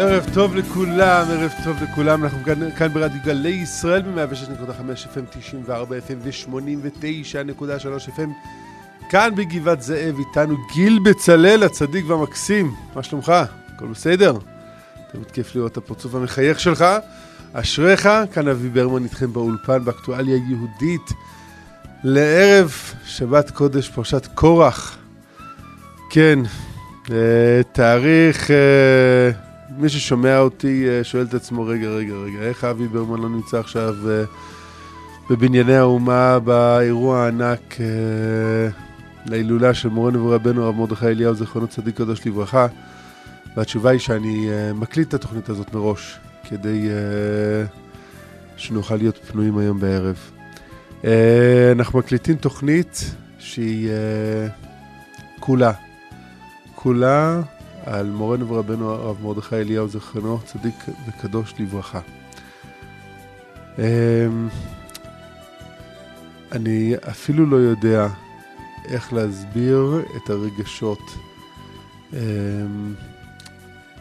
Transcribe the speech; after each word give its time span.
ערב 0.00 0.26
טוב 0.34 0.54
לכולם, 0.54 1.26
ערב 1.30 1.52
טוב 1.64 1.76
לכולם, 1.82 2.24
אנחנו 2.24 2.44
כאן, 2.44 2.70
כאן 2.70 2.88
ברדיו 2.88 3.20
גלי 3.24 3.48
ישראל 3.48 4.02
ב-106.5 4.02 5.14
FM, 5.14 5.38
94 5.38 5.96
FM 5.96 6.12
ו-89.3 6.22 8.08
FM 8.16 8.30
כאן 9.10 9.30
בגבעת 9.36 9.82
זאב 9.82 10.18
איתנו 10.18 10.56
גיל 10.74 10.98
בצלאל, 11.04 11.62
הצדיק 11.62 12.04
והמקסים, 12.08 12.74
מה 12.94 13.02
שלומך? 13.02 13.32
הכל 13.74 13.86
בסדר? 13.86 14.38
תמיד 15.12 15.30
כיף 15.30 15.54
לראות 15.54 15.72
את 15.72 15.76
הפרצוף 15.76 16.14
המחייך 16.14 16.60
שלך, 16.60 16.84
אשריך, 17.52 18.08
כאן 18.32 18.48
אבי 18.48 18.68
ברמן 18.68 19.04
איתכם 19.04 19.32
באולפן 19.32 19.84
באקטואליה 19.84 20.36
יהודית 20.36 21.10
לערב 22.04 22.72
שבת 23.04 23.50
קודש 23.50 23.88
פרשת 23.88 24.26
קורח, 24.34 24.98
כן, 26.10 26.38
אה, 27.10 27.62
תאריך... 27.72 28.50
מי 29.78 29.88
ששומע 29.88 30.38
אותי 30.38 30.88
אה, 30.88 31.04
שואל 31.04 31.24
את 31.24 31.34
עצמו, 31.34 31.66
רגע, 31.66 31.88
רגע, 31.88 32.14
רגע, 32.14 32.38
איך 32.38 32.64
אבי 32.64 32.88
ברמן 32.88 33.20
לא 33.20 33.28
נמצא 33.28 33.58
עכשיו 33.58 33.94
אה, 34.10 34.24
בבנייני 35.30 35.76
האומה 35.76 36.38
באירוע 36.38 37.18
הענק 37.18 37.80
אה, 37.80 38.68
להילולה 39.26 39.74
של 39.74 39.88
מורנו 39.88 40.26
ורבנו 40.26 40.64
הרב 40.64 40.76
מרדכי 40.76 41.06
אליהו, 41.06 41.34
זכרונו 41.34 41.66
צדיק 41.68 41.96
קדוש 41.96 42.26
לברכה? 42.26 42.66
והתשובה 43.56 43.90
היא 43.90 44.00
שאני 44.00 44.48
מקליט 44.74 45.08
את 45.08 45.14
התוכנית 45.14 45.48
הזאת 45.48 45.74
מראש, 45.74 46.18
כדי 46.48 46.88
שנוכל 48.56 48.96
להיות 48.96 49.16
פנויים 49.16 49.58
היום 49.58 49.80
בערב. 49.80 50.16
אנחנו 51.72 51.98
מקליטים 51.98 52.36
תוכנית 52.36 53.14
שהיא 53.38 53.90
כולה, 55.40 55.72
כולה 56.74 57.40
על 57.90 58.10
מורנו 58.10 58.48
ורבנו 58.48 58.90
הרב 58.90 59.16
מרדכי 59.22 59.56
אליהו 59.56 59.88
זכרנו, 59.88 60.38
צדיק 60.44 60.74
וקדוש 61.08 61.54
לברכה. 61.58 62.00
אמ, 63.78 64.48
אני 66.52 66.94
אפילו 67.10 67.46
לא 67.46 67.56
יודע 67.56 68.08
איך 68.88 69.12
להסביר 69.12 70.02
את 70.16 70.30
הרגשות 70.30 70.98
אמ, 72.12 72.94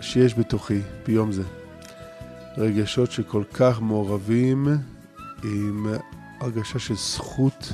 שיש 0.02 0.40
בתוכי 0.40 0.80
ביום 1.06 1.32
זה. 1.32 1.44
רגשות 2.58 3.12
שכל 3.12 3.44
כך 3.54 3.82
מעורבים 3.82 4.68
עם 5.44 5.88
הרגשה 6.40 6.80
של 6.80 6.96
זכות 6.96 7.74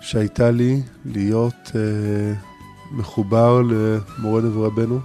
שהייתה 0.00 0.50
לי 0.50 0.82
להיות 1.04 1.70
uh, 1.70 2.51
מחובר 2.92 3.62
למורנו 3.62 4.54
ורבנו, 4.54 5.00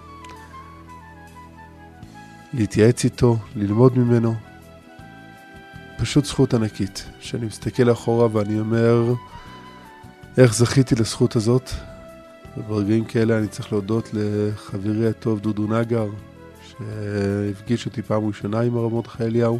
להתייעץ 2.53 3.03
איתו, 3.03 3.38
ללמוד 3.55 3.97
ממנו. 3.97 4.35
פשוט 5.97 6.25
זכות 6.25 6.53
ענקית, 6.53 7.05
שאני 7.19 7.45
מסתכל 7.45 7.91
אחורה 7.91 8.27
ואני 8.31 8.59
אומר, 8.59 9.13
איך 10.38 10.53
זכיתי 10.53 10.95
לזכות 10.95 11.35
הזאת. 11.35 11.71
וברגעים 12.58 13.05
כאלה 13.05 13.38
אני 13.38 13.47
צריך 13.47 13.71
להודות 13.71 14.09
לחברי 14.13 15.08
הטוב 15.09 15.39
דודו 15.39 15.67
נגר, 15.67 16.08
שהפגיש 16.67 17.85
אותי 17.85 18.02
פעם 18.02 18.27
ראשונה 18.27 18.59
עם 18.59 18.77
הרב 18.77 18.93
מרדכי 18.93 19.23
אליהו, 19.23 19.59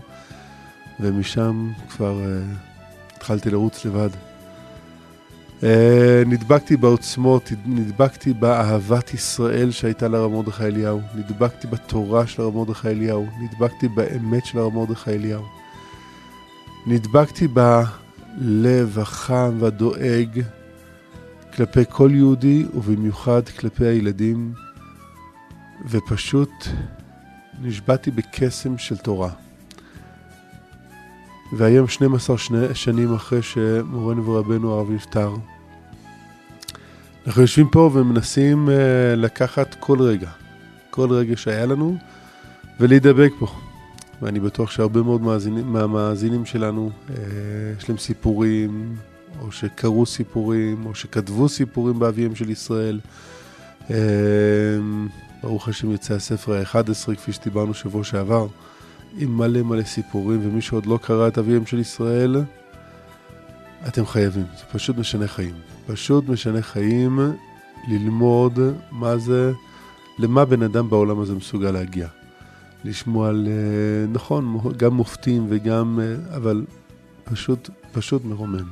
ומשם 1.00 1.72
כבר 1.90 2.20
uh, 2.22 3.16
התחלתי 3.16 3.50
לרוץ 3.50 3.86
לבד. 3.86 4.10
אה, 5.64 6.24
נדבקתי 6.26 6.78
בעוצמות, 6.78 7.52
נדבקתי 7.66 8.34
באהבת 8.34 9.14
ישראל 9.14 9.72
שהייתה 9.72 10.08
לרב 10.08 10.32
מרדכי 10.32 10.64
אליהו, 10.64 11.02
נדבקתי 11.16 11.68
בתורה 11.68 12.28
של 12.28 12.42
הרב 12.42 12.56
מרדכי 12.56 12.88
אליהו, 12.88 13.28
נדבקתי 13.42 13.88
באמת 13.88 14.46
של 14.46 14.60
הרב 14.60 14.74
מרדכי 14.74 15.12
אליהו. 15.12 15.44
נדבקתי 16.88 17.48
בלב 17.48 19.00
החם 19.00 19.58
והדואג 19.60 20.42
כלפי 21.56 21.82
כל 21.90 22.10
יהודי 22.14 22.66
ובמיוחד 22.74 23.50
כלפי 23.50 23.86
הילדים, 23.86 24.54
ופשוט 25.90 26.52
נשבעתי 27.62 28.12
בקסם 28.12 28.78
של 28.78 28.98
תורה. 28.98 29.47
והיום 31.54 31.88
12 31.88 32.38
שני, 32.38 32.76
שנים 32.76 33.14
אחרי 33.14 33.42
שמורנו 33.42 34.26
ורבנו 34.26 34.74
הרב 34.74 34.92
נפטר, 34.92 35.36
אנחנו 37.28 37.42
יושבים 37.42 37.68
פה 37.70 37.92
ומנסים 37.94 38.70
uh, 38.70 38.72
לקחת 39.16 39.76
כל 39.80 40.02
רגע, 40.02 40.30
כל 40.90 41.12
רגע 41.12 41.38
שהיה 41.38 41.66
לנו, 41.66 41.98
ולהידבק 42.80 43.32
פה. 43.40 43.48
ואני 44.22 44.40
בטוח 44.40 44.72
שהרבה 44.72 45.02
מאוד 45.02 45.22
מאזינים, 45.22 45.74
מהמאזינים 45.74 46.46
שלנו, 46.46 46.90
uh, 47.08 47.12
יש 47.78 47.90
להם 47.90 47.98
סיפורים, 47.98 48.96
או 49.42 49.52
שקראו 49.52 50.06
סיפורים, 50.06 50.86
או 50.86 50.96
שכתבו 50.96 51.50
סיפורים 51.50 52.00
באביהם 52.00 52.36
של 52.36 52.50
ישראל. 52.50 53.00
Uh, 53.88 53.92
ברוך 55.44 55.68
השם 55.68 55.92
יצא 55.92 56.14
הספר 56.14 56.54
ה-11, 56.54 57.16
כפי 57.16 57.32
שדיברנו 57.32 57.74
שבוע 57.74 58.04
שעבר. 58.04 58.48
עם 59.18 59.38
מלא 59.38 59.62
מלא 59.62 59.84
סיפורים, 59.84 60.40
ומי 60.44 60.62
שעוד 60.62 60.86
לא 60.86 61.00
קרא 61.02 61.28
את 61.28 61.38
אביהם 61.38 61.66
של 61.66 61.80
ישראל, 61.80 62.36
אתם 63.88 64.06
חייבים, 64.06 64.46
זה 64.58 64.64
פשוט 64.72 64.98
משנה 64.98 65.28
חיים. 65.28 65.54
פשוט 65.88 66.30
משנה 66.30 66.62
חיים 66.62 67.20
ללמוד 67.88 68.60
מה 68.92 69.18
זה, 69.18 69.52
למה 70.20 70.46
בן 70.46 70.64
אדם 70.64 70.90
בעולם 70.90 71.20
הזה 71.20 71.36
מסוגל 71.36 71.72
להגיע. 71.72 72.08
לשמוע 72.84 73.30
על, 73.30 73.48
אה, 73.48 74.08
נכון, 74.14 74.58
גם 74.78 74.94
מופתים 74.94 75.46
וגם, 75.50 76.00
אה, 76.02 76.36
אבל 76.36 76.66
פשוט, 77.24 77.70
פשוט 77.92 78.26
מרומם. 78.26 78.68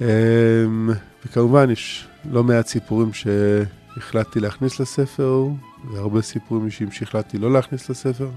אמ, 0.00 0.90
וכמובן 1.26 1.70
יש 1.70 2.08
לא 2.30 2.44
מעט 2.44 2.66
סיפורים 2.66 3.10
שהחלטתי 3.12 4.40
להכניס 4.40 4.80
לספר, 4.80 5.46
והרבה 5.90 6.22
סיפורים 6.22 6.70
שהחלטתי 6.70 7.38
לא 7.38 7.52
להכניס 7.52 7.90
לספר. 7.90 8.28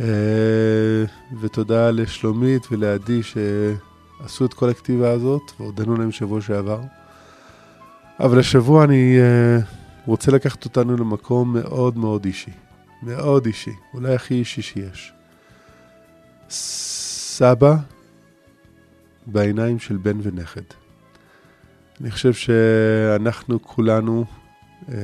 אה, 0.00 1.04
ותודה 1.40 1.90
לשלומית 1.90 2.66
ולעדי 2.70 3.20
שעשו 3.22 4.44
את 4.44 4.54
כל 4.54 4.68
הכתיבה 4.68 5.10
הזאת, 5.10 5.42
והודנו 5.60 5.96
להם 5.96 6.12
שבוע 6.12 6.40
שעבר. 6.40 6.80
אבל 8.20 8.38
השבוע 8.38 8.84
אני 8.84 9.18
אה, 9.20 9.58
רוצה 10.06 10.30
לקחת 10.30 10.64
אותנו 10.64 10.96
למקום 10.96 11.52
מאוד 11.52 11.98
מאוד 11.98 12.24
אישי. 12.24 12.50
מאוד 13.02 13.46
אישי, 13.46 13.72
אולי 13.94 14.14
הכי 14.14 14.34
אישי 14.34 14.62
שיש. 14.62 15.12
סבא 16.50 17.76
בעיניים 19.26 19.78
של 19.78 19.96
בן 19.96 20.18
ונכד. 20.22 20.60
אני 22.00 22.10
חושב 22.10 22.32
שאנחנו 22.32 23.62
כולנו, 23.62 24.24
אה, 24.88 24.94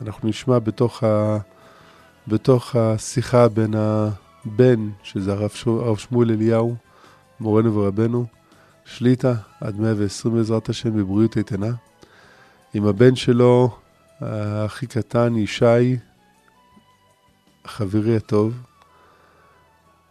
אנחנו 0.00 0.28
נשמע 0.28 0.58
בתוך 0.58 1.04
ה... 1.04 1.38
בתוך 2.28 2.76
השיחה 2.76 3.48
בין 3.48 3.74
הבן, 3.74 4.90
שזה 5.02 5.32
הרב, 5.32 5.50
הרב 5.66 5.96
שמואל 5.96 6.30
אליהו, 6.30 6.76
מורנו 7.40 7.74
ורבנו, 7.74 8.26
שליטה 8.84 9.34
עד 9.60 9.80
120 9.80 10.34
בעזרת 10.34 10.68
השם 10.68 10.96
בבריאות 10.96 11.36
איתנה, 11.36 11.70
עם 12.74 12.86
הבן 12.86 13.16
שלו, 13.16 13.76
הכי 14.20 14.86
קטן, 14.86 15.36
ישי, 15.36 15.96
חברי 17.66 18.16
הטוב. 18.16 18.62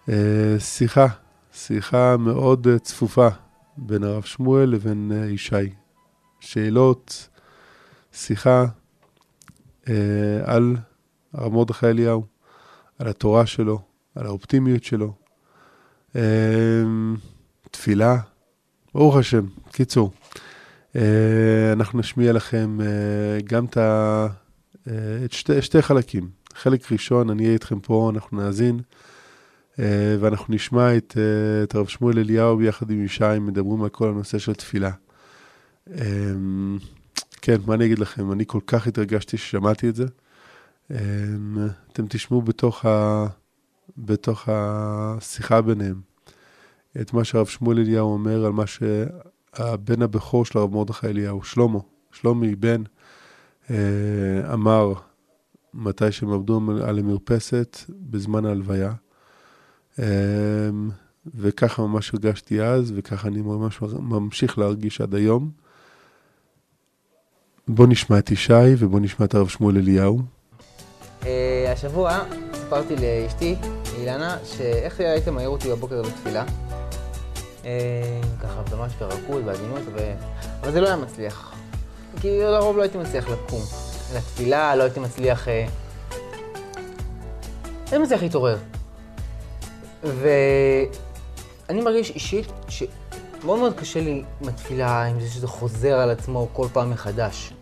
אה, 0.09 0.55
שיחה, 0.59 1.07
שיחה 1.53 2.17
מאוד 2.17 2.67
צפופה 2.81 3.27
בין 3.77 4.03
הרב 4.03 4.23
שמואל 4.23 4.69
לבין 4.69 5.11
אה, 5.15 5.29
ישי. 5.29 5.73
שאלות, 6.39 7.29
שיחה 8.13 8.65
אה, 9.89 9.93
על 10.45 10.75
הרב 11.33 11.53
מרדכי 11.53 11.85
אליהו, 11.87 12.25
על 12.99 13.07
התורה 13.07 13.45
שלו, 13.45 13.81
על 14.15 14.25
האופטימיות 14.25 14.83
שלו. 14.83 15.13
אמ, 16.15 17.15
תפילה, 17.71 18.17
ברוך 18.93 19.15
השם. 19.15 19.45
קיצור, 19.71 20.11
אה, 20.95 21.73
אנחנו 21.73 21.99
נשמיע 21.99 22.33
לכם 22.33 22.77
אה, 22.81 23.41
גם 23.43 23.65
את, 23.65 23.77
ה... 23.77 24.27
אה, 24.87 24.93
את 25.25 25.31
שתי, 25.31 25.61
שתי 25.61 25.81
חלקים. 25.81 26.29
חלק 26.53 26.91
ראשון, 26.91 27.29
אני 27.29 27.43
אהיה 27.43 27.53
איתכם 27.53 27.79
פה, 27.79 28.11
אנחנו 28.13 28.37
נאזין, 28.41 28.79
ואנחנו 30.19 30.53
נשמע 30.53 30.97
את, 30.97 31.17
את 31.63 31.75
הרב 31.75 31.87
שמואל 31.87 32.19
אליהו 32.19 32.57
ביחד 32.57 32.91
עם 32.91 33.05
ישי, 33.05 33.39
מדברים 33.41 33.83
על 33.83 33.89
כל 33.89 34.09
הנושא 34.09 34.37
של 34.37 34.53
תפילה. 34.53 34.91
אמ, 35.89 36.77
כן, 37.41 37.57
מה 37.65 37.73
אני 37.73 37.85
אגיד 37.85 37.99
לכם? 37.99 38.31
אני 38.31 38.43
כל 38.47 38.59
כך 38.67 38.87
התרגשתי 38.87 39.37
ששמעתי 39.37 39.89
את 39.89 39.95
זה. 39.95 40.05
אמ, 40.91 41.67
אתם 41.91 42.05
תשמעו 42.09 42.41
בתוך, 42.41 42.85
ה... 42.85 43.25
בתוך 43.97 44.49
השיחה 44.51 45.61
ביניהם 45.61 46.01
את 47.01 47.13
מה 47.13 47.23
שהרב 47.23 47.45
שמואל 47.45 47.79
אליהו 47.79 48.13
אומר 48.13 48.45
על 48.45 48.51
מה 48.51 48.63
שהבן 48.67 50.01
הבכור 50.01 50.45
של 50.45 50.59
הרב 50.59 50.73
מרדכי 50.73 51.07
אליהו, 51.07 51.43
שלמה, 51.43 51.79
שלומי 52.11 52.55
בן, 52.55 52.83
אה, 53.69 54.53
אמר 54.53 54.93
מתי 55.73 56.11
שהם 56.11 56.31
עבדו 56.33 56.61
על 56.83 56.99
המרפסת 56.99 57.77
בזמן 57.89 58.45
ההלוויה. 58.45 58.93
אמ, 59.99 60.03
וככה 61.25 61.81
ממש 61.81 62.13
הרגשתי 62.13 62.61
אז, 62.61 62.93
וככה 62.95 63.27
אני 63.27 63.41
ממש 63.41 63.81
ממשיך 63.99 64.57
להרגיש 64.57 65.01
עד 65.01 65.15
היום. 65.15 65.51
בוא 67.67 67.87
נשמע 67.87 68.19
את 68.19 68.31
ישי 68.31 68.73
ובוא 68.77 68.99
נשמע 68.99 69.25
את 69.25 69.35
הרב 69.35 69.47
שמואל 69.47 69.77
אליהו. 69.77 70.21
אה, 71.25 71.71
השבוע 71.71 72.19
סיפרתי 72.53 72.95
לאשתי, 72.95 73.55
אילנה, 73.99 74.37
שאיך 74.43 74.99
היית 74.99 75.27
מעיר 75.27 75.49
אותי 75.49 75.69
בבוקר 75.69 76.01
לתפילה. 76.01 76.43
אה, 77.65 78.21
ככה 78.41 78.75
ממש 78.75 78.93
ברכות, 78.99 79.43
בעדינות, 79.43 79.81
ו... 79.93 80.13
אבל 80.61 80.71
זה 80.71 80.81
לא 80.81 80.87
היה 80.87 80.95
מצליח. 80.95 81.53
כי 82.21 82.39
לרוב 82.39 82.77
לא 82.77 82.81
הייתי 82.81 82.97
מצליח 82.97 83.29
לקום. 83.29 83.61
לתפילה 84.15 84.75
לא 84.75 84.83
הייתי 84.83 84.99
מצליח... 84.99 85.47
אה, 85.47 85.65
הייתי 87.91 87.97
מצליח 87.97 88.21
להתעורר. 88.21 88.57
ואני 90.03 91.81
מרגיש 91.81 92.09
אישית 92.09 92.47
שמאוד 92.67 93.59
מאוד 93.59 93.73
קשה 93.73 94.01
לי 94.01 94.23
עם 94.41 94.49
התפילה, 94.49 95.03
עם 95.03 95.19
זה 95.19 95.29
שזה 95.29 95.47
חוזר 95.47 95.99
על 95.99 96.09
עצמו 96.09 96.47
כל 96.53 96.67
פעם 96.73 96.91
מחדש. 96.91 97.53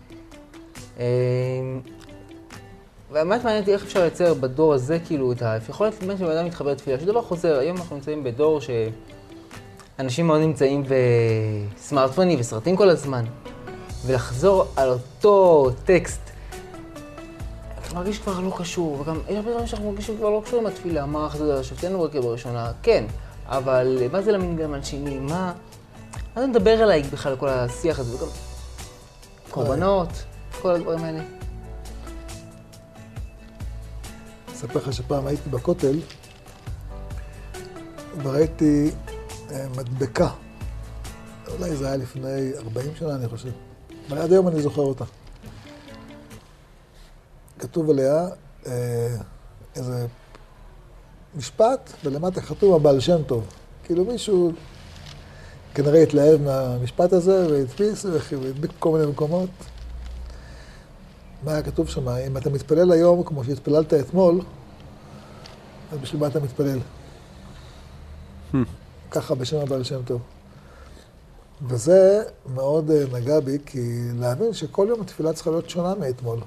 ובאמת 3.12 3.44
מעניין 3.44 3.62
אותי 3.62 3.74
איך 3.74 3.84
אפשר 3.84 4.00
לייצר 4.00 4.34
בדור 4.34 4.74
הזה, 4.74 5.00
כאילו, 5.06 5.32
את 5.32 5.42
ה... 5.42 5.58
יכול 5.70 5.86
להיות 5.88 6.00
באמת 6.00 6.18
שבן 6.18 6.32
אדם 6.32 6.46
מתחבר 6.46 6.72
לתפילה, 6.72 7.00
שדבר 7.00 7.22
חוזר. 7.22 7.60
היום 7.60 7.78
אנחנו 7.78 7.96
נמצאים 7.96 8.24
בדור 8.24 8.60
שאנשים 9.98 10.28
מאוד 10.28 10.42
נמצאים 10.42 10.84
בסמארטפונים 11.78 12.40
וסרטים 12.40 12.76
כל 12.76 12.90
הזמן. 12.90 13.26
ולחזור 14.06 14.66
על 14.76 14.90
אותו 14.90 15.70
טקסט, 15.86 16.22
אתה 17.82 17.96
מרגיש 17.96 18.20
כבר 18.20 18.40
לא 18.40 18.54
קשור, 18.58 19.02
וגם 19.02 19.20
יש 19.30 19.36
הרבה 19.36 19.52
דברים 19.52 19.68
שאנחנו 19.68 19.92
מרגישים 19.92 20.18
כבר 20.18 20.30
לא 20.30 20.42
קשורים 20.46 20.68
לתפילה, 20.68 21.06
מה 21.06 21.28
אחדות 21.28 21.58
על 21.58 21.64
שופטינו 21.64 22.04
רק 22.04 22.16
בראשונה, 22.16 22.72
כן, 22.84 23.06
אבל 23.48 23.98
מה 24.12 24.22
זה 24.22 24.32
על 24.74 24.84
שני, 24.84 25.20
מה... 25.20 25.54
מה 26.36 26.42
זה 26.42 26.48
מדבר 26.48 26.84
עליי 26.84 27.04
בכלל 27.04 27.36
כל 27.36 27.50
השיח 27.50 28.00
הזה, 28.00 28.16
וגם 28.16 28.28
קורבנות, 29.50 30.10
כל 30.62 30.72
הדברים 30.72 31.04
האלה. 31.04 31.41
אספר 34.62 34.80
לך 34.80 34.94
שפעם 34.94 35.28
הייתי 35.28 35.50
בכותל 35.50 36.00
וראיתי 38.24 38.92
אה, 39.52 39.68
מדבקה, 39.78 40.30
אולי 41.48 41.76
זה 41.76 41.88
היה 41.88 41.98
לפני 41.98 42.52
40 42.58 42.96
שנה 42.96 43.16
אני 43.16 43.28
חושב, 43.28 43.50
אבל 44.10 44.18
עד 44.18 44.32
היום 44.32 44.48
אני 44.48 44.62
זוכר 44.62 44.82
אותה. 44.82 45.06
כתוב 47.60 47.90
עליה 47.90 48.28
אה, 48.68 49.16
איזה 49.76 50.08
משפט, 51.36 51.94
ולמטה 52.04 52.42
כתוב 52.42 52.76
הבעל 52.76 53.00
שם 53.00 53.24
טוב. 53.24 53.46
כאילו 53.84 54.06
מישהו 54.06 54.52
כנראה 55.74 56.04
התלהב 56.04 56.42
מהמשפט 56.42 57.14
הזה 57.14 57.48
והדפיס 57.52 58.06
והדביק 58.06 58.72
בכל 58.78 58.92
מיני 58.92 59.12
מקומות. 59.12 59.50
מה 61.44 61.52
היה 61.52 61.62
כתוב 61.62 61.90
שם? 61.90 62.10
אם 62.10 62.38
אתה 62.38 62.50
מתפלל 62.50 62.92
היום 62.92 63.24
כמו 63.24 63.44
שהתפללת 63.44 63.94
אתמול, 63.94 64.42
אז 65.92 65.98
בשביל 65.98 66.22
מה 66.22 66.28
אתה 66.28 66.40
מתפלל? 66.40 66.80
Hmm. 68.54 68.58
ככה 69.12 69.36
בשם 69.36 69.58
הבעל 69.58 69.84
שם 69.84 70.02
טוב. 70.06 70.22
וזה 71.62 72.24
מאוד 72.54 72.92
אה, 72.92 73.04
נגע 73.12 73.40
בי, 73.40 73.58
כי 73.66 74.00
להבין 74.20 74.54
שכל 74.54 74.86
יום 74.90 75.02
התפילה 75.02 75.34
צריכה 75.34 75.50
להיות 75.50 75.70
שונה 75.70 75.96
מאתמול. 75.96 76.40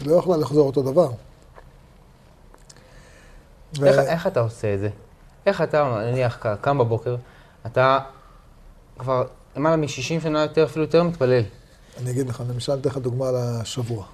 היא 0.00 0.08
לא 0.08 0.16
יכולה 0.16 0.36
לחזור 0.36 0.66
אותו 0.66 0.82
דבר. 0.82 1.10
ו... 3.78 3.86
איך, 3.86 3.98
איך 3.98 4.26
אתה 4.26 4.40
עושה 4.40 4.74
את 4.74 4.80
זה? 4.80 4.88
איך 5.46 5.62
אתה, 5.62 6.02
נניח, 6.10 6.46
קם 6.60 6.78
בבוקר, 6.78 7.16
אתה 7.66 7.98
כבר 8.98 9.26
למעלה 9.56 9.76
מ-60 9.76 10.22
שנה 10.22 10.42
יותר, 10.42 10.64
אפילו 10.64 10.84
יותר 10.84 11.02
מתפלל. 11.02 11.42
אני 11.98 12.10
אגיד 12.10 12.28
לך, 12.28 12.42
למשל, 12.48 12.72
אתן 12.74 12.88
לך 12.88 12.96
דוגמה 12.96 13.28
על 13.28 13.36
השבוע. 13.36 14.06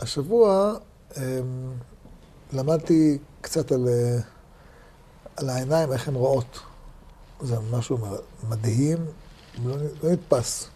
השבוע 0.00 0.74
אמ, 1.16 1.22
למדתי 2.52 3.18
קצת 3.40 3.72
על, 3.72 3.88
אה, 3.88 4.18
על 5.36 5.48
העיניים, 5.48 5.92
איך 5.92 6.08
הן 6.08 6.14
רואות. 6.14 6.58
זה 7.40 7.56
משהו 7.70 7.98
מדהים, 8.48 8.98
לא, 9.64 9.76
לא 10.02 10.10
נתפס. 10.10 10.68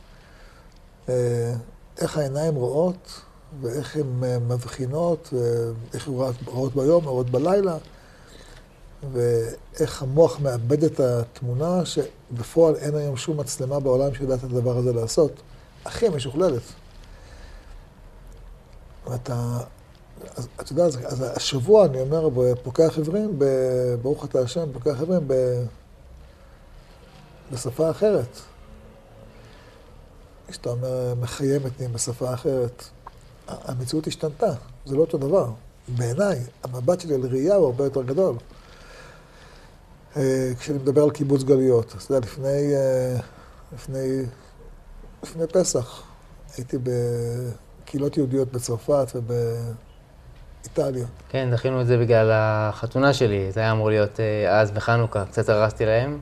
אה, 1.08 1.54
איך 1.98 2.18
העיניים 2.18 2.54
רואות, 2.54 3.20
ואיך 3.60 3.96
הן 3.96 4.24
אה, 4.24 4.38
מבחינות, 4.38 5.32
ואיך 5.32 6.08
הן 6.08 6.14
רואות 6.46 6.74
ביום, 6.74 7.04
רואות 7.04 7.30
בלילה, 7.30 7.76
ואיך 9.12 10.02
המוח 10.02 10.40
מאבד 10.40 10.84
את 10.84 11.00
התמונה, 11.00 11.82
שבפועל 11.84 12.76
אין 12.76 12.94
היום 12.94 13.16
שום 13.16 13.40
מצלמה 13.40 13.80
בעולם 13.80 14.14
שיודעת 14.14 14.38
את 14.38 14.44
הדבר 14.44 14.76
הזה 14.76 14.92
לעשות. 14.92 15.32
הכי 15.84 16.08
משוכללת. 16.08 16.62
ואתה, 19.06 19.58
אז 20.36 20.48
אתה 20.60 20.72
יודע, 20.72 20.84
אז 20.84 21.24
השבוע 21.36 21.86
אני 21.86 22.00
אומר, 22.00 22.28
פוקח 22.62 22.98
עברים, 22.98 23.38
ברוך 24.02 24.24
אתה 24.24 24.40
השם, 24.40 24.72
פוקח 24.72 25.00
עברים 25.00 25.28
בשפה 27.52 27.90
אחרת. 27.90 28.38
כשאתה 30.48 30.70
אומר 30.70 31.14
מחיימת 31.20 31.78
נהיים 31.78 31.92
בשפה 31.92 32.34
אחרת, 32.34 32.84
המציאות 33.48 34.06
השתנתה, 34.06 34.52
זה 34.86 34.96
לא 34.96 35.00
אותו 35.00 35.18
דבר. 35.18 35.50
בעיניי, 35.88 36.40
המבט 36.62 37.00
שלי 37.00 37.14
על 37.14 37.26
ראייה 37.26 37.54
הוא 37.54 37.66
הרבה 37.66 37.84
יותר 37.84 38.02
גדול. 38.02 38.36
אה, 40.16 40.52
כשאני 40.58 40.78
מדבר 40.78 41.02
על 41.02 41.10
קיבוץ 41.10 41.42
גלויות, 41.42 41.94
אתה 41.96 42.14
יודע, 42.14 42.26
לפני, 42.26 42.74
אה, 42.74 43.16
לפני, 43.74 44.22
לפני 45.22 45.46
פסח 45.46 46.02
הייתי 46.56 46.76
בקהילות 46.78 48.16
יהודיות 48.16 48.52
בצרפת 48.52 49.12
ובאיטליה. 49.14 51.06
כן, 51.28 51.48
דחינו 51.52 51.80
את 51.80 51.86
זה 51.86 51.98
בגלל 51.98 52.30
החתונה 52.32 53.12
שלי, 53.12 53.52
זה 53.52 53.60
היה 53.60 53.72
אמור 53.72 53.90
להיות 53.90 54.20
אה, 54.20 54.60
אז 54.60 54.70
בחנוכה, 54.70 55.24
קצת 55.24 55.48
הרסתי 55.48 55.86
להם. 55.86 56.20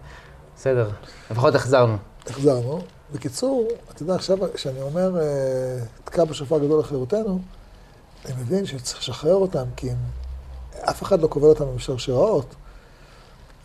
בסדר, 0.57 0.91
לפחות 1.31 1.55
החזרנו. 1.55 1.97
החזרנו. 2.27 2.81
בקיצור, 3.13 3.69
אתה 3.91 4.03
יודע, 4.03 4.15
עכשיו 4.15 4.39
כשאני 4.55 4.83
אומר, 4.83 5.17
תקע 6.05 6.25
בשופר 6.25 6.59
גדול 6.59 6.81
לחירותנו, 6.81 7.41
אני 8.25 8.35
מבין 8.41 8.67
שצריך 8.67 8.99
לשחרר 8.99 9.35
אותם, 9.35 9.65
כי 9.77 9.91
הם, 9.91 9.97
אף 10.91 11.03
אחד 11.03 11.21
לא 11.21 11.29
כובל 11.29 11.49
אותם 11.49 11.65
עם 11.65 11.79
שרשראות, 11.79 12.55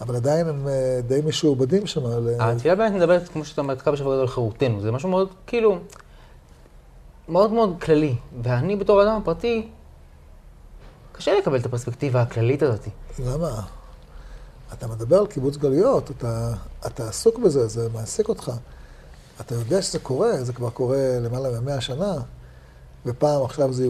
אבל 0.02 0.16
עדיין 0.16 0.48
הם 0.48 0.68
אה, 0.68 1.00
די 1.08 1.22
משועבדים 1.26 1.88
שם. 1.88 2.02
התפילה 2.40 2.76
באמת 2.76 2.92
מדברת, 2.92 3.28
כמו 3.28 3.46
שאתה 3.46 3.62
אומר, 3.62 3.76
תקע 3.76 3.92
בשופר 3.92 4.12
גדול 4.12 4.24
לחירותנו. 4.24 4.82
זה 4.82 4.92
משהו 4.92 5.10
מאוד, 5.10 5.30
כאילו, 5.48 5.80
מאוד 7.30 7.52
מאוד 7.54 7.76
כללי. 7.82 8.16
ואני 8.44 8.76
בתור 8.76 9.04
אדם 9.04 9.22
פרטי, 9.24 9.68
קשה 11.12 11.38
לקבל 11.38 11.60
את 11.60 11.66
הפרספקטיבה 11.66 12.22
הכללית 12.22 12.64
הזאת. 12.64 12.88
למה? 13.20 13.62
אתה 14.74 14.88
מדבר 14.88 15.20
על 15.20 15.28
קיבוץ 15.28 15.58
גלויות, 15.58 16.12
אתה, 16.12 16.54
אתה 16.86 17.08
עסוק 17.08 17.40
בזה, 17.40 17.68
זה 17.68 17.90
מעסיק 17.94 18.30
אותך. 18.30 18.52
אתה 19.42 19.56
יודע 19.56 19.82
שזה 19.82 20.00
קורה, 20.00 20.44
זה 20.44 20.54
כבר 20.54 20.70
קורה 20.70 21.20
למעלה 21.22 21.60
מ-100 21.60 21.82
שנה, 21.82 22.14
ופעם 23.06 23.44
עכשיו 23.44 23.74
זה 23.74 23.88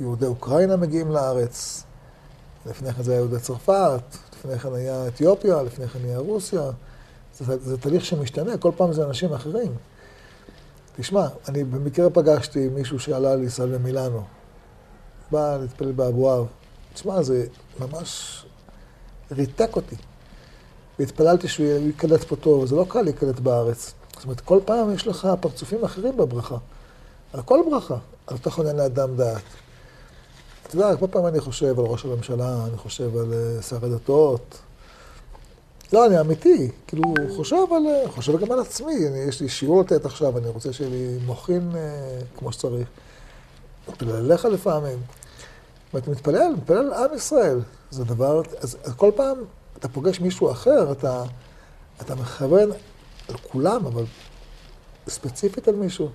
יהודי 0.00 0.26
אוקראינה 0.26 0.76
מגיעים 0.76 1.10
לארץ, 1.10 1.84
לפני 2.66 2.92
כן 2.92 3.02
זה 3.02 3.12
היה 3.12 3.18
יהודי 3.18 3.38
צרפת, 3.38 4.02
לפני 4.44 4.58
כן 4.58 4.74
היה 4.74 5.08
אתיופיה, 5.08 5.62
לפני 5.62 5.88
כן 5.88 5.98
היה 6.04 6.18
רוסיה. 6.18 6.70
זה, 7.38 7.58
זה 7.58 7.78
תהליך 7.78 8.04
שמשתנה, 8.04 8.58
כל 8.58 8.72
פעם 8.76 8.92
זה 8.92 9.04
אנשים 9.04 9.32
אחרים. 9.32 9.74
תשמע, 10.96 11.26
אני 11.48 11.64
במקרה 11.64 12.10
פגשתי 12.10 12.68
מישהו 12.68 12.98
שעלה 12.98 13.36
לישראל 13.36 13.78
במילאנו. 13.78 14.22
בא 15.30 15.56
להתפלל 15.60 15.92
באבואב. 15.92 16.46
תשמע, 16.94 17.22
זה 17.22 17.46
ממש 17.80 18.44
ריתק 19.32 19.76
אותי. 19.76 19.96
והתפללתי 20.98 21.48
שהוא 21.48 21.66
ייקלט 21.66 22.24
פה 22.24 22.36
טוב, 22.36 22.66
זה 22.66 22.76
לא 22.76 22.86
קל 22.88 23.02
להיקלט 23.02 23.40
בארץ. 23.40 23.94
זאת 24.14 24.24
אומרת, 24.24 24.40
כל 24.40 24.60
פעם 24.64 24.94
יש 24.94 25.06
לך 25.06 25.28
פרצופים 25.40 25.84
אחרים 25.84 26.16
בברכה. 26.16 26.56
על 27.32 27.42
כל 27.42 27.60
ברכה, 27.70 27.96
אתה 28.34 28.50
חונן 28.50 28.76
לאדם 28.76 29.16
דעת. 29.16 29.42
אתה 30.74 30.82
יודע, 30.82 30.96
כל 30.96 31.06
פעם 31.10 31.26
אני 31.26 31.40
חושב 31.40 31.80
על 31.80 31.86
ראש 31.86 32.04
הממשלה, 32.04 32.64
אני 32.68 32.76
חושב 32.76 33.16
על 33.16 33.32
אה, 33.32 33.62
שר 33.62 33.84
הדתות. 33.84 34.58
לא, 35.92 36.06
אני 36.06 36.20
אמיתי, 36.20 36.70
כאילו, 36.86 37.14
חושב 37.36 37.56
על, 37.56 37.86
אה, 37.86 38.10
חושב 38.10 38.38
גם 38.38 38.52
על 38.52 38.60
עצמי, 38.60 39.08
אני, 39.08 39.18
יש 39.18 39.40
לי 39.40 39.48
שיעור 39.48 39.80
לתת 39.80 40.04
עכשיו, 40.04 40.38
אני 40.38 40.48
רוצה 40.48 40.72
שיהיה 40.72 40.90
לי 40.90 41.18
מוחין 41.26 41.70
אה, 41.74 42.18
כמו 42.38 42.52
שצריך. 42.52 42.88
מתפלל 43.88 44.16
עליך 44.16 44.44
לפעמים. 44.44 44.98
ואתה 45.94 46.10
מתפלל, 46.10 46.52
מתפלל 46.56 46.78
על 46.78 46.92
עם 46.92 47.16
ישראל. 47.16 47.60
זה 47.90 48.04
דבר, 48.04 48.42
אז, 48.60 48.76
אז 48.84 48.94
כל 48.96 49.10
פעם 49.16 49.36
אתה 49.78 49.88
פוגש 49.88 50.20
מישהו 50.20 50.50
אחר, 50.50 50.92
אתה, 50.92 51.22
אתה 52.00 52.14
מכוון 52.14 52.70
על 53.28 53.36
כולם, 53.52 53.86
אבל 53.86 54.04
ספציפית 55.08 55.68
על 55.68 55.74
מישהו. 55.74 56.08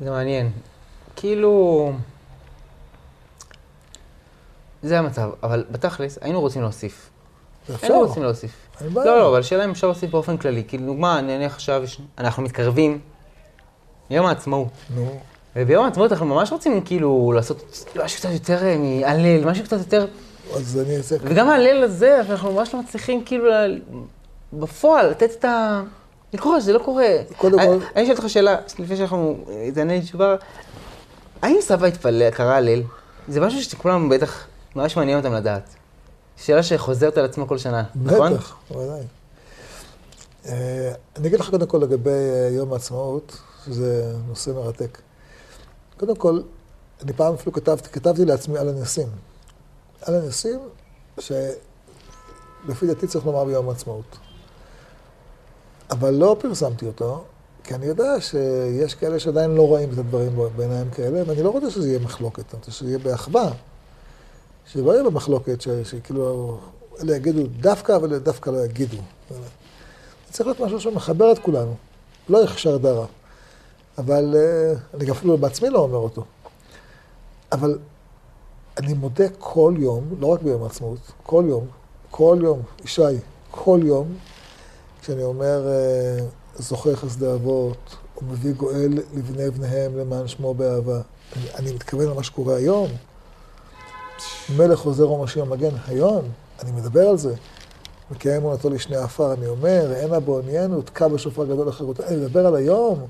זה 0.00 0.10
מעניין. 0.10 0.50
כאילו, 1.16 1.92
זה 4.82 4.98
המצב, 4.98 5.30
אבל 5.42 5.64
בתכלס, 5.70 6.18
היינו 6.20 6.40
רוצים 6.40 6.62
להוסיף. 6.62 7.10
אפשר. 7.74 7.86
היינו 7.86 8.06
רוצים 8.06 8.22
להוסיף. 8.22 8.50
לא, 8.94 9.04
לא, 9.04 9.28
אבל 9.28 9.40
השאלה 9.40 9.64
אם 9.64 9.70
אפשר 9.70 9.86
להוסיף 9.86 10.10
באופן 10.10 10.36
כללי. 10.36 10.64
כאילו, 10.68 10.86
דוגמה, 10.86 11.20
נניח 11.20 11.54
עכשיו, 11.54 11.82
אנחנו 12.18 12.42
מתקרבים 12.42 12.98
ליום 14.10 14.26
העצמאות. 14.26 14.68
נו, 14.96 15.18
וביום 15.56 15.84
העצמאות 15.84 16.12
אנחנו 16.12 16.26
ממש 16.26 16.52
רוצים 16.52 16.80
כאילו 16.84 17.32
לעשות 17.34 17.86
משהו 18.04 18.18
קצת 18.18 18.28
יותר 18.32 18.64
אה, 18.66 18.76
מהלל, 18.78 19.44
משהו 19.44 19.64
קצת 19.64 19.78
יותר... 19.78 20.06
אז 20.54 20.80
אני 20.86 20.96
אעשה... 20.96 21.16
וגם 21.22 21.48
ההלל 21.50 21.82
הזה, 21.84 22.20
אנחנו 22.20 22.52
ממש 22.52 22.74
לא 22.74 22.80
מצליחים 22.80 23.24
כאילו 23.24 23.44
בפועל 24.52 25.10
לתת 25.10 25.30
את 25.30 25.44
ה... 25.44 25.82
לקרוא, 26.32 26.60
שזה 26.60 26.72
לא 26.72 26.78
קורה. 26.78 27.06
קודם 27.36 27.58
כל- 27.58 27.84
אני 27.96 28.04
אשאל 28.04 28.14
אותך 28.16 28.28
שאלה, 28.28 28.56
לפני 28.78 28.96
שאנחנו... 28.96 29.38
אה, 29.50 29.68
תענה 29.74 29.92
לי 29.94 30.00
תשובה. 30.00 30.36
האם 31.42 31.56
סבא 31.60 31.86
התפלל, 31.86 32.30
קרא 32.30 32.52
הלל? 32.54 32.82
זה 33.28 33.40
משהו 33.40 33.62
שכולם 33.62 34.08
בטח 34.08 34.46
ממש 34.76 34.96
מעניין 34.96 35.18
אותם 35.18 35.32
לדעת. 35.32 35.74
שאלה 36.36 36.62
שחוזרת 36.62 37.18
על 37.18 37.24
עצמה 37.24 37.46
כל 37.46 37.58
שנה, 37.58 37.84
נכון? 37.94 38.34
בטח, 38.34 38.56
בוודאי. 38.70 39.02
אה, 40.46 40.92
אני 41.16 41.28
אגיד 41.28 41.40
לך 41.40 41.50
קודם 41.50 41.66
כל 41.66 41.78
לגבי 41.78 42.10
אה, 42.10 42.48
יום 42.52 42.72
העצמאות, 42.72 43.38
שזה 43.66 44.12
נושא 44.28 44.50
מרתק. 44.50 44.98
קודם 45.96 46.16
כל, 46.16 46.40
אני 47.02 47.12
פעם 47.12 47.34
אפילו 47.34 47.52
כתבתי, 47.52 47.88
כתבתי 47.88 48.24
לעצמי 48.24 48.58
על 48.58 48.68
הניסים. 48.68 49.08
על 50.02 50.14
הניסים, 50.14 50.60
שלפי 51.18 52.86
דעתי 52.86 53.06
צריך 53.06 53.26
לומר 53.26 53.44
ביום 53.44 53.68
העצמאות. 53.68 54.16
אבל 55.90 56.10
לא 56.10 56.36
פרסמתי 56.40 56.86
אותו, 56.86 57.24
כי 57.64 57.74
אני 57.74 57.86
יודע 57.86 58.20
שיש 58.20 58.94
כאלה 58.94 59.18
שעדיין 59.18 59.50
לא 59.50 59.62
רואים 59.62 59.92
את 59.92 59.98
הדברים 59.98 60.38
בעיניים 60.56 60.90
כאלה, 60.90 61.22
ואני 61.26 61.42
לא 61.42 61.50
רוצה 61.50 61.70
שזה 61.70 61.88
יהיה 61.88 61.98
מחלוקת, 61.98 62.44
אני 62.54 62.58
רוצה 62.58 62.70
שזה 62.70 62.88
יהיה 62.88 62.98
באחווה. 62.98 63.50
שלא 64.72 64.92
יהיה 64.92 65.02
במחלוקת, 65.04 65.60
ש- 65.60 65.68
שכאילו 65.68 66.58
אלה 67.02 67.16
יגידו 67.16 67.42
דווקא, 67.60 67.96
אבל 67.96 68.18
דווקא 68.18 68.50
לא 68.50 68.64
יגידו. 68.64 68.96
זה 69.30 69.36
צריך 70.30 70.46
להיות 70.46 70.60
משהו 70.60 70.80
שמחבר 70.80 71.32
את 71.32 71.38
כולנו, 71.38 71.74
לא 72.28 72.44
יחשר 72.44 72.76
דרה. 72.76 73.06
אבל 73.98 74.34
אה, 74.36 74.72
אני 74.94 75.04
גם 75.04 75.14
אפילו 75.14 75.38
בעצמי 75.38 75.70
לא 75.70 75.78
אומר 75.78 75.98
אותו. 75.98 76.24
אבל 77.52 77.78
אני 78.78 78.94
מודה 78.94 79.24
כל 79.38 79.74
יום, 79.78 80.04
לא 80.20 80.26
רק 80.26 80.42
ביום 80.42 80.62
העצמאות, 80.62 80.98
כל 81.22 81.44
יום, 81.48 81.66
כל 82.10 82.38
יום, 82.42 82.62
ישי, 82.84 83.02
כל 83.50 83.80
יום, 83.84 84.14
כשאני 85.00 85.22
אומר, 85.22 85.68
אה, 85.68 86.24
זוכר 86.56 86.96
חסדי 86.96 87.32
אבות, 87.32 87.96
ומביא 88.22 88.52
גואל 88.52 88.98
לבני 89.14 89.50
בניהם 89.50 89.98
למען 89.98 90.28
שמו 90.28 90.54
באהבה. 90.54 91.00
אני, 91.36 91.44
אני 91.54 91.72
מתכוון 91.72 92.06
למה 92.06 92.22
שקורה 92.22 92.56
היום. 92.56 92.88
מלך 94.56 94.80
עוזר 94.80 95.10
ומשיח 95.10 95.44
מגן, 95.44 95.74
היום, 95.88 96.22
אני 96.62 96.72
מדבר 96.72 97.08
על 97.08 97.16
זה. 97.16 97.34
מקיים 98.10 98.36
אמונתו 98.42 98.70
לשני 98.70 98.96
עפר, 98.96 99.32
אני 99.32 99.46
אומר, 99.46 99.92
הנה 100.02 100.20
בעוניינו, 100.20 100.82
תקע 100.82 101.08
בשופר 101.08 101.44
גדול 101.44 101.68
לחירותו. 101.68 102.02
אני 102.02 102.16
מדבר 102.16 102.46
על 102.46 102.54
היום. 102.54 103.06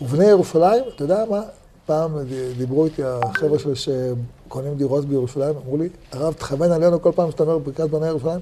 ובני 0.00 0.24
ירושלים, 0.24 0.84
אתה 0.94 1.04
יודע 1.04 1.24
מה? 1.30 1.40
פעם 1.86 2.18
דיברו 2.56 2.84
איתי 2.84 3.02
החבר'ה 3.04 3.58
שלי 3.58 3.72
שקונים 3.76 4.74
דירות 4.74 5.04
בירושלים, 5.04 5.54
אמרו 5.64 5.76
לי, 5.76 5.88
הרב, 6.12 6.32
תכוון 6.32 6.72
עלינו 6.72 7.02
כל 7.02 7.12
פעם 7.14 7.30
שאתה 7.30 7.42
אומר 7.42 7.58
ברכת 7.58 7.80
בני 7.80 8.06
ירושלים. 8.06 8.40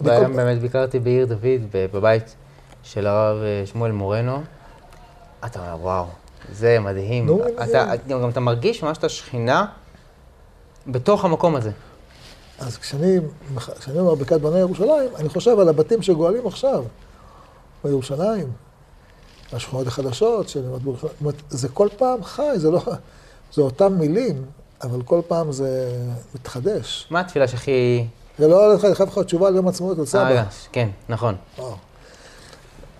והיום 0.00 0.36
באמת 0.36 0.60
ביקרתי 0.60 0.98
בעיר 0.98 1.26
דוד, 1.26 1.62
בבית 1.72 2.34
של 2.82 3.06
הרב 3.06 3.42
אה, 3.42 3.66
שמואל 3.66 3.92
מורנו. 3.92 4.42
אתה 5.46 5.60
אומר, 5.60 5.84
וואו, 5.84 6.04
זה 6.52 6.80
מדהים. 6.80 7.26
נו, 7.26 7.40
אתה, 7.62 7.92
גם 8.08 8.28
אתה 8.28 8.40
מרגיש 8.40 8.82
ממש 8.82 8.98
את 8.98 9.04
השכינה 9.04 9.66
בתוך 10.86 11.24
המקום 11.24 11.56
הזה. 11.56 11.70
אז 12.58 12.76
כשאני, 12.78 13.18
כשאני 13.80 13.98
אומר 13.98 14.14
ברכת 14.14 14.40
בני 14.40 14.58
ירושלים, 14.58 15.10
אני 15.16 15.28
חושב 15.28 15.58
על 15.58 15.68
הבתים 15.68 16.02
שגואלים 16.02 16.46
עכשיו, 16.46 16.84
בירושלים, 17.84 18.52
השכונות 19.52 19.86
החדשות 19.86 20.56
אומרת, 21.20 21.34
זה 21.50 21.68
כל 21.68 21.88
פעם 21.96 22.24
חי, 22.24 22.52
זה 22.56 22.70
לא... 22.70 22.82
זה 23.54 23.62
אותם 23.62 23.92
מילים, 23.92 24.44
אבל 24.82 25.02
כל 25.02 25.20
פעם 25.28 25.52
זה 25.52 25.98
מתחדש. 26.34 27.06
מה 27.10 27.20
התפילה 27.20 27.48
שהכי... 27.48 28.06
זה 28.38 28.48
לא 28.48 28.66
הולך, 28.66 28.84
אני 28.84 28.94
חייב 28.94 29.08
לך 29.08 29.18
תשובה 29.18 29.48
על 29.48 29.56
יום 29.56 29.68
עצמאות 29.68 29.98
אה, 29.98 30.06
סבא. 30.06 30.28
רגע, 30.28 30.44
כן, 30.72 30.88
נכון. 31.08 31.34
וואו. 31.58 31.76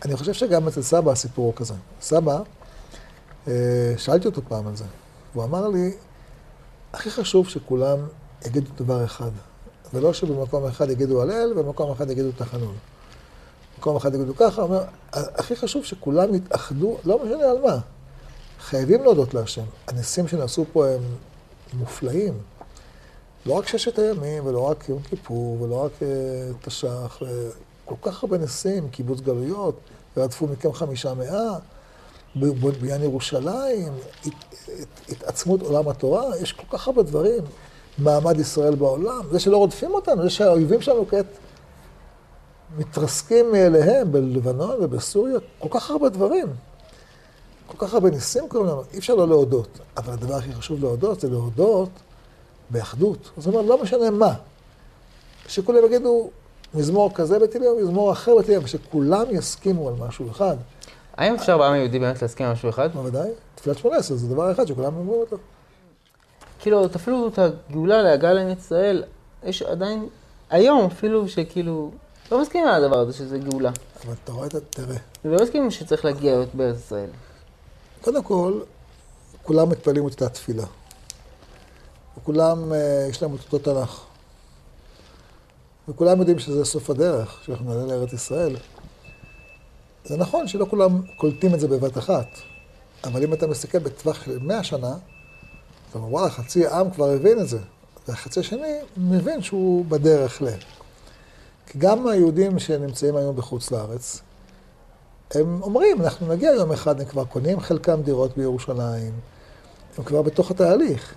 אני 0.05 0.17
חושב 0.17 0.33
שגם 0.33 0.69
אצל 0.69 0.83
סבא 0.83 1.12
הסיפור 1.12 1.45
הוא 1.45 1.55
כזה. 1.55 1.75
סבא, 2.00 2.38
אה, 3.49 3.53
שאלתי 3.97 4.26
אותו 4.26 4.43
פעם 4.49 4.67
על 4.67 4.76
זה, 4.76 4.85
והוא 5.35 5.45
אמר 5.45 5.69
לי, 5.69 5.93
הכי 6.95 7.11
חשוב 7.11 7.49
שכולם 7.49 7.99
יגידו 8.47 8.71
דבר 8.77 9.05
אחד, 9.05 9.31
ולא 9.95 10.13
שבמקום 10.13 10.67
אחד 10.67 10.91
יגידו 10.91 11.23
הלל 11.23 11.53
ובמקום 11.57 11.91
אחד 11.91 12.11
יגידו 12.11 12.33
תחנון. 12.33 12.75
במקום 13.77 13.97
אחד 13.97 14.15
יגידו 14.15 14.37
ככה, 14.37 14.63
אומר, 14.63 14.83
הכי 15.13 15.57
חשוב 15.57 15.85
שכולם 15.85 16.35
יתאחדו, 16.35 16.97
לא 17.05 17.25
משנה 17.25 17.45
על 17.51 17.63
מה. 17.63 17.79
חייבים 18.61 19.03
להודות 19.03 19.35
להשם. 19.35 19.63
הניסים 19.89 20.29
שנעשו 20.29 20.65
פה 20.73 20.89
הם 20.89 21.01
מופלאים. 21.73 22.35
לא 23.47 23.53
רק 23.53 23.69
ששת 23.69 23.99
הימים, 23.99 24.47
ולא 24.47 24.61
רק 24.61 24.89
יום 24.89 25.03
כיפור, 25.03 25.63
ולא 25.63 25.85
רק 25.85 25.93
אה, 26.03 26.09
תש"ח, 26.63 27.23
אה, 27.23 27.29
כל 27.85 27.95
כך 28.03 28.23
הרבה 28.23 28.39
ניסים, 28.39 28.89
קיבוץ 28.89 29.21
גלויות, 29.21 29.81
ורדפו 30.17 30.47
מכם 30.47 30.73
חמישה 30.73 31.15
מאה, 31.15 31.59
ב- 32.37 32.47
ב- 32.67 32.81
בעניין 32.81 33.03
ירושלים, 33.03 33.93
הת- 34.26 34.33
הת- 34.81 35.09
התעצמות 35.09 35.62
עולם 35.62 35.88
התורה, 35.88 36.37
יש 36.43 36.53
כל 36.53 36.79
כך 36.79 36.87
הרבה 36.88 37.03
דברים. 37.03 37.43
מעמד 37.99 38.41
ישראל 38.41 38.75
בעולם, 38.75 39.21
זה 39.31 39.41
שלא 39.41 39.57
רודפים 39.57 39.95
אותנו, 39.95 40.23
זה 40.23 40.31
שהאויבים 40.31 40.81
שלנו 40.83 41.09
כעת 41.09 41.26
מתרסקים 42.79 43.53
מאליהם 43.53 44.12
בלבנון 44.12 44.76
ובסוריה, 44.81 45.38
כל 45.59 45.69
כך 45.71 45.91
הרבה 45.91 46.09
דברים. 46.09 46.47
כל 47.67 47.87
כך 47.87 47.95
הרבה 47.95 48.11
ניסים 48.11 48.49
קוראים 48.49 48.69
לנו, 48.69 48.83
אי 48.93 48.99
אפשר 48.99 49.14
לא 49.14 49.29
להודות. 49.29 49.69
אבל 49.97 50.12
הדבר 50.12 50.35
הכי 50.35 50.53
חשוב 50.53 50.81
להודות 50.81 51.21
זה 51.21 51.29
להודות 51.31 51.88
באחדות. 52.71 53.31
זאת 53.37 53.47
אומרת, 53.47 53.64
לא 53.67 53.83
משנה 53.83 54.11
מה. 54.11 54.35
שכולם 55.49 55.85
יגידו, 55.87 56.31
מזמור 56.75 57.14
כזה 57.14 57.38
בתהילים, 57.38 57.71
מזמור 57.83 58.12
אחר 58.12 58.37
בתהילים, 58.38 58.64
ושכולם 58.64 59.25
יסכימו 59.31 59.88
על 59.88 59.95
משהו 59.99 60.31
אחד. 60.31 60.57
האם 61.16 61.35
אפשר 61.35 61.59
בעם 61.59 61.73
היהודי 61.73 61.99
באמת 61.99 62.23
להסכים 62.23 62.47
על 62.47 62.52
משהו 62.52 62.68
אחד? 62.68 62.92
בוודאי, 62.92 63.30
תפילת 63.54 63.78
שמונה 63.78 63.97
עשרה 63.97 64.16
זה 64.16 64.28
דבר 64.28 64.52
אחד 64.52 64.66
שכולם 64.66 64.97
אומרים 64.97 65.21
אותו. 65.21 65.37
כאילו, 66.59 66.87
אפילו 66.87 67.28
את 67.28 67.38
הגאולה 67.38 68.02
להגעה 68.02 68.33
לעם 68.33 68.49
ישראל, 68.59 69.04
יש 69.44 69.62
עדיין, 69.62 70.09
היום 70.50 70.87
אפילו 70.87 71.28
שכאילו, 71.28 71.90
לא 72.33 72.42
מסכימים 72.42 72.68
על 72.68 72.85
הדבר 72.85 72.99
הזה 72.99 73.12
שזה 73.12 73.38
גאולה. 73.38 73.71
אבל 74.04 74.14
אתה 74.25 74.33
רואה, 74.33 74.47
את 74.47 74.54
ה- 74.54 74.61
תראה, 74.61 74.97
ולא 75.25 75.42
מסכימים 75.42 75.71
שצריך 75.71 76.04
להגיע 76.04 76.35
להיות 76.37 76.54
בארץ 76.54 76.76
ישראל. 76.76 77.11
קודם 78.00 78.23
כל, 78.23 78.61
כולם 79.42 79.68
מתפללים 79.68 80.06
את 80.06 80.12
אותה 80.12 80.28
תפילה. 80.28 80.64
וכולם, 82.18 82.73
אה, 82.73 83.06
יש 83.11 83.23
להם 83.23 83.35
את 83.35 83.40
אותו 83.52 83.59
תנ"ך. 83.59 84.00
וכולם 85.88 86.18
יודעים 86.18 86.38
שזה 86.38 86.64
סוף 86.64 86.90
הדרך, 86.90 87.38
שאנחנו 87.47 87.75
נעלה 87.75 87.87
לארץ 87.97 88.12
ישראל. 88.12 88.56
זה 90.05 90.17
נכון 90.17 90.49
שלא 90.49 90.67
כולם 90.71 91.01
קולטים 91.17 91.55
את 91.55 91.61
זה 91.61 91.69
בבת 91.69 91.99
אחת, 91.99 92.27
אבל 93.05 93.25
אם 93.25 93.33
אתה 93.33 93.47
מסתכל 93.47 93.79
בטווח 93.79 94.25
של 94.25 94.39
100 94.39 94.65
שנה, 94.65 94.97
אתה 95.91 95.99
אומר, 95.99 96.13
וואלה, 96.13 96.31
חצי 96.31 96.67
העם 96.67 96.91
כבר 96.91 97.11
הבין 97.11 97.41
את 97.41 97.49
זה. 97.49 97.59
והחצי 98.09 98.41
השני 98.41 98.79
מבין 98.97 99.43
שהוא 99.43 99.85
בדרך 99.89 100.43
ל... 100.43 100.47
כי 101.67 101.79
גם 101.79 102.07
היהודים 102.07 102.59
שנמצאים 102.59 103.17
היום 103.17 103.37
בחוץ 103.37 103.71
לארץ, 103.71 104.21
הם 105.35 105.63
אומרים, 105.63 106.03
אנחנו 106.03 106.29
נגיע 106.29 106.51
יום 106.51 106.73
אחד, 106.73 107.01
הם 107.01 107.07
כבר 107.07 107.25
קונים 107.25 107.61
חלקם 107.61 108.03
דירות 108.03 108.37
בירושלים, 108.37 109.13
הם 109.99 110.05
כבר 110.05 110.23
בתוך 110.23 110.51
התהליך. 110.51 111.15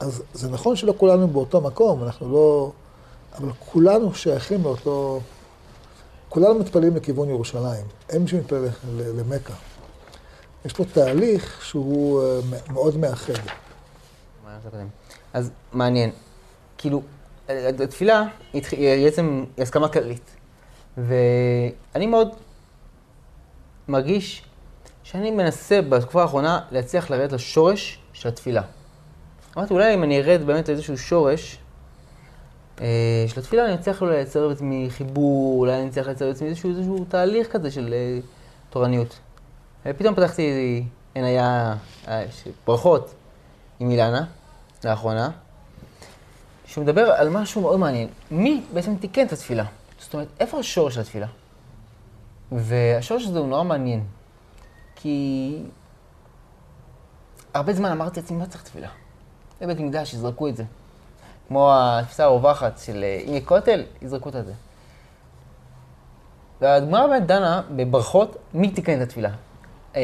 אז 0.00 0.22
זה 0.34 0.48
נכון 0.48 0.76
שלא 0.76 0.94
כולנו 0.96 1.28
באותו 1.28 1.60
מקום, 1.60 2.02
אנחנו 2.02 2.32
לא... 2.32 2.72
אבל 3.38 3.50
כולנו 3.72 4.14
שייכים 4.14 4.62
לאותו... 4.62 5.20
כולנו 6.28 6.58
מתפללים 6.58 6.96
לכיוון 6.96 7.28
ירושלים, 7.28 7.84
אין 8.08 8.22
מי 8.22 8.28
שמתפלל 8.28 8.68
למכה. 8.90 9.54
יש 10.64 10.72
פה 10.72 10.84
תהליך 10.84 11.64
שהוא 11.64 12.22
אה, 12.22 12.40
מאוד 12.72 12.96
מאחד. 12.96 13.32
אז 15.32 15.50
מעניין. 15.72 16.10
כאילו, 16.78 17.02
התפילה 17.48 18.24
היא 18.52 19.04
בעצם 19.04 19.44
הסכמה 19.58 19.88
כללית. 19.88 20.30
ואני 20.98 22.06
מאוד 22.06 22.28
מרגיש 23.88 24.42
שאני 25.02 25.30
מנסה 25.30 25.82
בתקופה 25.82 26.22
האחרונה 26.22 26.60
להצליח 26.70 27.10
לרדת 27.10 27.32
לשורש 27.32 27.98
של 28.12 28.28
התפילה. 28.28 28.62
אמרתי, 29.56 29.74
אולי 29.74 29.94
אם 29.94 30.02
אני 30.02 30.20
ארד 30.20 30.46
באמת 30.46 30.68
לאיזשהו 30.68 30.98
שורש 30.98 31.54
אה, 31.54 31.67
של 33.26 33.40
התפילה, 33.40 33.64
אני 33.64 33.74
אצליח 33.74 34.02
אולי 34.02 34.12
לייצר 34.12 34.48
בעצמי 34.48 34.86
חיבור, 34.90 35.60
אולי 35.60 35.80
אני 35.80 35.88
אצליח 35.88 36.06
לייצר 36.06 36.26
בעצמי 36.26 36.48
איזשהו, 36.48 36.70
איזשהו 36.70 37.04
תהליך 37.08 37.52
כזה 37.52 37.70
של 37.70 37.94
אה, 37.94 38.18
תורניות. 38.70 39.18
ופתאום 39.86 40.14
פתחתי 40.14 40.82
עיניה, 41.14 41.74
אה, 42.08 42.24
ברכות 42.66 43.14
עם 43.80 43.90
אילנה, 43.90 44.24
לאחרונה, 44.84 45.30
שהוא 46.66 46.84
מדבר 46.84 47.12
על 47.12 47.28
משהו 47.28 47.60
מאוד 47.62 47.78
מעניין. 47.78 48.08
מי 48.30 48.62
בעצם 48.74 48.96
תיקן 48.96 49.26
את 49.26 49.32
התפילה? 49.32 49.64
זאת 50.00 50.14
אומרת, 50.14 50.28
איפה 50.40 50.58
השורש 50.58 50.94
של 50.94 51.00
התפילה? 51.00 51.26
והשורש 52.52 53.24
הזה 53.26 53.38
הוא 53.38 53.48
נורא 53.48 53.64
מעניין. 53.64 54.04
כי 54.96 55.58
הרבה 57.54 57.72
זמן 57.72 57.90
אמרתי 57.90 58.20
לעצמי, 58.20 58.36
מה 58.36 58.46
צריך 58.46 58.62
תפילה? 58.62 58.88
בבית 59.60 59.80
מקדש, 59.80 60.14
יזרקו 60.14 60.48
את 60.48 60.56
זה. 60.56 60.64
כמו 61.48 61.70
התפיסה 61.72 62.24
הרווחת 62.24 62.78
של 62.78 63.04
אה, 63.04 63.20
אם 63.24 63.28
יהיה 63.28 63.40
כותל, 63.40 63.84
יזרקו 64.02 64.28
את 64.28 64.34
זה. 64.46 64.52
והגמרא 66.60 67.06
באמת 67.06 67.26
דנה 67.26 67.62
בברכות, 67.76 68.36
מי 68.54 68.70
תיקן 68.70 68.96
את 68.96 69.06
התפילה? 69.06 69.30
אה, 69.96 70.02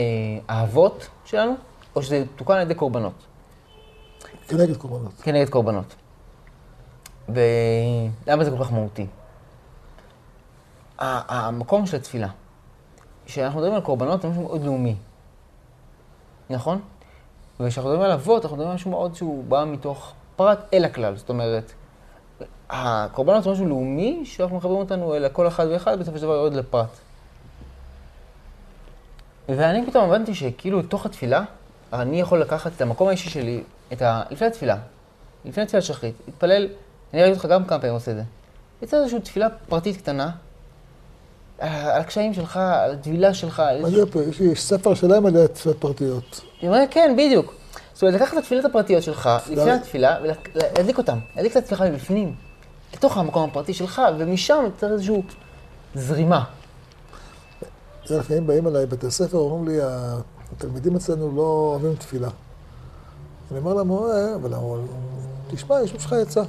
האבות 0.48 1.08
שלנו, 1.24 1.54
או 1.96 2.02
שזה 2.02 2.24
תוקן 2.36 2.54
על 2.54 2.60
ידי 2.60 2.74
קורבנות? 2.74 3.26
כנגד 4.48 4.76
קורבנות. 4.76 5.12
כנגד 5.22 5.48
קורבנות. 5.48 5.94
ולמה 7.28 8.44
זה 8.44 8.50
כל 8.50 8.64
כך 8.64 8.72
מהותי? 8.72 9.06
המקום 10.98 11.86
של 11.86 11.96
התפילה, 11.96 12.28
כשאנחנו 13.26 13.58
מדברים 13.58 13.74
על 13.74 13.80
קורבנות, 13.80 14.22
זה 14.22 14.28
משהו 14.28 14.42
מאוד 14.42 14.62
לאומי, 14.64 14.96
נכון? 16.50 16.80
וכשאנחנו 17.60 17.90
מדברים 17.90 18.10
על 18.10 18.12
אבות, 18.12 18.42
אנחנו 18.42 18.56
מדברים 18.56 18.70
על 18.70 18.74
משהו 18.74 18.90
מאוד 18.90 19.14
שהוא 19.14 19.44
בא 19.44 19.64
מתוך 19.64 20.12
פרט 20.36 20.58
אל 20.74 20.84
הכלל. 20.84 21.16
זאת 21.16 21.28
אומרת, 21.28 21.72
הקורבנות 22.70 23.44
זה 23.44 23.50
משהו 23.50 23.66
לאומי, 23.66 24.22
שאנחנו 24.24 24.56
מחברים 24.56 24.76
אותנו 24.76 25.14
אל 25.14 25.28
כל 25.28 25.48
אחד 25.48 25.66
ואחד, 25.70 25.98
בסופו 25.98 26.18
של 26.18 26.22
דבר 26.22 26.34
יורד 26.34 26.54
לפרט. 26.54 26.88
ואני 29.48 29.86
פתאום 29.86 30.04
הבנתי 30.04 30.34
שכאילו 30.34 30.78
לתוך 30.80 31.06
התפילה, 31.06 31.44
אני 31.92 32.20
יכול 32.20 32.40
לקחת 32.40 32.72
את 32.76 32.80
המקום 32.80 33.08
האישי 33.08 33.30
שלי, 33.30 33.62
את 33.92 34.02
ה... 34.02 34.22
לפני 34.30 34.46
התפילה, 34.46 34.76
לפני 35.44 35.66
תפילת 35.66 35.82
שחרית, 35.82 36.14
להתפלל, 36.26 36.68
אני 37.12 37.22
ראיתי 37.22 37.36
אותך 37.36 37.46
גם 37.46 37.64
כמה 37.64 37.78
פעמים 37.78 37.94
עושה 37.94 38.10
את 38.10 38.16
זה. 38.16 38.22
יצא 38.82 38.96
איזושהי 38.96 39.20
תפילה 39.20 39.46
פרטית 39.68 39.96
קטנה, 39.96 40.30
על 41.58 42.00
הקשיים 42.00 42.34
שלך, 42.34 42.56
על 42.56 42.92
הטבילה 42.92 43.34
שלך. 43.34 43.62
מה 43.82 43.90
זה 43.90 44.06
פה? 44.12 44.22
יש 44.22 44.40
לי 44.40 44.56
ספר 44.56 44.94
שלם 44.94 45.26
על 45.26 45.46
תפילות 45.46 45.80
פרטיות. 45.80 46.40
כן, 46.90 47.14
בדיוק. 47.16 47.54
זאת 47.94 48.02
אומרת, 48.02 48.14
לקחת 48.14 48.32
את 48.32 48.38
התפילות 48.38 48.64
הפרטיות 48.64 49.02
שלך, 49.02 49.30
לפני 49.50 49.70
התפילה, 49.70 50.16
ולהדליק 50.22 50.98
אותן, 50.98 51.18
להדליק 51.36 51.52
את 51.52 51.56
עצמך 51.56 51.80
מבפנים, 51.80 52.34
לתוך 52.94 53.16
המקום 53.16 53.50
הפרטי 53.50 53.74
שלך, 53.74 54.02
ומשם 54.18 54.62
יוצר 54.64 54.92
איזושהי 54.92 55.22
זרימה. 55.94 56.44
לפעמים 58.10 58.46
באים 58.46 58.66
אליי 58.66 58.86
בתי 58.86 59.10
ספר, 59.10 59.38
אומרים 59.38 59.68
לי, 59.68 59.78
התלמידים 60.52 60.96
אצלנו 60.96 61.36
לא 61.36 61.42
אוהבים 61.42 61.94
תפילה. 61.96 62.28
אני 63.50 63.58
אומר 63.58 63.74
למורה, 63.74 64.34
אבל 64.34 64.54
תשמע, 65.50 65.82
יש 65.82 65.92
לך 65.92 66.12
עצה. 66.12 66.42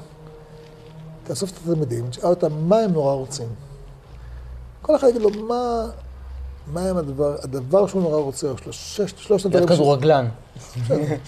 תאסוף 1.23 1.51
את 1.51 1.57
התלמידים, 1.57 2.09
תשאל 2.09 2.29
אותם 2.29 2.69
מה 2.69 2.77
הם 2.77 2.91
נורא 2.91 3.13
רוצים. 3.13 3.47
כל 4.81 4.95
אחד 4.95 5.07
יגיד 5.07 5.21
לו 5.21 5.29
מה, 5.29 5.85
מה 6.73 6.81
הם 6.81 6.97
הדבר, 6.97 7.35
הדבר 7.43 7.87
שהוא 7.87 8.01
נורא 8.01 8.17
רוצה, 8.17 8.49
או 8.49 8.57
שלושת, 8.57 9.17
שלושת 9.17 9.45
הדברים... 9.45 9.67
כדורגלן. 9.67 10.27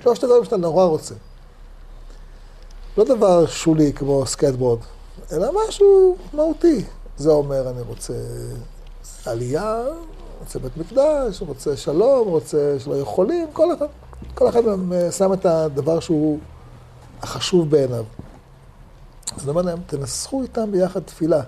שלושת 0.02 0.24
הדברים 0.24 0.44
שאתה 0.44 0.58
נורא 0.58 0.86
רוצה. 0.86 1.16
לא 2.98 3.04
דבר 3.04 3.46
שולי 3.46 3.94
כמו 3.94 4.26
סקייטבורד, 4.26 4.80
אלא 5.32 5.48
משהו 5.68 6.18
מהותי. 6.34 6.86
זה 7.18 7.30
אומר, 7.30 7.70
אני 7.70 7.82
רוצה 7.82 8.14
עלייה, 9.26 9.84
רוצה 10.40 10.60
בית 10.60 10.78
מקדש, 10.78 11.42
רוצה 11.42 11.78
שלום, 11.78 12.28
רוצה 12.28 12.76
שלא 12.80 12.94
יהיו 12.94 13.06
חולים, 13.06 13.48
כל 13.54 13.74
אחד, 13.76 13.86
כל 14.36 14.50
אחד 14.50 14.62
אה, 14.68 15.12
שם 15.12 15.34
את 15.34 15.46
הדבר 15.46 16.00
שהוא 16.00 16.40
החשוב 17.22 17.70
בעיניו. 17.70 18.04
אז 19.36 19.44
אני 19.44 19.50
אומר 19.50 19.62
להם, 19.62 19.80
תנסחו 19.88 20.42
איתם 20.42 20.72
ביחד 20.72 21.00
תפילה. 21.00 21.42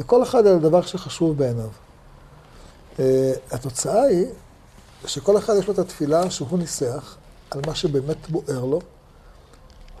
לכל 0.00 0.22
אחד 0.22 0.46
על 0.46 0.54
הדבר 0.56 0.82
שחשוב 0.82 1.38
בעיניו. 1.38 1.68
Uh, 2.96 3.00
התוצאה 3.50 4.02
היא 4.02 4.26
שכל 5.06 5.38
אחד 5.38 5.54
יש 5.58 5.66
לו 5.66 5.72
את 5.74 5.78
התפילה 5.78 6.30
שהוא 6.30 6.58
ניסח 6.58 7.16
על 7.50 7.60
מה 7.66 7.74
שבאמת 7.74 8.30
בוער 8.30 8.64
לו. 8.64 8.80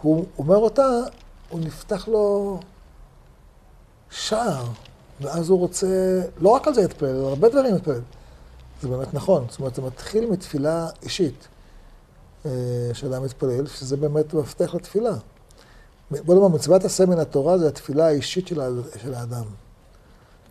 הוא 0.02 0.26
אומר 0.38 0.56
אותה, 0.56 0.88
הוא 1.48 1.60
נפתח 1.60 2.08
לו 2.08 2.58
שער, 4.10 4.64
ואז 5.20 5.48
הוא 5.48 5.58
רוצה, 5.58 6.22
לא 6.38 6.48
רק 6.48 6.68
על 6.68 6.74
זה 6.74 6.82
להתפלל, 6.82 7.08
אלא 7.08 7.28
הרבה 7.28 7.48
דברים 7.48 7.74
להתפלל. 7.74 8.00
זה 8.82 8.88
באמת 8.88 9.14
נכון, 9.14 9.46
זאת 9.50 9.58
אומרת, 9.58 9.74
זה 9.74 9.82
מתחיל 9.82 10.30
מתפילה 10.30 10.88
אישית 11.02 11.48
uh, 12.44 12.48
של 12.92 13.12
האדם 13.12 13.24
מתפלל, 13.24 13.66
שזה 13.66 13.96
באמת 13.96 14.34
מפתח 14.34 14.74
לתפילה. 14.74 15.14
בוא 16.10 16.34
נאמר, 16.34 16.48
מצוות 16.48 16.84
עשה 16.84 17.06
מן 17.06 17.18
התורה 17.18 17.58
זה 17.58 17.68
התפילה 17.68 18.06
האישית 18.06 18.46
של 18.46 19.14
האדם. 19.14 19.44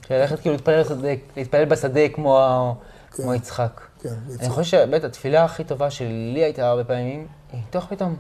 ללכת 0.10 0.40
כאילו 0.40 0.56
להתפלל 0.56 0.84
בשדה, 0.84 1.08
להתפלל 1.38 1.66
בשדה 1.66 2.10
כמו, 2.10 2.76
כן, 3.12 3.24
כמו 3.24 3.34
יצחק. 3.34 3.82
כן, 4.00 4.10
יצחק. 4.30 4.42
אני 4.42 4.50
חושב 4.50 4.64
שבאמת 4.64 5.04
התפילה 5.04 5.44
הכי 5.44 5.64
טובה 5.64 5.90
שלי 5.90 6.44
הייתה 6.44 6.70
הרבה 6.70 6.84
פעמים, 6.84 7.28
היא 7.52 7.62
תוך 7.70 7.86
פתאום. 7.86 8.16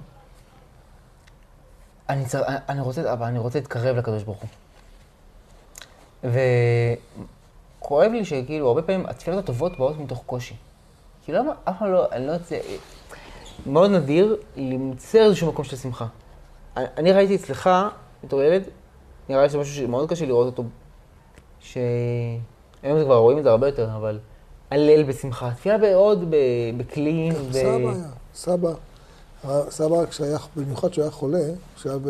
אני, 2.09 2.25
צר... 2.25 2.41
אני 2.69 2.81
רוצה, 2.81 3.13
אבל 3.13 3.25
אני 3.25 3.39
רוצה 3.39 3.59
להתקרב 3.59 3.95
לקדוש 3.95 4.23
ברוך 4.23 4.43
הוא. 6.23 6.31
וכואב 7.79 8.11
לי 8.11 8.25
שכאילו, 8.25 8.67
הרבה 8.67 8.81
פעמים 8.81 9.05
התפילות 9.05 9.43
הטובות 9.43 9.77
באות 9.77 9.97
מתוך 9.97 10.23
קושי. 10.25 10.55
כאילו, 11.23 11.39
למה 11.39 11.51
אף 11.63 11.75
פעם 11.79 11.91
לא, 11.91 12.07
אני 12.11 12.27
לא 12.27 12.31
יוצא... 12.31 12.59
מאוד 13.65 13.91
נדיר 13.91 14.37
למצוא 14.55 15.19
איזשהו 15.19 15.47
מקום 15.47 15.65
של 15.65 15.77
שמחה. 15.77 16.05
אני, 16.77 16.85
אני 16.97 17.11
ראיתי 17.11 17.35
אצלך, 17.35 17.69
בתור 18.23 18.41
ילד, 18.41 18.63
נראה 19.29 19.43
לי 19.43 19.49
שזה 19.49 19.57
משהו 19.57 19.73
שמאוד 19.73 20.09
קשה 20.09 20.25
לראות 20.25 20.45
אותו 20.45 20.63
שהיום 21.59 22.99
זה 22.99 23.03
כבר 23.05 23.17
רואים 23.17 23.37
את 23.37 23.43
זה 23.43 23.49
הרבה 23.49 23.67
יותר, 23.67 23.89
אבל 23.95 24.19
הלל 24.71 25.03
בשמחה. 25.03 25.51
תפילה 25.51 25.77
בעוד 25.77 26.25
בכלים. 26.77 27.33
ו... 27.33 27.53
סבא 27.53 27.89
היה, 27.89 28.09
סבא. 28.35 28.73
סבא, 29.69 30.05
כשהיה, 30.05 30.37
במיוחד 30.55 30.89
כשהוא 30.89 31.03
היה 31.03 31.11
חולה, 31.11 31.43
כשהיה 31.75 31.97
ב... 31.97 32.09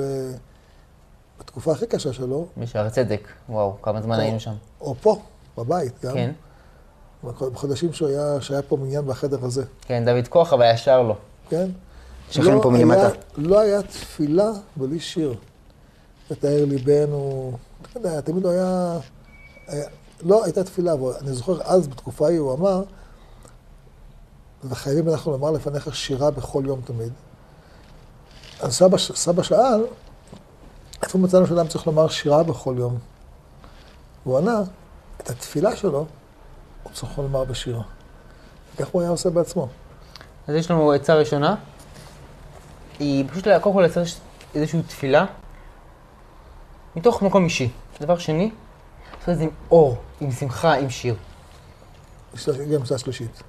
בתקופה 1.39 1.71
הכי 1.71 1.87
קשה 1.87 2.13
שלו. 2.13 2.45
בשערי 2.57 2.89
צדק, 2.89 3.27
וואו, 3.49 3.81
כמה 3.81 4.01
זמן 4.01 4.19
היינו 4.19 4.39
שם. 4.39 4.53
או 4.81 4.95
פה, 4.95 5.21
בבית 5.57 6.05
גם. 6.05 6.13
כן. 6.13 6.31
בחודשים 7.23 7.93
שהוא 7.93 8.09
היה, 8.09 8.41
שהיה 8.41 8.61
פה 8.61 8.77
מניין 8.77 9.05
בחדר 9.05 9.45
הזה. 9.45 9.63
כן, 9.81 10.05
דוד 10.05 10.27
כוח, 10.27 10.53
אבל 10.53 10.63
היה 10.63 10.77
שר 10.77 11.01
לו. 11.01 11.15
כן. 11.49 11.69
שכן 12.31 12.51
לא 12.51 12.59
פה 12.63 12.69
מלמטה. 12.69 13.09
לא 13.37 13.59
היה 13.59 13.81
תפילה 13.81 14.51
בלי 14.75 14.99
שיר. 14.99 15.35
לתאר 16.31 16.65
ליבנו, 16.65 17.51
אתה 17.81 17.99
יודע, 17.99 18.21
תמיד 18.21 18.45
הוא 18.45 18.51
היה... 18.51 18.97
לא 20.21 20.43
הייתה 20.43 20.63
תפילה, 20.63 20.93
אבל 20.93 21.13
אני 21.21 21.33
זוכר 21.33 21.61
אז 21.61 21.87
בתקופה 21.87 22.25
ההיא 22.25 22.39
הוא 22.39 22.53
אמר, 22.53 22.83
וחייבים 24.63 25.09
אנחנו 25.09 25.31
לומר 25.31 25.51
לפניך 25.51 25.95
שירה 25.95 26.31
בכל 26.31 26.63
יום 26.65 26.81
תמיד. 26.85 27.13
אז 28.59 28.75
סבא, 28.75 28.97
סבא 28.97 29.43
שאל, 29.43 29.85
איפה 31.03 31.17
מצאנו 31.17 31.47
שאדם 31.47 31.67
צריך 31.67 31.87
לומר 31.87 32.07
שירה 32.07 32.43
בכל 32.43 32.75
יום? 32.77 32.97
הוא 34.23 34.37
ענה, 34.37 34.61
את 35.21 35.29
התפילה 35.29 35.75
שלו 35.75 36.05
הוא 36.83 36.93
צריך 36.93 37.17
לומר 37.17 37.43
בשירה. 37.43 37.83
וכך 38.75 38.87
הוא 38.87 39.01
היה 39.01 39.11
עושה 39.11 39.29
בעצמו. 39.29 39.67
אז 40.47 40.55
יש 40.55 40.71
לנו 40.71 40.91
עצה 40.91 41.15
ראשונה, 41.15 41.55
היא 42.99 43.25
פשוט 43.29 43.47
קודם 43.61 43.75
כל 43.75 43.81
לייצר 43.81 44.03
איזושהי 44.55 44.83
תפילה 44.83 45.25
מתוך 46.95 47.21
מקום 47.21 47.43
אישי. 47.43 47.69
דבר 48.01 48.17
שני, 48.17 48.51
לעשות 49.19 49.29
את 49.29 49.37
זה 49.37 49.43
עם 49.43 49.49
אור, 49.71 49.97
עם 50.21 50.31
שמחה, 50.31 50.73
עם 50.73 50.89
שיר. 50.89 51.15
יש 52.33 52.49
גם 52.49 52.81
הצעה 52.81 52.97
שלישית. 52.97 53.43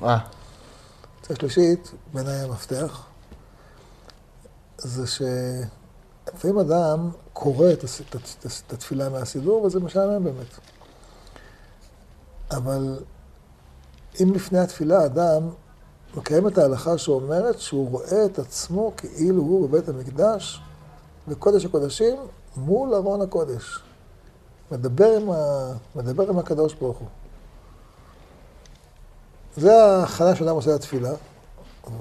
מה? 0.00 0.18
הצעה 1.20 1.36
שלישית, 1.36 1.92
בעיניי 2.12 2.40
המפתח, 2.40 3.06
זה 4.78 5.06
שלפעמים 5.06 6.58
אדם 6.58 7.10
קורא 7.32 7.72
את, 7.72 7.84
את, 7.84 8.16
את, 8.16 8.46
את 8.66 8.72
התפילה 8.72 9.08
מהסידור, 9.08 9.62
וזה 9.62 9.80
משעמם 9.80 10.24
באמת. 10.24 10.58
אבל 12.50 12.98
אם 14.22 14.34
לפני 14.34 14.58
התפילה 14.58 15.04
אדם 15.04 15.48
מקיים 16.16 16.48
את 16.48 16.58
ההלכה 16.58 16.98
שאומרת 16.98 17.60
שהוא 17.60 17.90
רואה 17.90 18.24
את 18.24 18.38
עצמו 18.38 18.92
כאילו 18.96 19.42
הוא 19.42 19.68
בבית 19.68 19.88
המקדש, 19.88 20.60
בקודש 21.28 21.64
הקודשים, 21.64 22.16
מול 22.56 22.94
ארון 22.94 23.20
הקודש. 23.20 23.82
מדבר 24.70 25.16
עם, 25.16 25.30
ה... 25.30 25.72
מדבר 25.96 26.28
עם 26.28 26.38
הקדוש 26.38 26.74
ברוך 26.74 26.98
הוא. 26.98 27.08
זה 29.56 29.84
ההכנה 29.84 30.34
שאדם 30.36 30.54
עושה 30.54 30.74
לתפילה, 30.74 31.10
הוא 31.84 31.92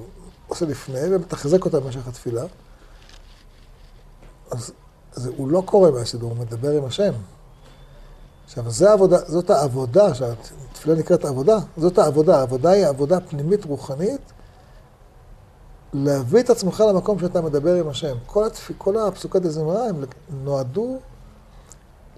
עושה 0.47 0.65
לפני 0.65 1.15
ומתחזק 1.15 1.65
אותה 1.65 1.79
במשך 1.79 2.07
התפילה. 2.07 2.43
אז, 4.51 4.71
אז 5.15 5.25
הוא 5.25 5.51
לא 5.51 5.63
קורא 5.65 5.91
מהסידור, 5.91 6.29
הוא 6.29 6.37
מדבר 6.37 6.71
עם 6.71 6.85
השם. 6.85 7.13
עכשיו, 8.45 8.71
זה 8.71 8.89
העבודה, 8.89 9.17
זאת 9.27 9.49
העבודה, 9.49 10.13
שהתפילה 10.13 10.95
נקראת 10.95 11.25
עבודה, 11.25 11.57
זאת 11.77 11.97
העבודה. 11.97 12.39
העבודה 12.39 12.69
היא 12.69 12.87
עבודה 12.87 13.19
פנימית 13.19 13.65
רוחנית, 13.65 14.21
להביא 15.93 16.39
את 16.39 16.49
עצמך 16.49 16.83
למקום 16.89 17.19
שאתה 17.19 17.41
מדבר 17.41 17.75
עם 17.75 17.87
השם. 17.87 18.15
כל, 18.25 18.45
התפ... 18.45 18.71
כל 18.77 18.97
הפסוקי 18.97 19.39
דזמרה 19.39 19.85
הם 19.85 20.03
נועדו 20.43 20.99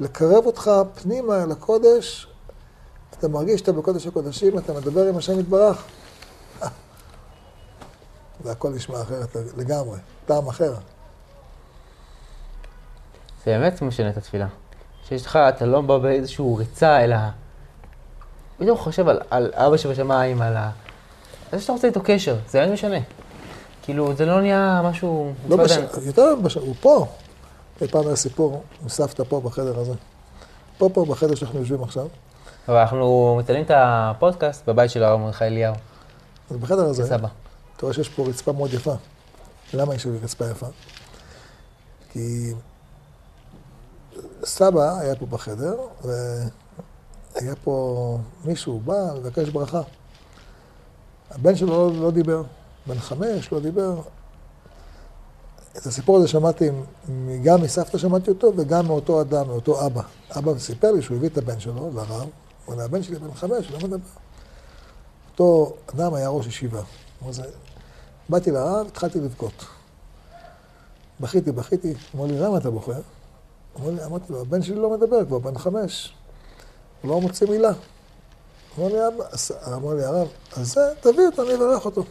לקרב 0.01 0.45
אותך 0.45 0.71
פנימה 1.01 1.43
אל 1.43 1.51
הקודש. 1.51 2.27
אתה 3.19 3.27
מרגיש 3.27 3.59
שאתה 3.59 3.71
בקודש 3.71 4.07
הקודשים, 4.07 4.57
אתה 4.57 4.73
מדבר 4.73 5.07
עם 5.07 5.17
השם 5.17 5.39
יתברך. 5.39 5.83
והכל 8.43 8.69
נשמע 8.69 9.01
אחרת 9.01 9.35
לגמרי, 9.57 9.99
טעם 10.25 10.47
אחר. 10.47 10.73
זה 13.45 13.51
באמת 13.51 13.81
משנה 13.81 14.09
את 14.09 14.17
התפילה. 14.17 14.47
שיש 15.07 15.25
לך, 15.25 15.35
אתה 15.35 15.65
לא 15.65 15.81
בא 15.81 15.97
באיזושהי 15.97 16.45
ריצה, 16.57 17.03
אלא... 17.03 17.17
בדיוק 18.59 18.79
חושב 18.79 19.07
על, 19.07 19.21
על 19.29 19.51
אבא 19.53 19.77
שבשמיים, 19.77 20.41
על 20.41 20.57
ה... 20.57 20.71
זה 21.51 21.61
שאתה 21.61 21.73
רוצה 21.73 21.87
איתו 21.87 22.01
קשר, 22.03 22.35
זה 22.49 22.59
באמת 22.59 22.73
משנה. 22.73 22.99
כאילו, 23.83 24.15
זה 24.15 24.25
לא 24.25 24.41
נהיה 24.41 24.81
משהו... 24.83 25.33
לא 25.49 25.57
בש... 25.57 25.71
יותר 26.05 26.35
בש... 26.43 26.55
הוא 26.55 26.75
פה. 26.81 27.07
פעם 27.87 28.07
היה 28.07 28.15
סיפור 28.15 28.63
עם 28.81 28.89
סבתא 28.89 29.23
פה 29.23 29.41
בחדר 29.41 29.79
הזה. 29.79 29.93
פה 30.77 30.89
פה 30.93 31.05
בחדר 31.05 31.35
שאנחנו 31.35 31.59
יושבים 31.59 31.83
עכשיו. 31.83 32.07
אבל 32.67 32.77
אנחנו 32.77 33.35
מצלמים 33.39 33.63
את 33.63 33.71
הפודקאסט 33.75 34.69
בבית 34.69 34.91
של 34.91 35.03
הרב 35.03 35.19
מרדכי 35.19 35.45
אליהו. 35.45 35.75
אז 36.51 36.57
בחדר 36.57 36.85
הזה, 36.85 37.05
סבא. 37.05 37.27
אתה 37.77 37.85
רואה 37.85 37.93
שיש 37.93 38.09
פה 38.09 38.27
רצפה 38.27 38.51
מאוד 38.51 38.73
יפה. 38.73 38.93
למה 39.73 39.95
יש 39.95 40.05
לי 40.05 40.17
רצפה 40.23 40.45
יפה? 40.49 40.67
כי 42.11 42.53
סבא 44.43 44.99
היה 44.99 45.15
פה 45.15 45.25
בחדר, 45.25 45.75
והיה 46.01 47.55
פה 47.63 48.17
מישהו, 48.45 48.79
בא 48.79 49.13
לבקש 49.15 49.49
ברכה. 49.49 49.81
הבן 51.31 51.55
שלו 51.55 51.69
לא, 51.69 52.01
לא 52.01 52.11
דיבר, 52.11 52.43
בן 52.87 52.99
חמש, 52.99 53.51
לא 53.51 53.59
דיבר. 53.59 54.01
את 55.77 55.85
הסיפור 55.85 56.17
הזה 56.17 56.27
שמעתי, 56.27 56.69
גם 57.43 57.61
מסבתא 57.61 57.97
שמעתי 57.97 58.29
אותו, 58.29 58.53
וגם 58.57 58.87
מאותו 58.87 59.21
אדם, 59.21 59.47
מאותו 59.47 59.85
אבא. 59.85 60.01
אבא 60.37 60.59
סיפר 60.59 60.91
לי 60.91 61.01
שהוא 61.01 61.17
הביא 61.17 61.29
את 61.29 61.37
הבן 61.37 61.59
שלו 61.59 61.91
לרב, 61.95 62.09
הוא 62.65 62.73
אומר, 62.73 62.83
הבן 62.83 63.03
שלי 63.03 63.19
בן 63.19 63.33
חמש, 63.33 63.71
לא 63.71 63.77
מדבר. 63.77 63.97
אותו 65.31 65.75
אדם 65.95 66.13
היה 66.13 66.29
ראש 66.29 66.47
ישיבה. 66.47 66.81
באתי 68.29 68.51
לרב, 68.51 68.87
התחלתי 68.87 69.19
לבכות. 69.19 69.65
בכיתי, 71.19 71.51
בכיתי, 71.51 71.93
אמר 72.15 72.25
לי, 72.25 72.39
למה 72.39 72.57
אתה 72.57 72.69
בוכה? 72.69 72.91
אמר 73.79 73.89
לי, 73.89 74.05
אמרתי 74.05 74.33
לו, 74.33 74.41
הבן 74.41 74.61
שלי 74.61 74.75
לא 74.75 74.89
מדבר, 74.89 75.25
כבר 75.25 75.39
בן 75.39 75.57
חמש. 75.57 76.13
הוא 77.01 77.11
לא 77.11 77.21
מוציא 77.21 77.47
מילה. 77.47 77.71
אמר 78.79 78.87
לי, 78.87 78.99
אמר 79.67 79.93
לי 79.93 80.03
הרב, 80.03 80.27
אז 80.57 80.73
זה, 80.73 80.81
תביא 81.01 81.25
אותו, 81.25 81.43
אני 81.43 81.55
אברך 81.55 81.85
אותו. 81.85 82.03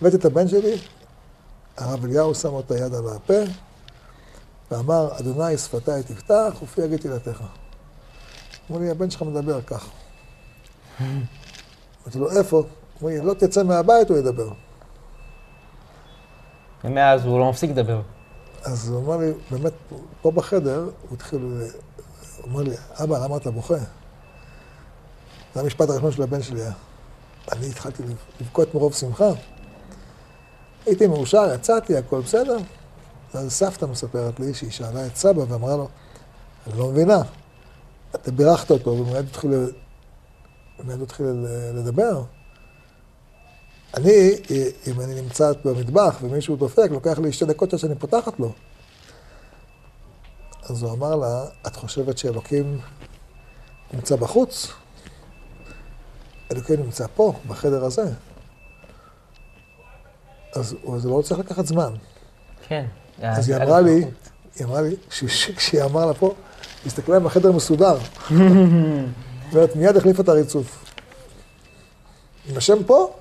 הבאתי 0.00 0.16
את 0.16 0.24
הבן 0.24 0.48
שלי, 0.48 0.78
הרב 1.76 2.04
אליהו 2.04 2.34
שם 2.34 2.58
את 2.58 2.70
היד 2.70 2.94
על 2.94 3.08
הפה, 3.08 3.42
ואמר, 4.70 5.18
אדוני 5.18 5.58
שפתיי 5.58 6.02
תפתח, 6.02 6.54
ופי 6.62 6.80
יגיד 6.82 7.00
תהילתך. 7.00 7.42
אמר 8.70 8.80
לי, 8.80 8.90
הבן 8.90 9.10
שלך 9.10 9.22
מדבר 9.22 9.62
כך. 9.62 9.88
אמרתי 11.00 12.18
לו, 12.18 12.30
איפה? 12.30 12.62
אמר 13.02 13.10
לי, 13.10 13.20
לא 13.20 13.34
תצא 13.34 13.62
מהבית, 13.62 14.10
הוא 14.10 14.18
ידבר. 14.18 14.48
ומאז 16.84 17.24
הוא 17.24 17.38
לא 17.38 17.50
מפסיק 17.50 17.70
לדבר. 17.70 18.02
אז 18.64 18.88
הוא 18.88 19.04
אמר 19.04 19.16
לי, 19.16 19.32
באמת, 19.50 19.72
פה 20.22 20.30
בחדר, 20.30 20.80
הוא 20.80 21.14
התחיל, 21.16 21.40
הוא 22.40 22.52
אמר 22.52 22.62
לי, 22.62 22.74
אבא, 23.02 23.24
למה 23.24 23.36
אתה 23.36 23.50
בוכה? 23.50 23.74
זה 25.54 25.60
המשפט 25.60 25.90
הראשון 25.90 26.12
של 26.12 26.22
הבן 26.22 26.42
שלי 26.42 26.60
היה. 26.60 26.72
אני 27.52 27.66
התחלתי 27.66 28.02
לבכות 28.40 28.74
מרוב 28.74 28.94
שמחה. 28.94 29.30
הייתי 30.86 31.06
מאושר, 31.06 31.54
יצאתי, 31.54 31.96
הכל 31.96 32.20
בסדר. 32.20 32.56
ואז 33.34 33.52
סבתא 33.52 33.84
מספרת 33.84 34.40
לי 34.40 34.54
שהיא 34.54 34.70
שאלה 34.70 35.06
את 35.06 35.16
סבא 35.16 35.44
ואמרה 35.48 35.76
לו, 35.76 35.88
אני 36.66 36.78
לא 36.78 36.88
מבינה, 36.88 37.22
אתה 38.14 38.30
בירכת 38.30 38.70
אותו 38.70 38.90
ומיד 38.90 39.26
התחיל, 39.26 39.50
התחיל 41.02 41.46
לדבר. 41.74 42.22
אני, 43.96 44.30
אם 44.86 45.00
אני 45.00 45.22
נמצא 45.22 45.52
במטבח 45.64 46.18
ומישהו 46.22 46.56
דופק, 46.56 46.88
לוקח 46.90 47.18
לי 47.18 47.32
שתי 47.32 47.44
דקות 47.44 47.72
עד 47.72 47.78
שאני 47.78 47.94
פותחת 47.94 48.40
לו. 48.40 48.52
אז 50.62 50.82
הוא 50.82 50.92
אמר 50.92 51.16
לה, 51.16 51.44
את 51.66 51.76
חושבת 51.76 52.18
שאלוקים 52.18 52.80
נמצא 53.92 54.16
בחוץ? 54.16 54.68
אלוקים 56.52 56.80
נמצא 56.80 57.06
פה, 57.14 57.32
בחדר 57.48 57.84
הזה. 57.84 58.12
אז 60.52 60.76
זה 60.96 61.08
לא 61.08 61.22
צריך 61.22 61.40
לקחת 61.40 61.66
זמן. 61.66 61.92
כן. 62.68 62.84
אז 63.22 63.48
היא 63.48 63.56
אמרה 63.56 63.80
לי, 63.80 64.04
היא 64.56 64.66
אמרה 64.66 64.82
לי, 64.82 64.96
כשהיא 65.56 65.82
אמרה 65.82 66.06
לה 66.06 66.14
פה, 66.14 66.34
הסתכלה 66.86 67.16
אם 67.16 67.26
החדר 67.26 67.52
מסודר. 67.52 67.96
אומרת, 69.52 69.76
מיד 69.76 69.96
החליפה 69.96 70.22
את 70.22 70.28
הריצוף. 70.28 70.84
אם 72.50 72.56
השם 72.56 72.84
פה, 72.84 73.12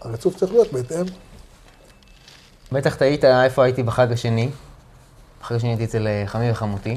הריצוף 0.00 0.36
צריך 0.36 0.52
להיות 0.52 0.72
בהתאם. 0.72 1.04
בטח 2.72 2.94
תהית 2.94 3.24
איפה 3.24 3.64
הייתי 3.64 3.82
בחג 3.82 4.12
השני. 4.12 4.50
בחג 5.40 5.54
השני 5.54 5.68
הייתי 5.68 5.84
אצל 5.84 6.06
אה, 6.06 6.22
חמי 6.26 6.50
וחמותי. 6.50 6.96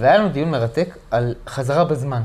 והיה 0.00 0.18
לנו 0.18 0.28
דיון 0.28 0.50
מרתק 0.50 0.96
על 1.10 1.34
חזרה 1.48 1.84
בזמן. 1.84 2.22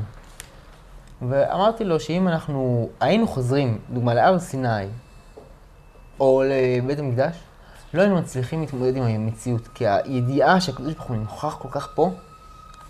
ואמרתי 1.28 1.84
לו 1.84 2.00
שאם 2.00 2.28
אנחנו 2.28 2.88
היינו 3.00 3.28
חוזרים, 3.28 3.78
דוגמה 3.90 4.14
להר 4.14 4.38
סיני, 4.38 4.86
או 6.20 6.42
לבית 6.46 6.98
המקדש, 6.98 7.36
לא 7.94 8.02
היינו 8.02 8.16
מצליחים 8.16 8.60
להתמודד 8.60 8.96
עם 8.96 9.02
המציאות. 9.02 9.68
כי 9.74 9.88
הידיעה 9.88 10.60
שהקדוש 10.60 10.94
ברוך 10.94 11.08
הוא 11.08 11.16
נוכח 11.16 11.56
כל 11.58 11.68
כך 11.72 11.88
פה, 11.94 12.10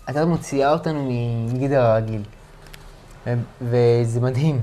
הייתה 0.07 0.25
מוציאה 0.25 0.73
אותנו 0.73 1.09
מגדר 1.53 1.81
הרגיל. 1.81 2.23
וזה 3.61 4.21
מדהים. 4.21 4.61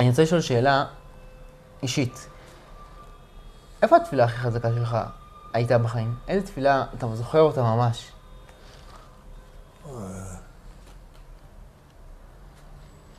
אני 0.00 0.10
רוצה 0.10 0.22
לשאול 0.22 0.40
שאלה 0.40 0.84
אישית. 1.82 2.28
איפה 3.82 3.96
התפילה 3.96 4.24
הכי 4.24 4.36
חזקה 4.36 4.68
שלך 4.74 4.96
הייתה 5.52 5.78
בחיים? 5.78 6.14
איזה 6.28 6.46
תפילה 6.46 6.84
אתה 6.98 7.06
זוכר 7.14 7.40
אותה 7.40 7.62
ממש? 7.62 8.12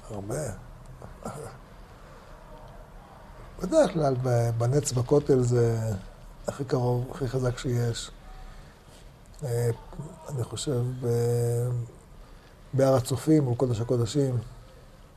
הרבה. 0.10 0.36
בדרך 3.62 3.94
כלל 3.94 4.16
בנץ 4.58 4.92
בכותל 4.92 5.42
זה 5.42 5.94
הכי 6.48 6.66
קרוב, 6.66 7.08
הכי 7.12 7.28
חזק 7.28 7.58
שיש. 7.58 8.12
אה, 9.44 9.70
אני 10.30 10.44
חושב 10.44 10.84
בהר 12.74 12.96
הצופים, 12.96 13.44
מול 13.44 13.56
קודש 13.56 13.82
הקודשים. 13.82 14.38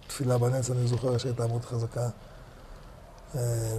תפילה 0.07 0.39
בנץ, 0.39 0.71
אני 0.71 0.87
זוכר 0.87 1.19
שהייתה 1.19 1.47
מאוד 1.47 1.65
חזקה. 1.65 2.09
אה, 3.35 3.79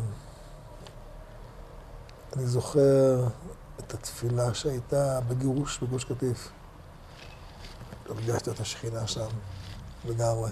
אני 2.36 2.45
זוכר 2.45 3.28
את 3.80 3.93
התפילה 3.93 4.54
שהייתה 4.54 5.19
בגירוש 5.28 5.80
בגוש 5.80 6.04
קטיף. 6.06 6.50
הרגשתי 8.10 8.50
את 8.52 8.60
השכינה 8.60 9.08
שם 9.08 9.28
לגמרי. 10.06 10.50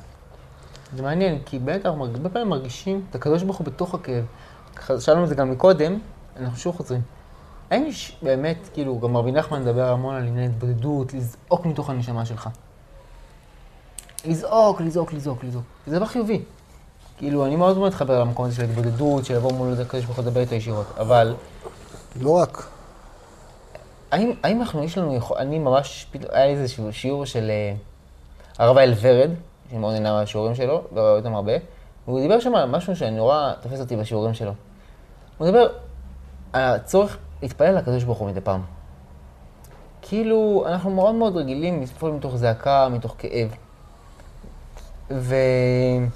זה 0.96 1.04
מעניין, 1.04 1.40
כי 1.46 1.60
באמת 1.60 1.86
אנחנו 1.86 2.06
הרבה 2.06 2.30
פעמים 2.30 2.50
מרגישים 2.50 3.06
את 3.10 3.16
הקדוש 3.16 3.44
ברוך 3.44 3.58
הוא 3.58 3.66
בתוך 3.66 3.94
הכאב. 3.96 4.26
שאלנו 5.00 5.24
את 5.24 5.30
זה 5.30 5.36
גם 5.36 5.52
מקודם, 5.52 6.00
אנחנו 6.40 6.58
שוב 6.58 6.76
חוזרים. 6.76 7.02
האם 7.72 7.86
יש 7.86 8.18
באמת, 8.22 8.70
כאילו, 8.74 9.00
גם 9.00 9.18
רבי 9.18 9.32
נחמן 9.32 9.62
מדבר 9.62 9.90
המון 9.90 10.16
על 10.16 10.28
עניין 10.28 10.52
התבודדות, 10.52 11.14
לזעוק 11.14 11.66
מתוך 11.66 11.90
הנשמה 11.90 12.26
שלך. 12.26 12.50
לזעוק, 14.26 14.82
לזעוק, 14.82 15.14
לזעוק, 15.14 15.44
לזעוק. 15.44 15.64
זה 15.88 15.96
דבר 15.96 16.06
חיובי. 16.06 16.42
כאילו, 17.18 17.46
אני 17.46 17.56
מאוד 17.56 17.78
מאוד 17.78 17.90
מתחבר 17.90 18.20
למקום 18.20 18.46
הזה 18.46 18.56
של 18.56 18.64
התבודדות, 18.64 19.26
של 19.26 19.36
לבוא 19.36 19.54
מול 19.54 19.74
הקדוש 19.82 20.06
ברוך 20.06 20.18
הוא 20.18 20.26
לדבר 20.26 20.42
איתו 20.42 20.56
ישירות, 20.56 20.86
אבל... 20.98 21.36
לא 22.16 22.32
רק. 22.32 22.68
האם, 24.12 24.32
האם 24.44 24.62
אנחנו, 24.62 24.84
יש 24.84 24.98
לנו, 24.98 25.20
אני 25.38 25.60
ממש, 25.60 26.08
היה 26.32 26.46
לי 26.46 26.52
איזה 26.52 26.92
שיעור 26.92 27.26
של 27.26 27.52
uh, 27.52 28.62
הרב 28.62 28.78
האל 28.78 28.94
ורד, 29.02 29.30
שאני 29.70 29.80
מאוד 29.80 29.94
נהנה 29.94 30.14
מהשיעורים 30.14 30.56
שלו, 30.56 30.84
ורואה 30.94 31.16
אותם 31.16 31.36
הרבה, 31.36 31.54
והוא 32.08 32.20
דיבר 32.20 32.40
שם 32.40 32.56
על 32.56 32.70
משהו 32.70 32.96
שנורא 32.96 33.54
תופס 33.62 33.80
אותי 33.80 33.96
בשיעורים 33.96 34.34
שלו. 34.34 34.52
הוא 35.38 35.48
דיבר 35.48 35.68
על 36.54 36.76
הצורך 36.76 37.18
להתפלל 37.42 37.78
לקדוש 37.78 38.04
ברוך 38.04 38.18
הוא 38.18 38.28
מדי 38.28 38.42
פעם. 38.42 38.62
כאילו, 40.02 40.66
אנחנו 40.68 40.90
מאוד 40.90 41.16
מאוד 41.16 41.38
רגילים 41.38 41.82
לפעול 41.82 42.12
מתוך 42.12 42.36
זעקה, 42.36 42.90
מתוך 42.90 43.16
כאב. 43.18 43.56
ואני 45.10 46.10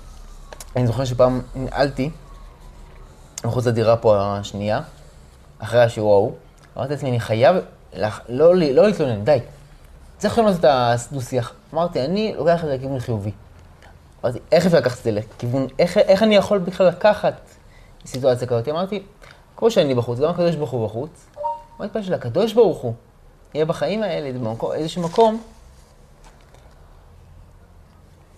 זוכר 0.87 1.05
שפעם 1.05 1.41
ננעלתי 1.55 2.09
מחוץ 3.45 3.65
לדירה 3.65 3.97
פה 3.97 4.17
השנייה, 4.17 4.81
אחרי 5.59 5.83
השיעור 5.83 6.13
ההוא, 6.13 6.31
אמרתי 6.77 6.93
לעצמי, 6.93 7.09
אני 7.09 7.19
חייב 7.19 7.55
לח... 7.93 8.21
לא, 8.29 8.55
לא, 8.55 8.65
לא 8.65 8.87
להתלונן, 8.87 9.23
די. 9.23 9.39
צריך 10.17 10.37
לעשות 10.37 10.65
את 10.65 10.65
הדו-שיח. 11.11 11.53
אמרתי, 11.73 12.05
אני 12.05 12.33
לוקח 12.37 12.63
את 12.63 12.69
זה 12.69 12.75
לכיוון 12.75 12.99
חיובי. 12.99 13.31
אמרתי, 14.23 14.39
איך 14.51 14.65
אפשר 14.65 14.77
לקחת 14.77 14.99
את 14.99 15.03
זה 15.03 15.11
לכיוון, 15.11 15.67
איך, 15.79 15.97
איך 15.97 16.23
אני 16.23 16.35
יכול 16.35 16.57
בכלל 16.57 16.87
לקחת 16.87 17.33
סיטואציה 18.05 18.47
כזאת, 18.47 18.67
אמרתי, 18.67 19.03
כמו 19.57 19.71
שאני 19.71 19.95
בחוץ, 19.95 20.19
גם 20.19 20.29
הקדוש 20.29 20.55
ברוך 20.55 20.71
הוא 20.71 20.87
בחוץ, 20.87 21.25
מה 21.79 21.85
התפעל 21.85 22.03
של 22.03 22.13
הקדוש 22.13 22.53
ברוך 22.53 22.77
הוא 22.77 22.93
יהיה 23.53 23.65
בחיים 23.65 24.03
האלה, 24.03 24.39
במקום, 24.39 24.71
איזשהו 24.71 25.03
מקום, 25.03 25.43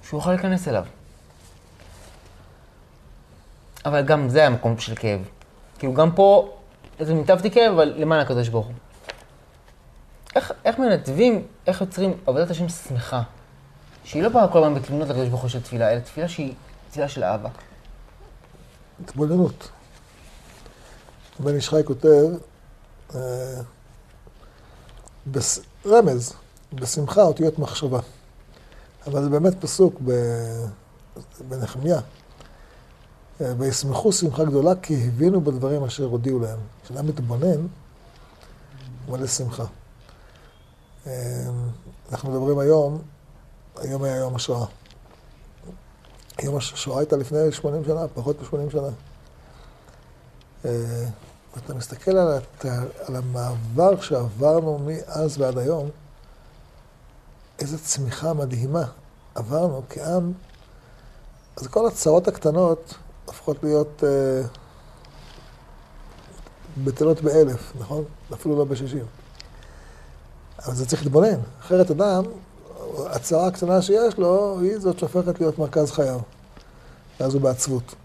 שהוא 0.07 0.17
יוכל 0.17 0.29
להיכנס 0.29 0.67
אליו. 0.67 0.85
אבל 3.85 4.01
גם 4.01 4.29
זה 4.29 4.39
היה 4.39 4.49
מקום 4.49 4.77
של 4.77 4.95
כאב. 4.95 5.19
כאילו, 5.79 5.93
גם 5.93 6.11
פה, 6.11 6.57
איזה 6.99 7.13
מיטבתי 7.13 7.51
כאב, 7.51 7.73
אבל 7.73 7.93
למען 7.97 8.19
הקדוש 8.19 8.49
ברוך 8.49 8.65
הוא. 8.65 8.75
איך, 10.35 10.53
איך 10.65 10.79
מנתבים, 10.79 11.47
איך 11.67 11.81
יוצרים 11.81 12.13
עבודת 12.25 12.49
השם 12.49 12.69
שמחה? 12.69 13.21
שהיא 14.05 14.23
לא 14.23 14.29
באה 14.29 14.47
כל 14.47 14.63
הזמן 14.63 14.81
בתלונות 14.81 15.09
לקדוש 15.09 15.29
ברוך 15.29 15.41
הוא 15.41 15.49
של 15.49 15.61
תפילה, 15.61 15.91
אלא 15.91 15.99
תפילה 15.99 16.27
שהיא 16.27 16.53
תפילה 16.89 17.09
של 17.09 17.23
אהבה. 17.23 17.49
התבוננות. 19.03 19.69
בן 21.39 21.55
איש 21.55 21.69
חי 21.69 21.81
כותב, 21.85 22.25
אה. 23.15 23.61
רמז, 25.85 26.33
בשמחה 26.73 27.21
אותיות 27.21 27.59
מחשבה. 27.59 27.99
אבל 29.07 29.23
זה 29.23 29.29
באמת 29.29 29.61
פסוק. 29.61 30.01
בנחמיה. 31.47 31.99
אה, 33.41 33.53
וישמחו 33.57 34.11
שמחה 34.11 34.43
גדולה 34.43 34.75
כי 34.75 35.07
הבינו 35.07 35.41
בדברים 35.41 35.83
אשר 35.83 36.03
הודיעו 36.03 36.39
להם. 36.39 36.59
כשאדם 36.83 37.07
מתבונן, 37.07 37.67
הוא 39.05 39.17
מלא 39.17 39.27
שמחה. 39.27 39.65
אה, 41.07 41.49
אנחנו 42.11 42.31
מדברים 42.31 42.59
היום, 42.59 43.01
היום 43.77 44.03
היה 44.03 44.15
יום 44.15 44.35
השואה. 44.35 44.65
יום 46.43 46.57
השואה 46.57 46.99
הייתה 46.99 47.17
לפני 47.17 47.51
80 47.51 47.85
שנה, 47.85 48.07
פחות 48.13 48.41
מ-80 48.41 48.71
שנה. 48.71 48.89
אה, 50.65 51.05
ואתה 51.55 51.73
מסתכל 51.73 52.11
על, 52.11 52.33
הת... 52.37 52.65
על 53.07 53.15
המעבר 53.15 54.01
שעברנו 54.01 54.79
מאז 54.85 55.41
ועד 55.41 55.57
היום, 55.57 55.89
איזו 57.59 57.77
צמיחה 57.79 58.33
מדהימה 58.33 58.85
עברנו 59.35 59.81
כעם. 59.89 60.33
אז 61.57 61.67
כל 61.67 61.87
הצרות 61.87 62.27
הקטנות 62.27 62.93
הופכות 63.25 63.63
להיות 63.63 64.03
אה, 64.03 64.47
בטלות 66.83 67.21
באלף, 67.21 67.71
נכון? 67.79 68.03
אפילו 68.33 68.57
לא 68.57 68.65
בשישים. 68.65 69.05
אבל 70.65 70.75
זה 70.75 70.85
צריך 70.85 71.03
להתבונן. 71.03 71.39
אחרת 71.59 71.91
אדם, 71.91 72.23
הצרה 73.09 73.47
הקטנה 73.47 73.81
שיש 73.81 74.17
לו, 74.17 74.59
היא 74.59 74.77
זאת 74.77 74.99
שהופכת 74.99 75.39
להיות 75.39 75.59
מרכז 75.59 75.91
חייו. 75.91 76.19
ואז 77.19 77.33
הוא 77.33 77.41
בעצבות. 77.41 77.95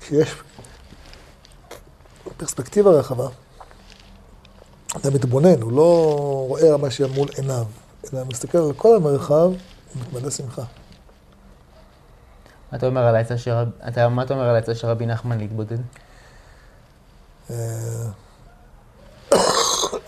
כשיש 0.00 0.34
פרספקטיבה 2.36 2.90
רחבה, 2.90 3.28
אתה 4.96 5.10
מתבונן, 5.10 5.62
הוא 5.62 5.72
לא 5.72 6.14
רואה 6.48 6.76
מה 6.76 6.90
שמול 6.90 7.28
עיניו, 7.36 7.64
אלא 8.12 8.24
מסתכל 8.24 8.58
על 8.58 8.72
כל 8.72 8.96
המרחב, 8.96 9.50
מתמלא 9.94 10.30
שמחה. 10.30 10.62
מה 12.72 12.78
אתה 12.78 12.86
אומר 12.86 13.00
על 13.00 13.16
העצה 13.16 13.38
של, 13.38 13.50
רב... 13.50 13.68
אתה, 13.88 14.08
מה 14.08 14.22
אתה 14.22 14.34
אומר 14.34 14.48
על 14.48 14.54
העצה 14.54 14.74
של 14.74 14.86
רבי 14.86 15.06
נחמן 15.06 15.38
להתבודד? 15.38 15.78
אה, 17.50 17.56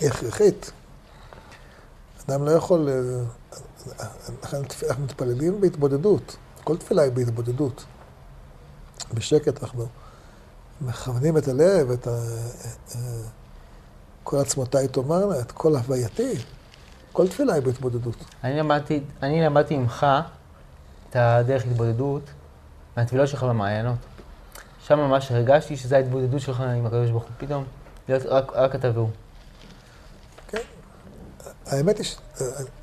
היא 0.00 0.08
הכרחית. 0.08 0.72
אדם 2.30 2.44
לא 2.44 2.50
יכול... 2.50 2.88
אה, 2.88 4.06
אנחנו 4.90 5.04
מתפללים 5.04 5.60
בהתבודדות. 5.60 6.36
כל 6.64 6.76
תפילה 6.76 7.02
היא 7.02 7.12
בהתבודדות. 7.12 7.84
בשקט 9.14 9.62
אנחנו 9.62 9.86
מכוונים 10.80 11.38
את 11.38 11.48
הלב, 11.48 11.90
את 11.90 12.06
ה... 12.06 12.10
אה, 12.94 13.00
כל 14.24 14.36
עצמותיי 14.36 14.88
תאמרנה, 14.88 15.40
את 15.40 15.52
כל 15.52 15.76
הווייתי. 15.76 16.34
כל 17.12 17.28
תפילה 17.28 17.54
היא 17.54 17.62
בהתבודדות. 17.62 18.24
אני 18.44 18.58
למדתי, 18.58 19.00
אני 19.22 19.44
למדתי 19.44 19.76
ממך 19.76 20.06
את 21.10 21.16
הדרך 21.16 21.64
התבודדות 21.64 22.22
מהתפילות 22.96 23.28
שלך 23.28 23.42
במעיינות. 23.42 23.98
שם 24.86 24.98
ממש 24.98 25.32
הרגשתי 25.32 25.76
שזו 25.76 25.96
ההתבודדות 25.96 26.40
שלך 26.40 26.60
עם 26.60 26.86
הקדוש 26.86 27.10
ברוך 27.10 27.24
הוא. 27.24 27.32
פתאום, 27.38 27.64
להיות 28.08 28.22
רק, 28.26 28.52
רק 28.54 28.74
אתה 28.74 28.90
והוא. 28.94 29.08
האמת 31.66 31.98
היא, 31.98 32.06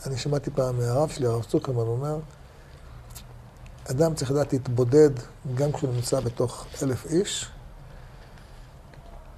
אני 0.06 0.18
שמעתי 0.18 0.52
פעם 0.52 0.78
מהרב 0.78 1.10
שלי, 1.10 1.28
הרב 1.28 1.44
צוקרמן, 1.44 1.88
אומר, 1.88 2.18
אדם 3.92 4.16
צריך 4.16 4.32
לדעת 4.32 4.54
להתבודד 4.54 5.10
גם 5.56 5.72
כשהוא 5.72 5.94
נמצא 5.94 6.20
בתוך 6.20 6.66
אלף 6.84 7.06
איש, 7.06 7.50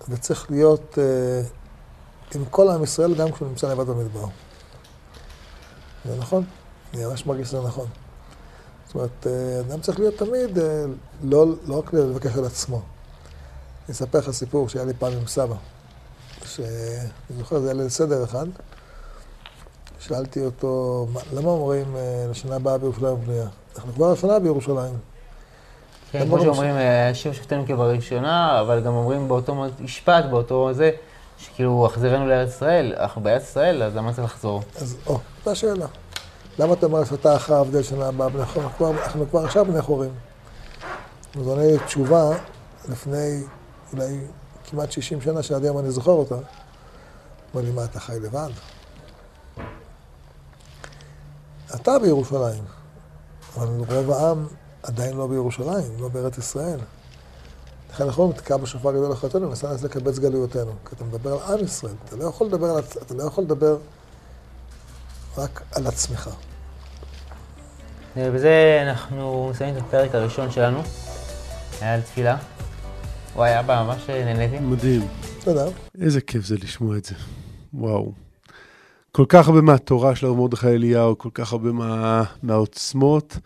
וצריך 0.09 0.51
להיות 0.51 0.97
uh, 0.97 2.35
עם 2.35 2.45
כל 2.45 2.69
עם 2.69 2.83
ישראל 2.83 3.15
גם 3.15 3.31
כשהוא 3.31 3.47
נמצא 3.47 3.71
לבד 3.71 3.87
במדבר. 3.87 4.25
זה 6.05 6.15
נכון? 6.17 6.43
אני 6.93 7.05
ממש 7.05 7.25
מרגיש 7.25 7.47
שזה 7.47 7.61
נכון. 7.61 7.87
זאת 8.85 8.95
אומרת, 8.95 9.27
אה, 9.27 9.59
אדם 9.59 9.81
צריך 9.81 9.99
להיות 9.99 10.17
תמיד, 10.17 10.59
אה, 10.59 10.85
לא, 11.23 11.45
לא 11.65 11.79
רק 11.79 11.93
לבקש 11.93 12.37
על 12.37 12.45
עצמו. 12.45 12.75
אני 12.77 13.93
אספר 13.93 14.19
לך 14.19 14.31
סיפור 14.31 14.69
שהיה 14.69 14.85
לי 14.85 14.93
פעם 14.93 15.13
עם 15.13 15.27
סבא, 15.27 15.55
שאני 16.45 17.37
זוכר, 17.37 17.59
זה 17.59 17.65
היה 17.65 17.73
ליל 17.73 17.89
סדר 17.89 18.23
אחד. 18.23 18.45
שאלתי 19.99 20.45
אותו, 20.45 21.07
למה 21.33 21.49
אומרים 21.49 21.95
לשנה 22.29 22.55
הבאה 22.55 22.77
בירושלים 22.77 23.15
בנויה? 23.15 23.47
אנחנו 23.75 23.93
כבר 23.93 24.11
השנה 24.11 24.39
בירושלים. 24.39 24.93
כן, 26.11 26.25
כמו 26.25 26.39
שאומרים, 26.41 26.75
השם 27.11 27.33
שופטנו 27.33 27.65
כבראשונה, 27.67 28.61
אבל 28.61 28.81
גם 28.81 28.93
אומרים 28.93 29.27
באותו 29.27 29.65
משפט, 29.79 30.25
באותו 30.25 30.73
זה, 30.73 30.91
שכאילו, 31.37 31.85
החזרנו 31.85 32.27
לארץ 32.27 32.49
ישראל, 32.49 32.93
אנחנו 32.99 33.21
בארץ 33.21 33.43
ישראל, 33.43 33.83
אז 33.83 33.95
למה 33.95 34.13
צריך 34.13 34.25
לחזור? 34.25 34.61
אז, 34.75 34.97
או, 35.07 35.19
זו 35.45 35.51
השאלה. 35.51 35.85
למה 36.59 36.73
אתה 36.73 36.85
אומר 36.85 37.03
שאתה 37.03 37.35
אחר 37.35 37.55
הבדל 37.55 37.83
שנה 37.83 38.07
הבאה? 38.07 38.27
אנחנו 38.57 39.29
כבר 39.29 39.43
עכשיו 39.43 39.65
בני 39.65 39.81
חורים. 39.81 40.11
אז 41.39 41.47
עונה 41.47 41.63
לי 41.63 41.77
תשובה 41.85 42.37
לפני 42.89 43.43
אולי 43.93 44.19
כמעט 44.69 44.91
60 44.91 45.21
שנה, 45.21 45.43
שעד 45.43 45.63
היום 45.63 45.79
אני 45.79 45.91
זוכר 45.91 46.11
אותה. 46.11 46.35
אמר 46.35 47.63
לי, 47.63 47.71
מה, 47.71 47.83
אתה 47.83 47.99
חי 47.99 48.19
לבד? 48.21 48.49
אתה 51.75 51.99
בירושלים, 51.99 52.63
אבל 53.57 53.67
רוב 53.89 54.11
העם 54.11 54.47
עדיין 54.83 55.17
לא 55.17 55.27
בירושלים, 55.27 55.91
לא 55.99 56.07
בארץ 56.07 56.37
ישראל. 56.37 56.79
לכן 57.91 58.03
אנחנו 58.03 58.23
אומרים, 58.23 58.39
תקע 58.39 58.57
בשופר 58.57 58.91
גדול 58.91 59.13
אחריתנו 59.13 59.47
ונסע 59.49 59.73
נס 59.73 59.83
לקבץ 59.83 60.19
גלויותינו. 60.19 60.71
כי 60.89 60.95
אתה 60.95 61.03
מדבר 61.03 61.43
על 61.43 61.59
עם 61.59 61.65
ישראל, 61.65 61.93
אתה 62.05 62.15
לא 62.15 62.23
יכול 62.23 62.47
לדבר, 62.47 62.65
על, 62.67 62.83
אתה 63.01 63.13
לא 63.13 63.23
יכול 63.23 63.43
לדבר 63.43 63.77
רק 65.37 65.61
על 65.71 65.87
עצמך. 65.87 66.29
ובזה 68.17 68.79
אנחנו 68.87 69.49
מסיימים 69.51 69.77
את 69.77 69.81
הפרק 69.87 70.15
הראשון 70.15 70.51
שלנו, 70.51 70.81
היה 71.81 71.93
על 71.93 72.01
תפילה. 72.01 72.37
וואי, 73.35 73.59
אבא, 73.59 73.83
ממש 73.83 74.09
נהניתי. 74.09 74.59
מדהים. 74.59 75.07
תודה. 75.43 75.65
איזה 76.01 76.21
כיף 76.21 76.45
זה 76.45 76.55
לשמוע 76.63 76.97
את 76.97 77.05
זה. 77.05 77.15
וואו. 77.73 78.24
כל 79.15 79.25
כך 79.29 79.47
הרבה 79.47 79.61
מהתורה 79.61 80.15
של 80.15 80.25
הרב 80.25 80.37
מרדכי 80.37 80.67
אליהו, 80.67 81.17
כל 81.17 81.29
כך 81.33 81.51
הרבה 81.51 81.71
מה, 81.71 82.23
מהעוצמות, 82.43 83.37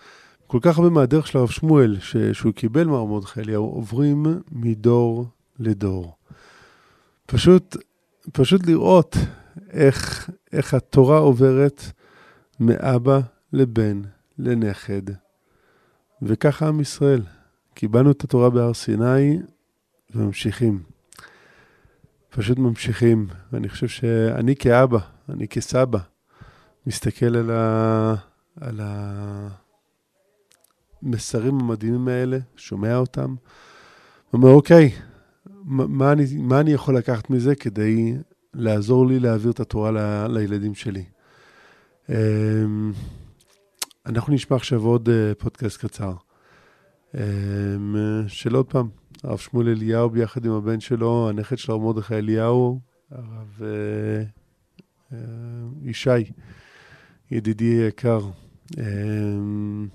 כל 0.48 0.60
כך 0.62 0.78
הרבה 0.78 0.90
מהדרך 0.90 1.28
של 1.28 1.38
הרב 1.38 1.50
שמואל, 1.50 1.98
ש, 2.00 2.18
שהוא 2.18 2.54
קיבל 2.54 2.84
מהרב 2.84 3.10
מרדכי 3.10 3.40
אליהו, 3.40 3.66
עוברים 3.66 4.26
מדור 4.52 5.26
לדור. 5.60 6.16
פשוט, 7.26 7.78
פשוט 8.34 8.68
לראות 8.68 9.18
איך, 9.72 10.30
איך 10.54 10.74
התורה 10.74 11.18
עוברת 11.18 11.84
מאבא 12.60 13.20
לבן, 13.54 14.02
לנכד, 14.40 15.02
וככה 16.22 16.68
עם 16.68 16.80
ישראל. 16.80 17.22
קיבלנו 17.74 18.12
את 18.12 18.24
התורה 18.24 18.50
בהר 18.50 18.74
סיני 18.74 19.40
וממשיכים. 20.16 20.80
פשוט 22.30 22.58
ממשיכים. 22.58 23.28
ואני 23.52 23.70
חושב 23.70 23.88
שאני 23.88 24.56
כאבא, 24.56 25.00
אני 25.32 25.48
כסבא, 25.48 26.00
מסתכל 26.88 27.36
על, 27.36 27.52
ה... 27.52 28.16
על 28.62 28.80
המסרים 31.04 31.60
המדהימים 31.60 32.08
האלה, 32.08 32.38
שומע 32.56 32.96
אותם, 32.96 33.36
ואומר, 34.34 34.50
אוקיי, 34.50 34.92
מה 35.66 36.12
אני, 36.12 36.26
מה 36.38 36.60
אני 36.60 36.72
יכול 36.72 36.98
לקחת 36.98 37.30
מזה 37.30 37.56
כדי 37.56 38.18
לעזור 38.54 39.08
לי 39.08 39.20
להעביר 39.20 39.52
את 39.52 39.60
התורה 39.60 39.92
ל... 39.92 40.28
לילדים 40.28 40.76
שלי? 40.76 41.04
אמ, 42.10 42.92
אנחנו 44.06 44.34
נשמע 44.34 44.58
עכשיו 44.58 44.86
עוד 44.86 45.10
אה, 45.10 45.32
פודקאסט 45.38 45.86
קצר. 45.86 46.14
אמ, 47.16 47.96
של 48.28 48.56
עוד 48.56 48.66
פעם, 48.66 48.90
הרב 49.24 49.38
שמואל 49.38 49.70
אליהו 49.70 50.10
ביחד 50.10 50.46
עם 50.46 50.52
הבן 50.52 50.80
שלו, 50.80 51.30
הנכד 51.30 51.58
של 51.58 51.72
הרב 51.72 51.82
מרדכי 51.82 52.16
אליהו, 52.16 52.80
הרב 53.12 53.62
אה, 53.62 54.24
ישי, 55.84 56.10
ידידי 57.32 57.86
יקר. 57.88 58.22
אמ, 58.78 59.88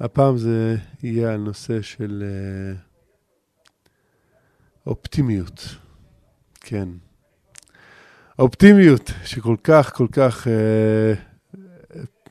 הפעם 0.00 0.38
זה 0.38 0.76
יהיה 1.02 1.32
על 1.32 1.40
נושא 1.40 1.82
של 1.82 2.24
אופטימיות, 4.86 5.68
כן. 6.60 6.88
האופטימיות 8.38 9.10
שכל 9.24 9.56
כך, 9.64 9.92
כל 9.94 10.06
כך 10.12 10.48
אה, 10.48 11.14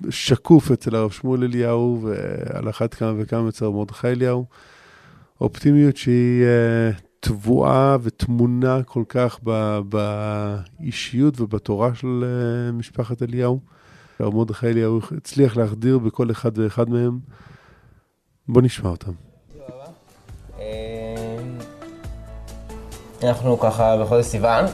שקוף 0.09 0.71
אצל 0.71 0.95
הרב 0.95 1.11
שמואל 1.11 1.43
אליהו, 1.43 2.01
ועל 2.03 2.69
אחת 2.69 2.93
כמה 2.93 3.13
וכמה 3.17 3.49
אצל 3.49 3.67
מרדכי 3.67 4.07
אליהו. 4.07 4.45
אופטימיות 5.41 5.97
שהיא 5.97 6.43
אה, 6.43 6.91
טבועה 7.25 7.97
וטמונה 8.01 8.83
כל 8.85 9.03
כך 9.09 9.39
ב, 9.43 9.79
באישיות 9.89 11.41
ובתורה 11.41 11.95
של 11.95 12.23
אה, 12.23 12.71
משפחת 12.71 13.23
אליהו. 13.23 13.59
הרב 14.19 14.35
מרדכי 14.35 14.67
אליהו 14.67 14.99
הצליח 15.17 15.57
להחדיר 15.57 15.99
בכל 15.99 16.31
אחד 16.31 16.57
ואחד 16.57 16.89
מהם. 16.89 17.19
בוא 18.47 18.61
נשמע 18.61 18.89
אותם. 18.89 19.11
אנחנו 23.23 23.59
ככה 23.59 23.97
בחודש 24.01 24.25
סיוון, 24.25 24.65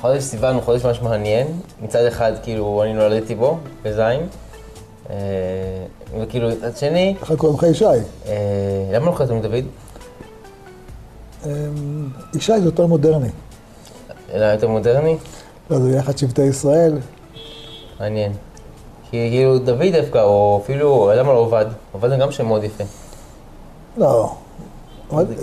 חודש 0.00 0.22
סיוון 0.22 0.54
הוא 0.54 0.62
חודש 0.62 0.84
ממש 0.84 1.00
מעניין, 1.02 1.46
מצד 1.82 2.04
אחד 2.04 2.32
כאילו 2.42 2.82
אני 2.84 2.92
נולדתי 2.92 3.34
בו, 3.34 3.58
בזין, 3.82 4.20
אה, 5.10 5.16
וכאילו 6.20 6.48
מצד 6.48 6.76
שני... 6.76 7.16
איך 7.20 7.32
קוראים 7.32 7.58
לך 7.58 7.64
ישי? 7.70 7.84
אה, 7.84 8.90
למה 8.92 9.06
לא 9.06 9.16
קוראים 9.16 9.42
דוד? 9.42 9.64
ישי 12.34 12.60
זה 12.60 12.64
יותר 12.64 12.86
מודרני. 12.86 13.28
אלא 14.34 14.44
יותר 14.44 14.68
מודרני? 14.68 15.16
לא, 15.70 15.78
זה 15.78 15.96
יחד 15.96 16.18
שבטי 16.18 16.42
ישראל. 16.42 16.98
מעניין. 18.00 18.32
כי 19.10 19.28
כאילו 19.30 19.58
דוד 19.58 19.86
דווקא, 19.92 20.18
או 20.18 20.60
אפילו, 20.64 21.10
למה 21.16 21.32
לא 21.32 21.38
עובד? 21.38 21.66
עובד 21.92 22.08
זה 22.08 22.16
גם 22.16 22.30
שם 22.30 22.46
מאוד 22.46 22.64
יפה. 22.64 22.84
לא. 23.96 24.34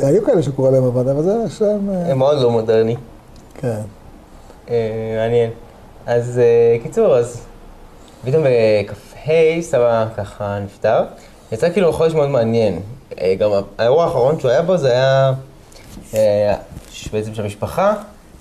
היו 0.04 0.26
כאלה 0.26 0.44
שקורא 0.44 0.72
להם 0.72 0.84
עבד, 0.84 1.08
אבל 1.08 1.24
זה 1.24 1.36
שם... 1.50 1.90
אה, 1.90 2.12
הם 2.12 2.18
מאוד 2.18 2.42
לא 2.42 2.52
מודרני. 2.52 2.96
כן. 3.54 3.82
מעניין. 5.18 5.52
אז 6.06 6.42
קיצור, 6.84 7.16
אז 7.16 7.42
פתאום 8.26 8.44
בכ"ה 8.44 9.62
סבא 9.62 10.08
ככה 10.18 10.60
נפטר. 10.60 11.04
יצא 11.52 11.70
כאילו 11.70 11.94
חודש 11.94 12.14
מאוד 12.14 12.30
מעניין. 12.30 12.80
גם 13.40 13.50
האירוע 13.78 14.04
האחרון 14.04 14.40
שהוא 14.40 14.52
היה 14.52 14.62
בו 14.62 14.78
זה 14.78 14.92
היה 14.92 15.28
אה, 15.28 15.34
בעצם 17.12 17.34
של 17.34 17.44
המשפחה, 17.44 17.94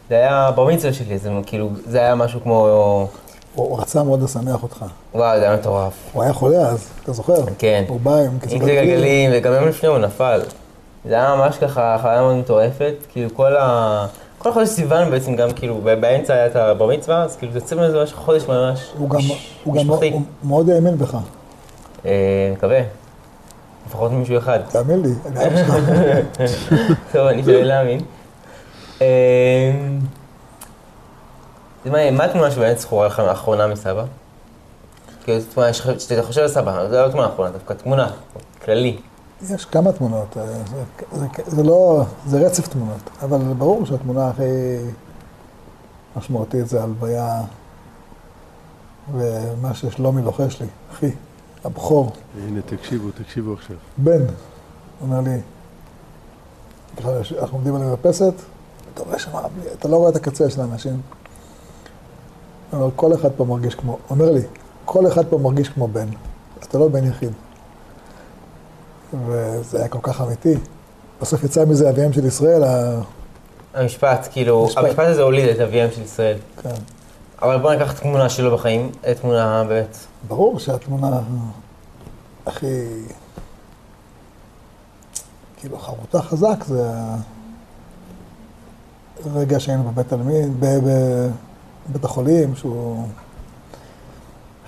זה 0.09 0.15
היה 0.15 0.51
בר 0.55 0.65
מצווה 0.65 0.93
שלי, 0.93 1.19
זה 1.19 1.31
כאילו, 1.47 1.71
זה 1.87 1.99
היה 1.99 2.15
משהו 2.15 2.41
כמו... 2.43 3.09
הוא 3.55 3.81
רצה 3.81 4.03
מאוד 4.03 4.23
לשמח 4.23 4.63
אותך. 4.63 4.85
וואו, 5.15 5.39
זה 5.39 5.45
היה 5.45 5.57
מטורף. 5.57 5.93
הוא 6.13 6.23
היה 6.23 6.33
חולה 6.33 6.69
אז, 6.69 6.89
אתה 7.03 7.13
זוכר? 7.13 7.35
כן. 7.59 7.85
הוא 7.89 8.01
בא 8.01 8.17
עם 8.17 8.39
כיסא 8.39 8.59
גלגלים, 8.59 9.31
וגם 9.35 9.53
יום 9.53 9.69
לפני 9.69 9.89
הוא 9.89 9.99
נפל. 9.99 10.41
זה 11.05 11.15
היה 11.15 11.35
ממש 11.35 11.59
ככה 11.59 11.97
חוויה 12.03 12.21
מאוד 12.21 12.37
מטורפת, 12.37 12.95
כאילו 13.13 13.35
כל 13.35 13.57
ה... 13.57 14.07
כל 14.39 14.53
חודש 14.53 14.69
סיוון 14.69 15.11
בעצם 15.11 15.37
גם 15.37 15.53
כאילו, 15.53 15.81
באמצע 16.01 16.35
היה 16.35 16.47
את 16.47 16.57
הבר 16.57 16.87
מצווה, 16.87 17.23
אז 17.23 17.37
כאילו 17.37 17.53
זה 17.53 17.59
יוצא 17.59 17.77
ממנו 17.77 18.01
ממש 18.01 18.13
חודש 18.13 18.43
ממש 18.49 18.93
משפחתי. 18.97 19.33
הוא 19.65 19.75
גם 19.75 20.23
מאוד 20.45 20.71
האמין 20.71 20.99
בך. 20.99 21.17
אה, 22.07 22.51
מקווה. 22.53 22.81
לפחות 23.95 24.13
מישהו 24.13 24.39
אחד. 24.39 24.59
תאמין 24.69 25.03
לי, 25.03 25.09
אני 25.27 25.47
אבא 25.47 25.57
שלך. 25.57 25.75
טוב, 27.13 27.27
אני 27.27 27.43
שואל 27.43 27.65
להאמין. 27.65 28.01
אמ, 29.01 29.07
מה 32.17 32.25
התמונה 32.25 32.51
שבאמת 32.51 32.79
זכורה 32.79 33.07
לך 33.07 33.19
לאחרונה 33.19 33.67
מסבא? 33.67 34.05
כאילו, 35.25 35.41
שאתה 35.99 36.23
חושב 36.23 36.41
על 36.41 36.49
סבא, 36.49 36.89
זה 36.89 37.01
לא 37.03 37.09
תמונה 37.09 37.27
אחרונה, 37.27 37.51
דווקא 37.51 37.73
תמונה, 37.73 38.11
כללי. 38.65 38.97
יש 39.51 39.65
כמה 39.65 39.93
תמונות, 39.93 40.37
אה, 40.37 40.45
זה 41.47 41.63
לא, 41.63 42.05
זה 42.27 42.47
רצף 42.47 42.69
תמונות, 42.69 43.11
אבל 43.23 43.39
ברור 43.39 43.87
שהתמונה 43.87 44.29
הכי 44.29 44.43
משמעותית 46.17 46.69
זה 46.69 46.83
הלוויה 46.83 47.41
ומה 49.15 49.75
ששלומי 49.75 50.23
לוחש 50.23 50.61
לי, 50.61 50.67
אחי. 50.93 51.11
הבכור. 51.65 52.13
הנה, 52.47 52.61
תקשיבו, 52.63 53.11
תקשיבו 53.11 53.53
עכשיו. 53.53 53.77
בן, 53.97 54.23
אומר 55.01 55.21
לי, 55.21 55.41
אנחנו 57.41 57.57
עומדים 57.57 57.75
על 57.75 57.83
המרפסת, 57.83 58.33
אתה 58.95 59.03
רואה 59.03 59.19
שם, 59.19 59.31
אתה 59.79 59.89
לא 59.89 59.97
רואה 59.97 60.11
את 60.11 60.17
הקצה 60.17 60.51
של 60.51 60.61
האנשים. 60.61 61.01
אומר, 62.73 62.89
כל 62.97 63.15
אחד 63.15 63.29
פה 63.37 63.45
מרגיש 63.45 63.75
כמו, 63.75 63.99
אומר 64.11 64.31
לי, 64.31 64.41
כל 64.85 65.07
אחד 65.07 65.27
פה 65.27 65.39
מרגיש 65.39 65.69
כמו 65.69 65.89
בן, 65.89 66.09
אתה 66.63 66.79
לא 66.79 66.89
בן 66.89 67.05
יחיד. 67.05 67.33
וזה 69.27 69.79
היה 69.79 69.89
כל 69.89 69.99
כך 70.03 70.21
אמיתי. 70.21 70.55
בסוף 71.21 71.45
יצא 71.45 71.65
מזה 71.65 71.91
אביהם 71.91 72.13
של 72.13 72.27
ישראל. 72.27 72.63
המשפט, 73.75 74.29
כאילו, 74.33 74.69
המשפט 74.77 75.05
הזה 75.07 75.23
הוליד 75.23 75.49
את 75.49 75.61
אביהם 75.61 75.91
של 75.91 76.03
ישראל. 76.03 76.39
כן. 76.63 76.71
אבל 77.45 77.59
בוא 77.59 77.73
ניקח 77.73 77.93
תמונה 77.93 78.29
שלו 78.29 78.57
בחיים, 78.57 78.93
תמונה 79.21 79.65
באמת. 79.69 79.97
ברור 80.29 80.59
שהתמונה 80.59 81.21
הכי, 82.47 82.67
כאילו, 85.57 85.79
חרוטה 85.79 86.23
חזק 86.23 86.65
זה 86.65 86.91
הרגע 89.25 89.61
שהיינו 89.61 89.83
בבית 89.83 90.13
עלמין, 90.13 90.61
בבית 90.61 92.05
החולים, 92.05 92.57
שהוא 92.57 93.09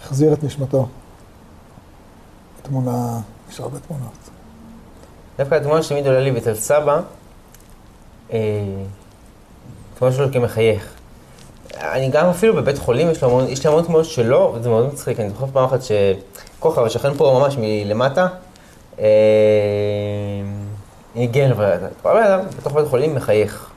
החזיר 0.02 0.32
את 0.32 0.44
נשמתו. 0.44 0.88
תמונה, 2.62 3.20
יש 3.50 3.60
הרבה 3.60 3.78
תמונות. 3.78 4.30
דווקא 5.38 5.54
התמונה 5.54 5.82
שתמיד 5.82 6.06
עולה 6.06 6.20
לי 6.20 6.38
אצל 6.38 6.54
סבא, 6.54 7.00
אה, 8.32 8.38
תמונה 9.98 10.14
שלו 10.14 10.32
כמחייך. 10.32 10.95
אני 11.80 12.08
גם 12.08 12.26
אפילו 12.26 12.54
בבית 12.54 12.78
חולים, 12.78 13.10
יש, 13.10 13.64
לי 13.64 13.70
המון 13.70 13.84
תמונות 13.84 14.04
שלו, 14.04 14.52
וזה 14.54 14.68
מאוד 14.68 14.86
מצחיק, 14.86 15.20
אני 15.20 15.30
זוכר 15.30 15.46
פעם 15.52 15.64
אחת 15.64 15.78
שכוכב, 15.82 16.82
השכן 16.82 17.14
פה 17.14 17.38
ממש 17.40 17.56
מלמטה, 17.60 18.28
הגיע 21.16 21.48
לברדת, 21.48 21.90
כל 22.02 22.12
בן 22.12 22.22
אדם 22.22 22.40
בתוך 22.58 22.72
בית 22.72 22.88
חולים 22.88 23.14
מחייך. 23.14 23.70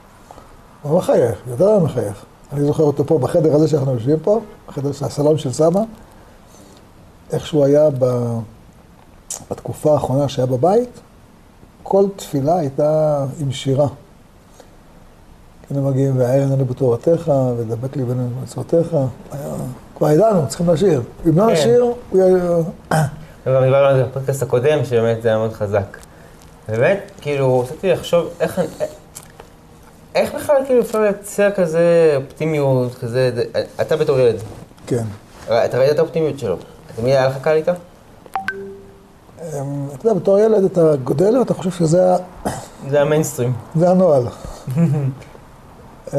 הוא 0.82 0.98
מחייך, 0.98 1.38
יותר 1.46 1.78
מחייך. 1.78 2.24
אני 2.52 2.64
זוכר 2.64 2.82
אותו 2.82 3.06
פה 3.06 3.18
בחדר 3.18 3.54
הזה 3.54 3.68
שאנחנו 3.68 3.94
יושבים 3.94 4.18
פה, 4.22 4.40
בחדר 4.68 4.92
של 4.92 5.04
הסלון 5.04 5.38
של 5.38 5.52
סבא, 5.52 5.80
איך 7.32 7.46
שהוא 7.46 7.64
היה 7.64 7.88
ב... 7.98 8.04
בתקופה 9.50 9.92
האחרונה 9.92 10.28
שהיה 10.28 10.46
בבית, 10.46 11.00
כל 11.82 12.04
תפילה 12.16 12.58
הייתה 12.58 13.24
עם 13.40 13.52
שירה. 13.52 13.86
היינו 15.70 15.90
מגיעים, 15.90 16.18
והערן 16.18 16.52
לנו 16.52 16.64
בתורתך, 16.64 17.32
ודבק 17.56 17.96
לי 17.96 18.04
בינינו 18.04 18.28
במצוותיך. 18.40 18.96
כבר 19.96 20.10
ידענו, 20.10 20.48
צריכים 20.48 20.70
לשיר. 20.70 21.02
אם 21.28 21.38
לא 21.38 21.46
כן. 21.46 21.52
נשיר, 21.52 21.82
הוא 22.10 22.20
יהיה... 22.20 22.56
וגם 23.46 23.64
דיברנו 23.64 23.86
על 23.86 23.96
זה 23.96 24.04
בפודקאסט 24.04 24.42
הקודם, 24.42 24.84
שבאמת 24.84 25.22
זה 25.22 25.28
היה 25.28 25.38
מאוד 25.38 25.52
חזק. 25.52 25.96
באמת, 26.68 27.10
כאילו, 27.20 27.60
רציתי 27.60 27.90
לחשוב 27.90 28.28
איך... 28.40 28.60
איך 30.14 30.34
בכלל 30.34 30.56
כאילו 30.66 30.80
אפשר 30.80 31.00
לייצר 31.00 31.50
כזה 31.50 32.14
אופטימיות, 32.16 32.94
כזה... 32.94 33.30
אתה 33.80 33.96
בתור 33.96 34.18
ילד. 34.18 34.36
כן. 34.86 35.04
אתה 35.44 35.78
ראית 35.78 35.90
את 35.90 35.98
האופטימיות 35.98 36.38
שלו. 36.38 36.56
תמיד 36.96 37.14
היה 37.14 37.28
לך 37.28 37.36
קל 37.42 37.52
איתה? 37.52 37.72
אמ, 39.42 39.88
אתה 39.94 40.08
יודע, 40.08 40.20
בתור 40.20 40.38
ילד 40.38 40.64
אתה 40.64 40.96
גודל 41.04 41.38
ואתה 41.38 41.54
חושב 41.54 41.70
שזה 41.70 42.14
ה... 42.14 42.16
זה 42.90 43.00
המיינסטרים. 43.00 43.52
זה 43.74 43.90
הנוהל. 43.90 44.22
אמ, 46.14 46.18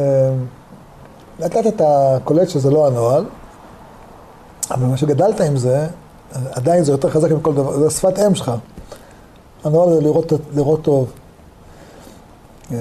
לאט 1.40 1.56
לאט 1.56 1.68
אתה 1.68 2.18
קולט 2.24 2.50
שזה 2.50 2.72
לא 2.72 2.88
הנוהל, 2.88 3.26
אבל 4.72 4.86
מה 4.86 4.98
שגדלת 4.98 5.42
עם 5.42 5.58
זה, 5.58 5.88
עדיין 6.52 6.84
זה 6.84 6.92
יותר 6.92 7.10
חזק 7.10 7.32
מכל 7.32 7.54
דבר, 7.54 7.80
זה 7.80 7.90
שפת 7.90 8.20
אם 8.20 8.36
שלך. 8.36 8.52
הנוהל 9.64 9.94
זה 9.94 10.02
לראות, 10.02 10.34
לראות 10.54 10.82
טוב. 10.82 11.12
אמ, 12.72 12.76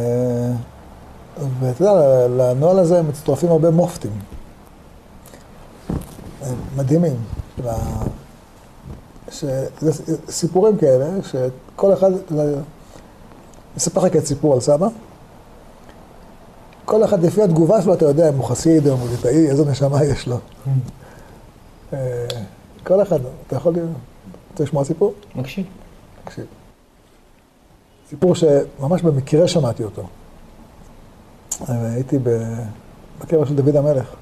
ואתה 1.61 1.85
יודע, 1.85 2.29
לנוהל 2.29 2.79
הזה 2.79 3.03
מצטרפים 3.03 3.51
הרבה 3.51 3.71
מופתים. 3.71 4.13
מדהימים. 6.77 7.17
סיפורים 10.29 10.77
כאלה, 10.77 11.07
שכל 11.23 11.93
אחד, 11.93 12.11
אני 12.31 12.53
אספר 13.77 14.05
לך 14.05 14.17
את 14.17 14.27
סיפור 14.27 14.55
על 14.55 14.61
סבא. 14.61 14.89
כל 16.91 17.05
אחד 17.05 17.23
לפי 17.23 17.43
התגובה 17.43 17.83
שלו, 17.83 17.95
אתה 17.95 18.05
יודע 18.05 18.29
אם 18.29 18.35
הוא 18.35 18.45
חסיד 18.45 18.87
או 18.87 18.97
מוליטאי, 18.97 19.49
איזו 19.49 19.65
נשמה 19.65 20.05
יש 20.05 20.27
לו. 20.27 20.39
אה, 21.93 22.27
כל 22.85 23.03
אחד, 23.03 23.19
אתה 23.47 23.57
יכול... 23.57 23.75
רוצה 24.51 24.65
לשמוע 24.65 24.85
סיפור? 24.85 25.15
מקשיב. 25.35 25.67
מקשיב. 26.25 26.45
סיפור 28.09 28.35
שממש 28.35 29.03
במקרה 29.03 29.49
שמעתי 29.49 29.85
אותו. 29.85 30.03
אה, 31.69 31.93
הייתי 31.93 32.19
בקבר 33.21 33.45
של 33.45 33.57
דוד 33.57 33.77
המלך. 33.77 34.15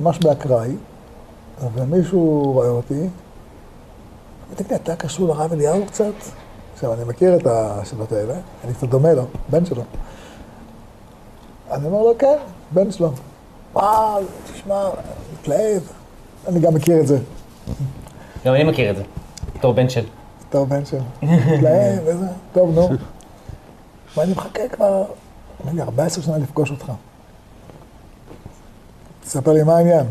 ממש 0.00 0.18
באקראי, 0.18 0.76
ומישהו 1.74 2.52
רואה 2.52 2.68
אותי, 2.68 3.08
אמרתי, 4.48 4.74
אתה 4.74 4.96
קשור 4.96 5.28
לרב 5.28 5.52
אליהו 5.52 5.86
קצת? 5.86 6.14
עכשיו, 6.74 6.94
אני 6.94 7.04
מכיר 7.04 7.36
את 7.36 7.46
השאלות 7.46 8.12
האלה, 8.12 8.34
אני 8.64 8.74
קצת 8.74 8.88
דומה 8.88 9.12
לו, 9.12 9.26
בן 9.50 9.64
שלו. 9.64 9.82
אני 11.70 11.86
אומר 11.86 12.02
לו, 12.02 12.18
כן, 12.18 12.36
בן 12.70 12.92
שלו. 12.92 13.12
וואו, 13.72 14.22
תשמע, 14.52 14.88
מתלהב. 15.32 15.82
אני 16.48 16.60
גם 16.60 16.74
מכיר 16.74 17.00
את 17.00 17.06
זה. 17.06 17.18
גם 18.44 18.54
אני 18.54 18.64
מכיר 18.64 18.90
את 18.90 18.96
זה, 18.96 19.02
בתור 19.56 19.74
בן 19.74 19.88
של. 19.88 20.04
טוב, 20.50 20.68
בן 20.68 20.84
שלו. 20.84 21.00
מתלהב, 21.22 22.00
וזה, 22.06 22.26
טוב, 22.52 22.74
נו. 22.74 22.88
ואני 24.16 24.32
מחכה 24.32 24.68
כבר, 24.68 25.04
אומר 25.60 25.72
לי, 25.72 25.82
14 25.82 26.24
שנה 26.24 26.38
לפגוש 26.38 26.70
אותך. 26.70 26.92
תספר 29.20 29.52
לי 29.52 29.62
מה 29.62 29.76
העניין. 29.76 30.06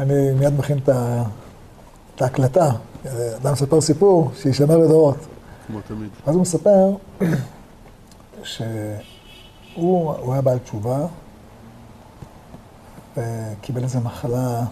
אני 0.00 0.32
מיד 0.32 0.58
מכין 0.58 0.78
את 2.14 2.22
ההקלטה. 2.22 2.70
אדם 3.36 3.52
מספר 3.52 3.80
סיפור 3.80 4.30
שישמר 4.36 4.76
לדורות. 4.78 5.16
כמו 5.66 5.80
תמיד. 5.88 6.08
אז 6.26 6.34
הוא 6.34 6.42
מספר 6.42 6.90
שהוא 8.42 8.66
הוא 9.74 10.32
היה 10.32 10.42
בעל 10.42 10.58
תשובה 10.58 11.06
וקיבל 13.16 13.82
איזו 13.82 14.00
מחלה 14.00 14.64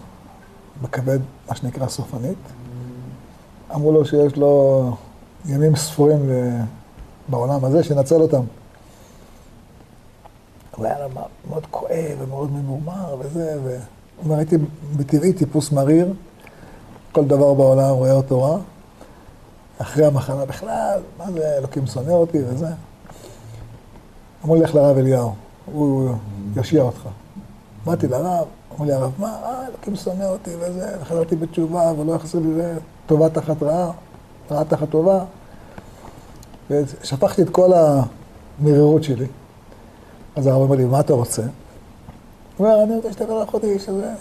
בכבד, 0.82 1.18
מה 1.48 1.54
שנקרא 1.54 1.88
סופנית. 1.88 2.38
אמרו 3.74 3.92
לו 3.92 4.04
שיש 4.04 4.36
לו 4.36 4.96
ימים 5.46 5.76
ספורים 5.76 6.30
בעולם 7.28 7.64
הזה, 7.64 7.84
שינצל 7.84 8.20
אותם. 8.20 8.42
הוא 10.76 10.86
היה 10.86 10.96
מאוד 11.48 11.66
כואב 11.70 12.16
ומאוד 12.18 12.52
ממורמר 12.52 13.16
וזה, 13.18 13.58
והוא 13.62 13.78
אומר, 14.24 14.36
הייתי 14.36 14.56
בטבעי 14.96 15.32
טיפוס 15.32 15.72
מריר, 15.72 16.14
כל 17.12 17.24
דבר 17.24 17.54
בעולם 17.54 17.94
רואה 17.94 18.12
אותו 18.12 18.42
רע. 18.42 18.58
אחרי 19.78 20.06
המחלה 20.06 20.44
בכלל, 20.44 21.00
מה 21.18 21.32
זה, 21.32 21.58
אלוקים 21.58 21.86
שונא 21.86 22.10
אותי 22.10 22.38
וזה. 22.44 22.68
אמרו 24.44 24.54
לי, 24.54 24.62
לך 24.62 24.74
לרב 24.74 24.98
אליהו, 24.98 25.34
הוא 25.72 26.14
יושיע 26.56 26.82
אותך. 26.82 27.08
באתי 27.84 28.08
לרב, 28.08 28.46
אמרו 28.72 28.84
לי, 28.84 28.92
הרב, 28.92 29.12
מה, 29.18 29.28
אה, 29.28 29.66
אלוקים 29.68 29.96
שונא 29.96 30.24
אותי 30.24 30.50
וזה, 30.60 30.96
וחזרתי 31.00 31.36
בתשובה, 31.36 31.92
ולא 31.98 32.12
יחזיר 32.12 32.40
לי 32.40 32.54
זה, 32.54 32.74
טובה 33.06 33.28
תחת 33.28 33.62
רעה, 33.62 33.90
רעה 34.50 34.64
תחת 34.64 34.90
טובה. 34.90 35.24
ושפכתי 36.70 37.42
את 37.42 37.50
כל 37.50 37.70
המרירות 37.72 39.04
שלי. 39.04 39.26
אז 40.36 40.46
הרב 40.46 40.62
אמר 40.62 40.76
לי, 40.76 40.84
מה 40.84 41.00
אתה 41.00 41.12
רוצה? 41.12 41.42
הוא 41.42 42.66
אומר, 42.66 42.82
אני 42.82 42.96
רוצה 42.96 43.12
שתבוא 43.12 43.40
לאחותי, 43.40 43.78
שזה... 43.78 44.14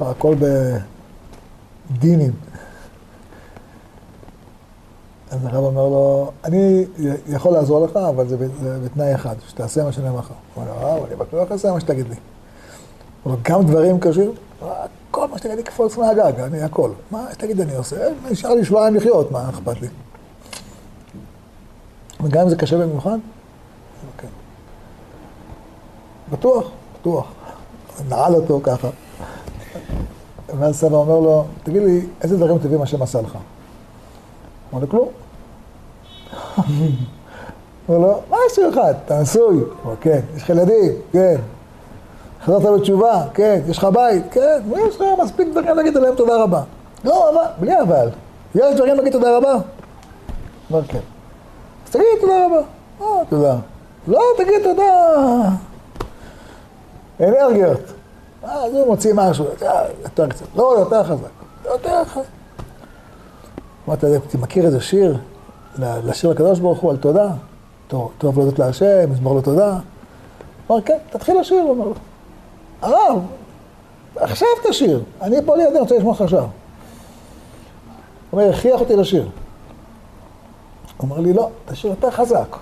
הכל 0.00 0.34
בדינים. 1.90 2.32
אז 5.34 5.44
הרב 5.44 5.64
אומר 5.64 5.82
לו, 5.88 6.30
אני 6.44 6.84
יכול 7.28 7.52
לעזור 7.52 7.86
לך, 7.86 7.96
אבל 7.96 8.28
זה, 8.28 8.36
בתנאי 8.84 9.14
אחד, 9.14 9.34
שתעשה 9.48 9.84
מה 9.84 9.92
שאני 9.92 10.08
אומר 10.08 10.18
לך. 10.18 10.28
הוא 10.28 10.64
אומר 10.64 10.74
לו, 10.74 10.80
הרב, 10.80 11.04
אני 11.04 11.16
בטוח 11.16 11.52
אעשה 11.52 11.72
מה 11.72 11.80
שתגיד 11.80 12.08
לי. 12.08 12.14
הוא 12.14 13.32
אומר, 13.32 13.36
גם 13.42 13.66
דברים 13.66 14.00
קשים, 14.00 14.32
כל 15.10 15.28
מה 15.28 15.38
שתגיד 15.38 15.56
לי 15.56 15.62
קפוץ 15.62 15.96
מהגג, 15.96 16.40
אני 16.40 16.62
הכל. 16.62 16.90
מה 17.10 17.26
שתגיד 17.32 17.60
אני 17.60 17.76
עושה, 17.76 17.96
נשאר 18.30 18.54
לי 18.54 18.64
שבועיים 18.64 18.94
לחיות, 18.94 19.30
מה 19.30 19.50
אכפת 19.50 19.80
לי? 19.80 19.88
וגם 22.20 22.42
אם 22.42 22.48
זה 22.48 22.56
קשה 22.56 22.78
במיוחד, 22.78 23.18
כן. 24.18 24.28
בטוח, 26.32 26.70
בטוח. 27.00 27.32
נעל 28.08 28.34
אותו 28.34 28.60
ככה. 28.62 28.88
ואז 30.58 30.76
סבא 30.76 30.96
אומר 30.96 31.18
לו, 31.20 31.44
תגיד 31.62 31.82
לי, 31.82 32.06
איזה 32.22 32.36
דברים 32.36 32.58
טובים 32.58 32.82
השם 32.82 33.02
עשה 33.02 33.20
לך? 33.22 33.38
אמר 34.72 34.80
לו, 34.82 34.88
כלום. 34.88 35.08
אמר 37.90 37.98
לו, 37.98 38.20
עשו 38.46 38.68
לך? 38.68 38.80
אתה 39.06 39.20
נשוי? 39.20 39.64
כן. 40.00 40.20
יש 40.36 40.42
לך 40.42 40.50
ילדים? 40.50 40.92
כן. 41.12 41.36
חזרת 42.44 42.62
בתשובה? 42.80 43.24
כן. 43.34 43.60
יש 43.68 43.78
לך 43.78 43.84
בית? 43.84 44.22
כן. 44.30 44.60
יש 44.88 44.96
לך 44.96 45.06
מספיק 45.22 45.48
דברים 45.48 45.76
להגיד 45.76 45.96
עליהם 45.96 46.14
תודה 46.14 46.42
רבה. 46.42 46.62
לא, 47.04 47.30
אבל, 47.30 47.44
בלי 47.60 47.80
אבל. 47.80 48.08
יש 48.54 48.74
דברים 48.74 48.96
להגיד 48.96 49.12
תודה 49.12 49.36
רבה? 49.36 49.54
אמר, 50.70 50.82
כן. 50.88 50.98
אז 51.86 51.90
תגיד 51.90 52.06
תודה 52.20 52.46
רבה. 52.46 52.60
אה, 53.00 53.24
תודה. 53.28 53.56
לא, 54.08 54.20
תגיד 54.38 54.62
תודה. 54.62 54.82
אנרגיות. 57.20 57.80
אז 58.42 58.72
הוא 58.72 58.86
מוציא 58.86 59.12
משהו, 59.14 59.44
יותר 60.04 60.28
קצת. 60.28 60.46
לא, 60.56 60.76
יותר 60.78 61.04
חזק. 61.04 61.28
יותר 61.64 62.04
חזק. 62.04 62.24
אמרת, 63.88 64.04
אתה 64.04 64.38
מכיר 64.38 64.66
איזה 64.66 64.80
שיר? 64.80 65.16
לשיר 65.78 66.30
לקדוש 66.30 66.58
ברוך 66.58 66.80
הוא 66.80 66.90
על 66.90 66.96
תודה? 66.96 67.30
טוב, 67.88 68.38
להודות 68.38 68.58
להשם, 68.58 69.10
מזמור 69.10 69.34
לו 69.34 69.40
תודה. 69.40 69.78
אמר, 70.70 70.80
כן, 70.80 70.96
תתחיל 71.10 71.40
לשיר, 71.40 71.62
הוא 71.62 71.70
אומר 71.70 71.84
לו. 71.84 71.94
הרב, 72.82 73.22
עכשיו 74.16 74.48
תשיר. 74.68 75.02
אני 75.22 75.36
פה 75.46 75.56
לידי, 75.56 75.78
רוצה 75.78 75.96
לשמוע 75.96 76.12
לך 76.12 76.20
עכשיו. 76.20 76.40
הוא 78.30 78.40
אומר, 78.40 78.54
הכריח 78.54 78.80
אותי 78.80 78.96
לשיר. 78.96 79.28
הוא 80.96 81.08
אמר 81.08 81.20
לי, 81.20 81.32
לא, 81.32 81.48
תשיר 81.66 81.90
יותר 81.90 82.10
חזק. 82.10 82.48
אז 82.52 82.58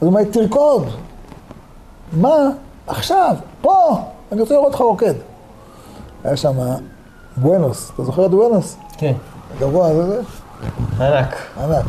הוא 0.00 0.08
אומר, 0.08 0.24
תרקוד. 0.24 0.88
מה? 2.12 2.50
עכשיו, 2.86 3.36
פה, 3.60 3.98
אני 4.32 4.40
רוצה 4.40 4.54
לראות 4.54 4.66
אותך 4.66 4.80
רוקד. 4.80 5.14
היה 6.24 6.36
שם 6.36 6.54
בואנוס, 7.36 7.90
אתה 7.94 8.04
זוכר 8.04 8.26
את 8.26 8.30
בואנוס? 8.30 8.76
כן. 8.98 9.12
גבוה, 9.58 9.94
זה 9.94 10.06
זה? 10.06 10.22
ענק. 11.00 11.36
ענק. 11.62 11.86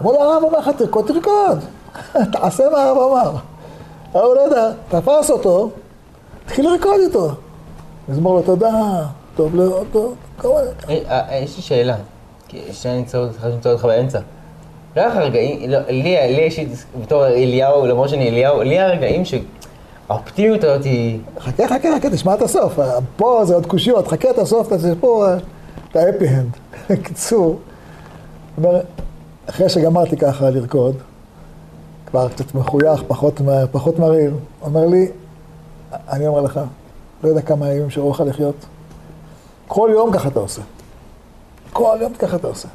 אמרו 0.00 0.12
לו, 0.12 0.20
הרב 0.20 0.42
אומר 0.42 0.58
לך, 0.58 0.68
תרקוד, 0.78 1.06
תרקוד. 1.06 1.60
תעשה 2.32 2.64
מה 2.72 2.82
הרב 2.82 2.98
אמר. 2.98 3.36
הרב 4.14 4.34
לא 4.34 4.40
יודע, 4.40 4.70
תפס 4.88 5.30
אותו, 5.30 5.70
התחיל 6.46 6.70
לרקוד 6.70 7.00
איתו. 7.06 7.30
מזמור 8.08 8.34
לו 8.34 8.42
תודה, 8.42 9.02
טוב 9.36 9.56
לראות 9.56 9.86
אותו, 9.94 10.14
כמובן. 10.38 10.60
יש 11.42 11.56
לי 11.56 11.62
שאלה, 11.62 11.96
שאני 12.72 12.98
נמצא 12.98 13.70
אותך 13.72 13.84
באמצע. 13.84 14.20
לא 14.96 15.00
היה 15.00 15.10
לך 15.10 15.16
רגעים, 15.16 15.70
לא, 15.70 15.78
לי 15.88 16.02
לי 16.02 16.42
אישית, 16.42 16.84
בתור 17.02 17.26
אליהו, 17.26 17.86
למרות 17.86 18.08
שאני 18.08 18.28
אליהו, 18.28 18.62
לי 18.62 18.78
היה 18.78 18.88
רגעים 18.88 19.22
שהאופטימיות 19.24 20.64
הזאת 20.64 20.84
היא... 20.84 21.20
חכה, 21.38 21.68
חכה, 21.68 21.88
חכה, 21.96 22.10
תשמע 22.10 22.34
את 22.34 22.42
הסוף. 22.42 22.78
פה 23.16 23.40
זה 23.44 23.54
עוד 23.54 23.66
קושיות, 23.66 24.08
חכה 24.08 24.30
את 24.30 24.38
הסוף, 24.38 24.76
זה 24.76 24.94
פה 25.00 25.26
את 25.90 25.96
האפי 25.96 26.28
הנד. 26.28 26.61
קיצור, 27.04 27.58
אומר, 28.56 28.80
אחרי 29.46 29.68
שגמרתי 29.68 30.16
ככה 30.16 30.50
לרקוד, 30.50 30.96
כבר 32.06 32.28
קצת 32.28 32.54
מחוייך, 32.54 33.02
פחות, 33.08 33.40
פחות 33.70 33.98
מריר, 33.98 34.34
אומר 34.62 34.86
לי, 34.86 35.10
אני 35.92 36.26
אומר 36.26 36.40
לך, 36.40 36.60
לא 37.24 37.28
יודע 37.28 37.42
כמה 37.42 37.68
ימים 37.68 37.90
שראו 37.90 38.10
לך 38.10 38.22
לחיות. 38.26 38.54
כל 39.68 39.90
יום 39.92 40.12
ככה 40.12 40.28
אתה 40.28 40.40
עושה. 40.40 40.62
כל 41.72 41.98
יום 42.00 42.14
ככה 42.14 42.36
אתה 42.36 42.46
עושה. 42.46 42.68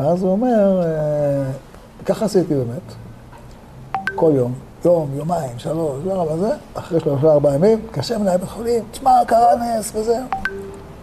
ואז 0.00 0.22
הוא 0.22 0.30
אומר, 0.30 0.82
ככה 2.06 2.24
עשיתי 2.24 2.54
באמת. 2.54 2.94
כל 4.14 4.32
יום, 4.34 4.52
יום, 4.84 5.10
יומיים, 5.14 5.58
שלוש, 5.58 5.96
לא, 6.04 6.22
אבל 6.22 6.38
זה, 6.38 6.50
אחרי 6.74 7.00
שלושה 7.00 7.32
ארבעה 7.32 7.54
ימים, 7.54 7.86
קשה 7.90 8.18
מנהל 8.18 8.36
בית 8.36 8.48
חולים, 8.48 8.84
תשמע, 8.90 9.10
קרה 9.26 9.54
נס 9.56 9.92
וזה. 9.94 10.18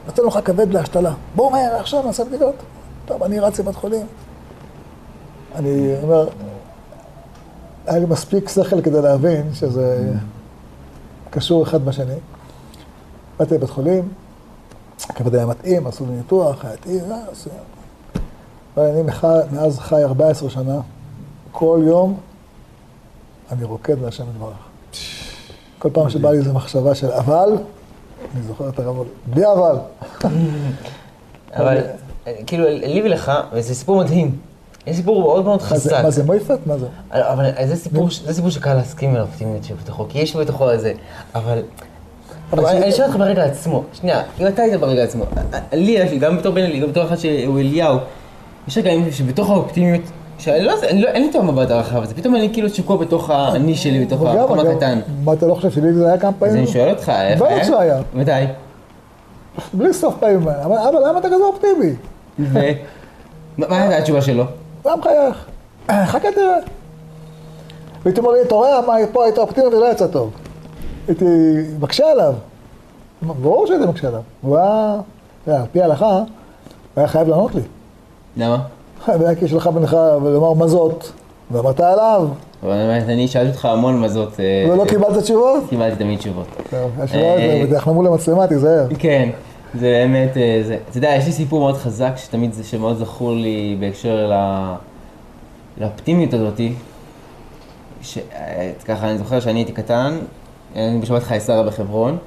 נותן 0.09 0.23
לך 0.23 0.39
כבד 0.45 0.73
להשתלה. 0.73 1.13
בואו 1.35 1.49
מהר, 1.49 1.75
עכשיו 1.79 2.03
נעשה 2.05 2.25
בדיקות. 2.25 2.55
טוב, 3.05 3.23
אני 3.23 3.39
רץ 3.39 3.59
לבית 3.59 3.75
חולים. 3.75 4.05
אני 5.55 5.95
אומר, 6.03 6.27
היה 7.85 7.99
לי 7.99 8.05
מספיק 8.05 8.49
שכל 8.49 8.81
כדי 8.81 9.01
להבין 9.01 9.53
שזה 9.53 10.13
קשור 11.29 11.63
אחד 11.63 11.85
בשני. 11.85 12.13
באתי 13.39 13.55
לבית 13.55 13.69
חולים, 13.69 14.09
הכבד 15.09 15.35
היה 15.35 15.45
מתאים, 15.45 15.87
עשו 15.87 16.05
לי 16.05 16.11
ניתוח, 16.11 16.65
היה 16.65 16.77
טעים, 16.77 17.03
עשו... 17.31 17.49
אני 18.77 19.01
מאז 19.51 19.79
חי 19.79 20.03
14 20.03 20.49
שנה, 20.49 20.79
כל 21.51 21.79
יום 21.83 22.17
אני 23.51 23.63
רוקד 23.63 24.01
להשם 24.01 24.23
יתברך. 24.29 24.57
כל 25.79 25.89
פעם 25.93 26.09
שבא 26.09 26.31
לי 26.31 26.37
איזו 26.37 26.53
מחשבה 26.53 26.95
של 26.95 27.11
אבל, 27.11 27.57
אני 28.35 28.43
זוכר 28.47 28.69
את 28.69 28.79
הרב, 28.79 28.95
בלי 29.25 29.43
אבל. 29.45 29.75
אבל 31.53 31.77
כאילו, 32.47 32.65
לי 32.69 33.01
ולך, 33.05 33.31
וזה 33.53 33.75
סיפור 33.75 33.99
מדהים. 34.03 34.37
יש 34.87 34.95
סיפור 34.95 35.21
מאוד 35.21 35.45
מאוד 35.45 35.61
חזק. 35.61 36.03
מה 36.03 36.11
זה 36.11 36.23
מויפת? 36.23 36.59
מה 36.65 36.77
זה? 36.77 36.87
אבל 37.11 37.45
זה 37.65 37.75
סיפור, 37.75 38.07
זה 38.09 38.51
שקל 38.51 38.73
להסכים 38.73 39.15
על 39.15 39.21
האופטימיות 39.21 39.63
שבתוכו, 39.63 40.05
כי 40.09 40.19
יש 40.19 40.35
בתוכו 40.35 40.71
איזה, 40.71 40.93
אבל... 41.35 41.61
אבל 42.53 42.65
אני 42.65 42.91
שואל 42.91 43.07
אותך 43.07 43.19
ברגע 43.19 43.43
עצמו, 43.43 43.83
שנייה, 43.93 44.23
אם 44.39 44.47
אתה 44.47 44.61
היית 44.61 44.79
ברגע 44.79 45.03
עצמו, 45.03 45.25
לי 45.73 45.91
יש 45.91 46.11
לי, 46.11 46.19
גם 46.19 46.37
בתור 46.37 46.53
בן 46.53 46.61
אלי, 46.61 46.79
גם 46.79 46.89
בתור 46.89 47.03
אחד 47.03 47.15
שהוא 47.15 47.59
אליהו, 47.59 47.97
יש 48.67 48.77
רגעים 48.77 49.11
שבתוך 49.11 49.49
האופטימיות, 49.49 50.01
שאני 50.39 50.61
לא, 50.61 50.73
אין 50.83 51.21
לי 51.21 51.29
את 51.29 51.35
המבט 51.35 51.71
הרחב 51.71 52.03
הזה, 52.03 52.15
פתאום 52.15 52.35
אני 52.35 52.49
כאילו 52.53 52.69
שקוע 52.69 52.97
בתוך 52.97 53.29
האני 53.29 53.75
שלי, 53.75 54.05
בתוך 54.05 54.21
המקום 54.21 54.59
הקטן. 54.59 54.99
מה 55.23 55.33
אתה 55.33 55.47
לא 55.47 55.53
חושב 55.53 55.71
שלי 55.71 55.93
זה 55.93 56.07
היה 56.07 56.17
כמה 56.17 56.31
פעמים? 56.39 56.53
אז 56.53 56.59
אני 56.59 56.67
שואל 56.67 56.89
אותך, 56.89 57.09
איך 57.09 57.41
היה? 57.41 57.57
בטח 57.57 57.67
שהיה. 57.67 58.01
מתי? 58.13 58.31
בלי 59.73 59.93
סוף 59.93 60.15
פעמים, 60.19 60.47
אבל 60.47 61.07
למה 61.09 61.19
אתה 61.19 61.27
כזה 61.27 61.43
אופטימי? 61.43 61.93
ו... 62.39 62.59
מה 63.57 63.81
הייתה 63.81 63.97
התשובה 63.97 64.21
שלו? 64.21 64.43
היה 64.85 64.95
מחייך. 64.95 65.45
חכה 65.91 66.27
תראה. 66.35 66.57
והייתי 68.03 68.19
אומר 68.19 68.31
לי, 68.31 68.41
אתה 68.41 68.55
רואה, 68.55 68.81
מה, 68.87 68.93
פה 69.11 69.25
היית 69.25 69.37
אופטימי 69.37 69.67
ולא 69.67 69.91
יצא 69.91 70.07
טוב. 70.07 70.31
הייתי 71.07 71.25
מקשה 71.79 72.11
עליו. 72.11 72.33
ברור 73.21 73.67
שהייתי 73.67 73.85
מקשה 73.85 74.07
עליו. 74.07 74.21
הוא 74.41 74.57
היה, 74.57 74.95
על 75.47 75.65
פי 75.71 75.81
ההלכה, 75.81 76.15
הוא 76.15 76.25
היה 76.95 77.07
חייב 77.07 77.27
לענות 77.27 77.55
לי. 77.55 77.61
למה? 78.37 78.57
והיה 79.07 79.35
כי 79.35 79.45
יש 79.45 79.53
לך 79.53 79.67
בינך 79.67 79.97
ולומר 80.23 80.53
מה 80.53 80.67
זאת, 80.67 81.05
ואמרת 81.51 81.79
עליו, 81.79 82.27
אבל 82.63 82.73
אני 82.73 83.27
שאלתי 83.27 83.49
אותך 83.49 83.65
המון 83.65 84.01
מזות. 84.01 84.39
אה, 84.39 84.73
ולא 84.73 84.85
קיבלת 84.85 85.23
תשובות. 85.23 85.63
קיבלתי 85.69 85.95
תמיד 85.95 86.19
תשובות. 86.19 86.47
השאלה 86.99 87.33
הזאת, 87.33 87.73
אנחנו 87.73 87.93
מול 87.93 88.07
המצלמה, 88.07 88.47
תיזהר. 88.47 88.87
כן, 88.99 89.29
זה 89.73 89.79
באמת, 89.81 90.37
אה, 90.37 90.61
אתה 90.89 90.97
יודע, 90.97 91.09
יש 91.17 91.25
לי 91.25 91.31
סיפור 91.31 91.59
מאוד 91.59 91.75
חזק, 91.75 92.11
שתמיד 92.15 92.53
זה 92.53 92.63
שמאוד 92.63 92.97
זכור 92.97 93.31
לי 93.31 93.77
בהקשר. 93.79 94.31
לאופטימיות 95.77 96.33
הזאתי, 96.33 96.73
שככה 98.01 99.09
אני 99.09 99.17
זוכר 99.17 99.39
שאני 99.39 99.59
הייתי 99.59 99.71
קטן, 99.71 100.17
אני 100.75 100.99
בשבת 100.99 101.23
חייסרה 101.23 101.63
בחברון, 101.63 102.17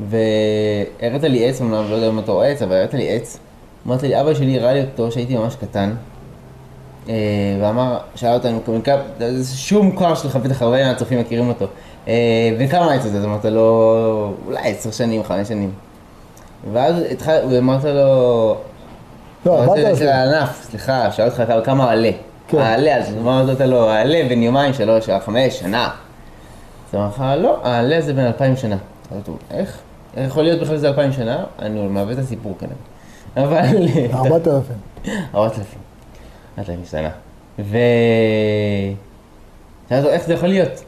והראית 0.00 1.22
לי 1.22 1.48
עץ, 1.48 1.60
אמנם 1.60 1.90
לא 1.90 1.94
יודע 1.94 2.08
אם 2.08 2.16
אותו 2.16 2.42
עץ, 2.42 2.62
אבל 2.62 2.72
הראית 2.72 2.94
לי 2.94 3.16
עץ, 3.16 3.38
אמרת 3.86 4.02
לי, 4.02 4.20
אבא 4.20 4.34
שלי 4.34 4.60
הראה 4.60 4.72
לי 4.72 4.80
אותו 4.80 5.08
כשהייתי 5.10 5.36
ממש 5.36 5.56
קטן, 5.56 5.90
אה, 5.90 5.94
ואמר, 7.62 7.98
שאל 8.14 8.34
אותנו, 8.34 8.60
זה 9.18 9.56
שום 9.56 9.86
מוכר 9.86 10.14
שלך, 10.14 10.36
בטח 10.36 10.62
הרבה 10.62 10.84
מהצופים 10.88 11.20
מכירים 11.20 11.48
אותו, 11.48 11.66
אה, 12.08 12.12
וכמה 12.58 12.92
העץ 12.92 13.04
הזה? 13.04 13.18
אז 13.18 13.24
אמרת 13.24 13.44
לו, 13.44 14.32
אולי 14.46 14.58
עשר 14.70 14.90
שנים, 14.90 15.24
חמש 15.24 15.48
שנים. 15.48 15.70
ואז 16.72 16.94
התחל, 17.10 17.40
אמרת 17.58 17.84
לו, 17.84 18.56
לא, 19.46 19.64
אמרת 19.64 19.78
לו, 19.78 19.86
של 19.86 19.94
זה. 19.94 20.14
הענף, 20.14 20.66
סליחה, 20.70 21.12
שאל 21.12 21.24
אותך 21.26 21.42
כמה- 21.46 21.60
כמה 21.64 21.90
העלה. 21.90 22.10
כן. 22.48 22.58
אז 22.98 23.14
אמרת 23.22 23.60
לו, 23.60 23.90
העלה 23.90 24.28
בין 24.28 24.42
יומיים, 24.42 24.72
שלוש, 24.74 25.10
חמש, 25.24 25.58
שנה. 25.60 25.88
אז 26.88 26.94
אמר 26.94 27.08
לך, 27.08 27.24
לא, 27.38 27.56
העלה 27.62 28.00
זה 28.00 28.12
בין 28.12 28.26
אלפיים 28.26 28.56
שנה. 28.56 28.76
אמרתי 29.12 29.30
לו, 29.30 29.36
איך? 29.50 29.78
איך 30.16 30.30
יכול 30.30 30.42
להיות 30.42 30.60
בכלל 30.60 30.76
שזה 30.76 30.88
אלפיים 30.88 31.12
שנה? 31.12 31.44
אני 31.58 31.80
מעוות 31.88 32.12
את 32.12 32.18
הסיפור 32.18 32.56
כנראה. 32.58 32.76
אבל... 33.48 33.88
ארבעת 34.14 34.48
אלפים. 34.48 34.76
ארבעת 35.34 35.52
אלפים. 35.58 35.78
ארבעת 36.58 36.70
אלפים 36.70 36.84
שנה. 36.84 37.10
ו... 37.58 37.76
שאלתי 39.88 40.04
אותו, 40.04 40.14
איך 40.14 40.26
זה 40.26 40.34
יכול 40.34 40.48
להיות? 40.48 40.84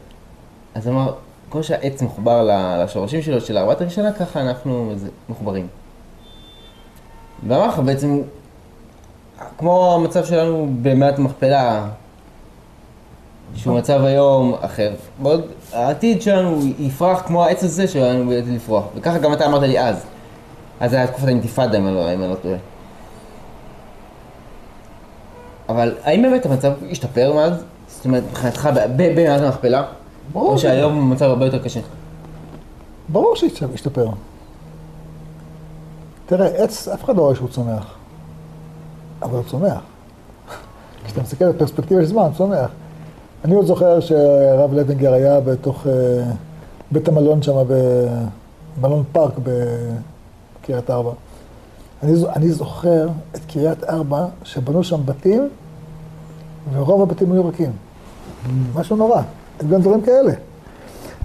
אז 0.75 0.87
אמר, 0.87 1.13
כמו 1.51 1.63
שהעץ 1.63 2.01
מחובר 2.01 2.49
לשורשים 2.83 3.21
שלו 3.21 3.41
של 3.41 3.57
ארבעת 3.57 3.91
שנה, 3.91 4.13
ככה 4.13 4.41
אנחנו 4.41 4.93
מחוברים. 5.29 5.67
ואמר 7.47 7.67
לך 7.67 7.79
בעצם, 7.79 8.21
כמו 9.57 9.95
המצב 9.95 10.25
שלנו 10.25 10.69
במעט 10.81 11.19
מכפלה, 11.19 11.87
שהוא 13.55 13.77
מצב 13.77 14.03
היום 14.03 14.55
אחר. 14.61 14.91
בעוד 15.21 15.41
העתיד 15.73 16.21
שלנו 16.21 16.59
יפרח 16.79 17.21
כמו 17.27 17.43
העץ 17.43 17.63
הזה 17.63 17.87
שלנו 17.87 18.29
בעתיד 18.29 18.53
לפרוח. 18.53 18.83
וככה 18.95 19.17
גם 19.17 19.33
אתה 19.33 19.45
אמרת 19.45 19.61
לי 19.61 19.79
אז. 19.79 20.05
אז 20.79 20.91
זה 20.91 20.97
היה 20.97 21.07
תקופת 21.07 21.25
האינתיפאדה, 21.27 21.77
אם 21.77 21.87
אני 21.87 21.95
לא- 21.95 22.29
לא 22.29 22.35
טועה. 22.35 22.57
אבל 25.69 25.93
האם 26.03 26.21
באמת 26.21 26.45
המצב 26.45 26.71
השתפר 26.91 27.33
מאז? 27.35 27.53
זאת 27.87 28.05
אומרת, 28.05 28.23
מבחינתך 28.29 28.69
ב- 28.75 28.79
ב- 29.01 29.19
במעט 29.19 29.41
המכפלה? 29.41 29.83
ברור 30.33 30.51
או 30.51 30.57
שהיום 30.57 30.97
המצב 30.97 31.25
הרבה 31.25 31.45
יותר 31.45 31.63
קשה? 31.63 31.79
ברור 33.09 33.35
שהשתפר. 33.35 34.07
תראה, 36.25 36.47
עץ, 36.47 36.87
אף 36.87 37.03
אחד 37.03 37.15
לא 37.15 37.21
רואה 37.21 37.35
שהוא 37.35 37.49
צומח. 37.49 37.95
אבל 39.21 39.35
הוא 39.37 39.43
צומח. 39.47 39.79
כשאתה 41.05 41.21
מסתכל 41.21 41.51
בפרספקטיבה 41.51 42.01
של 42.01 42.07
זמן, 42.07 42.21
הוא 42.21 42.33
צומח. 42.37 42.69
אני 43.45 43.55
עוד 43.55 43.65
זוכר 43.65 43.99
שהרב 43.99 44.73
לוינגר 44.73 45.13
היה 45.13 45.39
בתוך 45.39 45.87
אה, 45.87 45.91
בית 46.91 47.07
המלון 47.07 47.41
שם, 47.41 47.55
במלון 48.77 49.03
פארק 49.11 49.33
בקריית 49.43 50.89
ארבע. 50.89 51.11
אני, 52.03 52.13
אני 52.35 52.51
זוכר 52.51 53.07
את 53.35 53.39
קריית 53.47 53.83
ארבע, 53.83 54.25
שבנו 54.43 54.83
שם 54.83 55.01
בתים, 55.05 55.49
ורוב 56.73 57.01
הבתים 57.01 57.31
היו 57.31 57.45
ריקים. 57.45 57.71
משהו 58.75 58.95
נורא. 58.95 59.21
היו 59.59 59.69
גם 59.69 59.81
דברים 59.81 60.01
כאלה. 60.01 60.31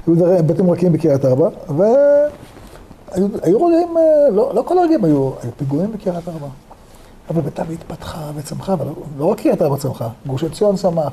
היו 0.06 0.16
דרי- 0.16 0.42
בתים 0.42 0.70
ריקים 0.70 0.92
בקריית 0.92 1.24
ארבע, 1.24 1.48
והיו 1.68 3.28
היו 3.42 3.66
רגעים, 3.66 3.96
אה, 3.96 4.02
לא, 4.32 4.54
לא 4.54 4.62
כל 4.66 4.78
הרגעים 4.78 5.04
היו, 5.04 5.30
היו 5.42 5.50
פיגועים 5.56 5.92
בקריית 5.92 6.28
ארבע. 6.28 6.46
אבל 7.30 7.40
ביתה 7.40 7.62
התפתחה 7.72 8.30
וצמחה, 8.34 8.72
אבל 8.72 8.86
לא 9.18 9.24
רק 9.24 9.40
קריית 9.40 9.62
ארבע 9.62 9.76
צמחה, 9.76 10.08
גוש 10.26 10.44
עציון 10.44 10.76
צמח, 10.76 11.12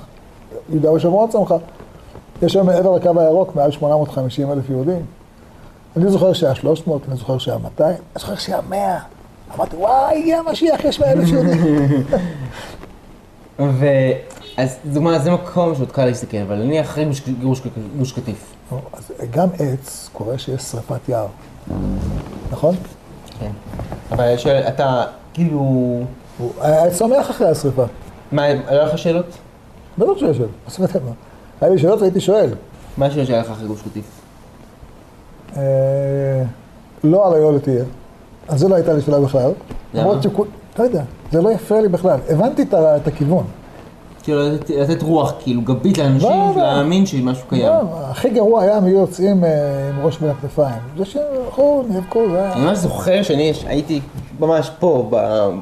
יהודה 0.69 0.91
ושומרון 0.91 1.29
צמחה. 1.29 1.55
יש 2.41 2.55
היום 2.55 2.67
מעבר 2.67 2.95
לקו 2.95 3.19
הירוק 3.19 3.55
מעל 3.55 3.71
850 3.71 4.51
אלף 4.51 4.69
יהודים. 4.69 5.05
אני 5.97 6.09
זוכר 6.09 6.33
שהיה 6.33 6.55
300, 6.55 7.01
אני 7.07 7.15
זוכר 7.15 7.37
שהיה 7.37 7.57
200, 7.57 7.89
אני 7.89 7.97
זוכר 8.19 8.35
שהיה 8.35 8.59
100. 8.69 8.99
אמרתי, 9.55 9.75
וואי, 9.75 10.19
הגיע 10.19 10.39
המשיח, 10.39 10.85
יש 10.85 10.99
100 10.99 11.11
אלף 11.11 11.27
יהודים. 11.29 12.03
ואז 13.59 14.77
דוגמא, 14.85 15.17
זה 15.19 15.31
מקום 15.31 15.75
שעוד 15.75 15.91
קל 15.91 16.05
להסתכל, 16.05 16.37
אבל 16.37 16.55
נניח 16.55 16.85
אחרי 16.85 17.05
גוש- 17.97 18.11
קטיף. 18.11 18.53
אז 18.93 19.11
גם 19.31 19.47
עץ, 19.59 20.09
קורה 20.13 20.37
שיש 20.37 20.61
שרפת 20.61 21.09
יער. 21.09 21.27
נכון? 22.51 22.75
כן. 23.39 23.51
אבל 24.11 24.23
אני 24.23 24.37
שואל, 24.37 24.63
אתה 24.67 25.03
כאילו... 25.33 25.59
הוא 26.37 26.51
היה 26.61 26.91
צומח 26.91 27.29
אחרי 27.29 27.47
השרפה. 27.49 27.83
מה, 28.31 28.43
היה 28.43 28.83
לך 28.83 28.97
שאלות? 28.97 29.25
בטח 29.97 30.09
שיש 30.19 30.37
שאלות, 30.37 30.49
מה 30.65 30.69
זאת 30.69 30.77
אומרת 30.79 30.95
מה? 30.95 31.11
היה 31.61 31.71
לי 31.71 31.79
שאלות 31.79 31.99
והייתי 32.01 32.19
שואל. 32.19 32.53
מה 32.97 33.05
השאלות 33.05 33.27
שהיה 33.27 33.39
לך 33.41 33.51
אחרי 33.51 33.67
גוש 33.67 33.81
קטיף? 33.81 34.05
אה, 35.57 36.43
לא 37.03 37.27
על 37.27 37.33
היו 37.33 37.51
לתהיה. 37.51 37.83
על 38.51 38.57
זה 38.57 38.67
לא 38.67 38.75
הייתה 38.75 38.93
לי 38.93 39.01
שאלה 39.01 39.19
בכלל. 39.19 39.41
למה? 39.41 39.53
למרות 39.93 40.23
שכול, 40.23 40.47
לא 40.79 40.83
יודע, 40.83 41.01
זה 41.31 41.41
לא 41.41 41.51
הפריע 41.51 41.81
לי 41.81 41.87
בכלל. 41.87 42.19
הבנתי 42.29 42.61
את 42.61 42.73
את 42.73 43.07
הכיוון. 43.07 43.43
כאילו 44.23 44.41
לתת- 44.79 45.01
רוח, 45.01 45.33
כאילו 45.39 45.61
גבית 45.61 45.97
לאנשים, 45.97 46.29
לא, 46.29 46.53
לא. 46.55 46.61
להאמין 46.61 47.05
שמשהו 47.05 47.47
קיים. 47.49 47.65
לא, 47.65 47.81
הכי 48.09 48.29
גרוע 48.29 48.61
היה 48.63 48.77
אם 48.77 48.83
היו 48.83 48.99
יוצאים 48.99 49.43
אה, 49.43 49.49
עם 49.89 50.05
ראש 50.05 50.17
בין 50.17 50.29
הכתפיים. 50.29 50.75
זה 50.97 51.05
שהלכו, 51.05 51.83
נאבקו, 51.89 52.23
זה 52.31 52.37
היה... 52.43 52.53
אני 52.53 52.61
ממש 52.65 52.77
זוכר 52.77 53.23
שאני 53.23 53.51
הייתי 53.65 54.01
ממש 54.39 54.71
פה, 54.79 55.09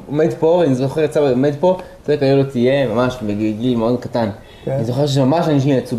עומד 0.08 0.30
פה, 0.40 0.64
אני 0.64 0.76
זוכר 0.76 1.02
יצא 1.02 1.32
עומד 1.32 1.54
פה, 1.60 1.78
צועק 2.06 2.24
היו 2.24 2.38
לו 2.38 2.44
תהיה, 2.44 2.88
ממש 2.88 3.18
בגיל 3.28 3.78
מאוד 3.78 4.00
קטן. 4.00 4.30
כן. 4.66 4.72
אני 4.72 4.84
זוכר 4.86 5.08
שממש 5.08 5.48
אנשים 5.48 5.78
יצאו 5.78 5.98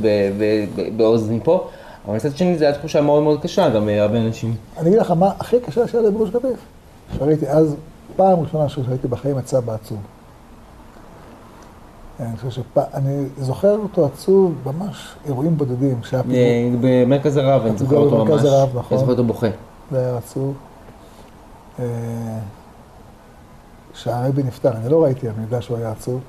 בעוז 0.97 1.31
מפה, 1.31 1.65
אבל 2.09 2.17
מצד 2.17 2.37
שני 2.37 2.59
זו 2.59 2.65
הייתה 2.65 2.79
תחושה 2.79 3.01
מאוד 3.01 3.23
מאוד 3.23 3.41
קשה 3.43 3.69
גם 3.69 3.89
להרבה 3.89 4.19
אנשים. 4.19 4.55
אני 4.79 4.89
אגיד 4.89 5.01
לך 5.01 5.11
מה 5.11 5.31
הכי 5.41 5.61
קשה 5.61 5.89
שהיה 5.89 6.03
לי 6.05 6.11
בגוש 6.11 6.31
קטיף. 6.31 6.59
שראיתי 7.19 7.49
אז, 7.49 7.77
פעם 8.17 8.41
ראשונה 8.41 8.69
שראיתי 8.69 9.09
בחיים 9.09 9.39
את 9.39 9.47
סבא 9.47 9.75
עצוב. 9.75 9.99
אני 12.21 12.37
חושב 12.37 12.51
שפעם, 12.51 12.85
אני 12.95 13.27
זוכר 13.39 13.77
אותו 13.77 14.07
עצוב, 14.07 14.55
ממש 14.67 15.15
אירועים 15.27 15.57
בודדים, 15.57 16.03
שהיה 16.03 16.23
פיגוע. 16.23 16.39
אה, 16.39 16.71
במרכז 16.81 17.37
הרב, 17.37 17.67
אני 17.67 17.79
זוכר 17.79 17.97
אותו 17.97 18.17
ממש. 18.17 18.29
במרכז 18.29 18.45
הרב, 18.45 18.69
נכון. 18.69 18.83
אני 18.91 18.99
זוכר 18.99 19.13
אותו 19.13 19.25
בוכה. 19.25 19.47
זה 19.91 19.99
היה 19.99 20.17
עצוב. 20.17 20.55
אה, 21.79 21.85
שהרבי 23.95 24.43
נפטר, 24.43 24.73
אני 24.73 24.89
לא 24.89 25.05
ראיתי, 25.05 25.29
אני 25.29 25.43
יודע 25.43 25.63
שהוא 25.63 25.77
היה 25.77 25.91
עצוב. 25.91 26.21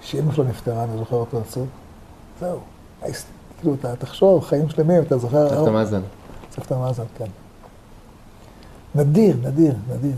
שאימא 0.00 0.32
שלו 0.32 0.44
נפטרה, 0.44 0.84
אני 0.84 0.98
זוכר 0.98 1.16
אותו 1.16 1.38
עצוב. 1.38 1.66
זהו. 2.40 2.58
כאילו, 3.60 3.74
אתה 3.74 3.96
תחשוב, 3.96 4.44
חיים 4.44 4.68
שלמים, 4.68 5.02
אתה 5.02 5.18
זוכר... 5.18 5.48
סבתא 5.48 5.70
מאזן. 5.70 6.00
סבתא 6.52 6.74
מאזן, 6.74 7.04
כן. 7.18 7.24
נדיר, 8.94 9.36
נדיר, 9.42 9.72
נדיר. 9.94 10.12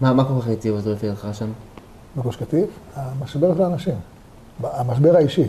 מה 0.00 0.12
מה 0.12 0.24
כל 0.24 0.40
כך 0.40 0.48
הציב 0.48 0.74
אותו 0.74 0.92
לפי 0.92 1.08
דעתך 1.08 1.28
שם? 1.32 1.46
בגוש 2.16 2.36
קטיף, 2.36 2.68
המשבר 2.96 3.54
של 3.56 3.62
האנשים. 3.62 3.94
המשבר 4.62 5.16
האישי. 5.16 5.44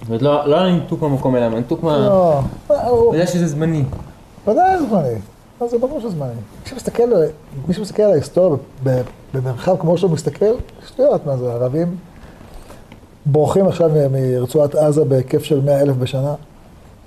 זאת 0.00 0.08
אומרת, 0.08 0.22
לא 0.22 0.46
לא 0.48 0.56
הניתוק 0.56 1.02
מהמקום 1.02 1.36
אלא, 1.36 1.44
הניתוק 1.44 1.82
מה... 1.82 1.98
לא, 1.98 2.40
הוא- 2.88 3.14
יודע 3.14 3.26
שזה 3.26 3.46
זמני. 3.46 3.84
ודאי 4.48 4.78
זמני. 4.88 5.18
לא, 5.60 5.68
זה 5.68 5.78
ברור 5.78 6.00
שזה 6.00 6.08
זמני. 6.10 6.30
מי 7.68 7.74
שמסתכל, 7.74 8.02
על 8.02 8.10
ההיסטוריה 8.12 8.58
במרחב 9.34 9.76
כמו 9.80 9.98
שהוא 9.98 10.10
מסתכל, 10.10 10.54
שטויות, 10.88 11.26
מה 11.26 11.36
זה, 11.36 11.52
ערבים 11.52 11.96
בורחים 13.26 13.66
עכשיו 13.68 13.90
מרצועת 14.12 14.74
עזה 14.74 15.04
בהיקף 15.04 15.42
של 15.44 15.60
100 15.60 15.80
אלף 15.80 15.96
בשנה. 15.96 16.34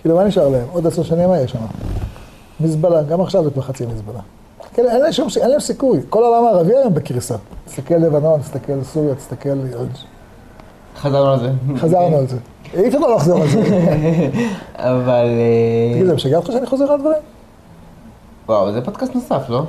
כאילו, 0.02 0.16
מה 0.16 0.24
נשאר 0.24 0.50
להם? 0.50 0.68
עוד 0.72 0.88
עשר 0.88 1.04
שנים 1.04 1.30
מה 1.30 1.38
יש 1.40 1.52
שם? 1.52 1.60
מזבלה, 2.60 3.04
גם 3.04 3.22
עכשיו 3.22 3.44
זה 3.44 3.50
כבר 3.52 3.62
חצי 3.62 3.86
מזבלה. 3.86 4.20
כן, 4.76 4.86
אין 4.90 5.02
להם 5.02 5.12
שום, 5.12 5.28
אין 5.42 5.50
להם 5.50 5.60
סיכוי. 5.60 6.00
כל 6.10 6.24
העולם 6.24 6.46
הערבי 6.46 6.76
היום 6.76 6.94
בקריסה. 6.94 7.36
תסתכל 7.66 7.96
לבנון, 7.96 8.40
תסתכל 8.40 8.84
סוריה, 8.84 9.16
תסתכל... 9.16 9.50
חזרנו 10.98 11.32
על 11.32 11.40
זה. 11.40 11.52
חזרנו 11.78 12.18
על 12.18 12.28
זה. 12.28 12.38
אי 12.74 12.88
אפשר 12.88 13.00
לא 13.00 13.16
לחזור 13.16 13.42
על 13.42 13.48
זה. 13.48 13.62
אבל... 14.76 15.26
אה, 15.26 15.94
תגיד, 15.94 16.06
זה 16.06 16.14
משגע 16.14 16.38
אותך 16.38 16.52
שאני 16.52 16.66
חוזר 16.66 16.92
על 16.92 17.00
דברים? 17.00 17.22
וואו, 18.48 18.72
זה 18.72 18.82
פודקאסט 18.82 19.16
נוסף, 19.16 19.50
לא? 19.50 19.64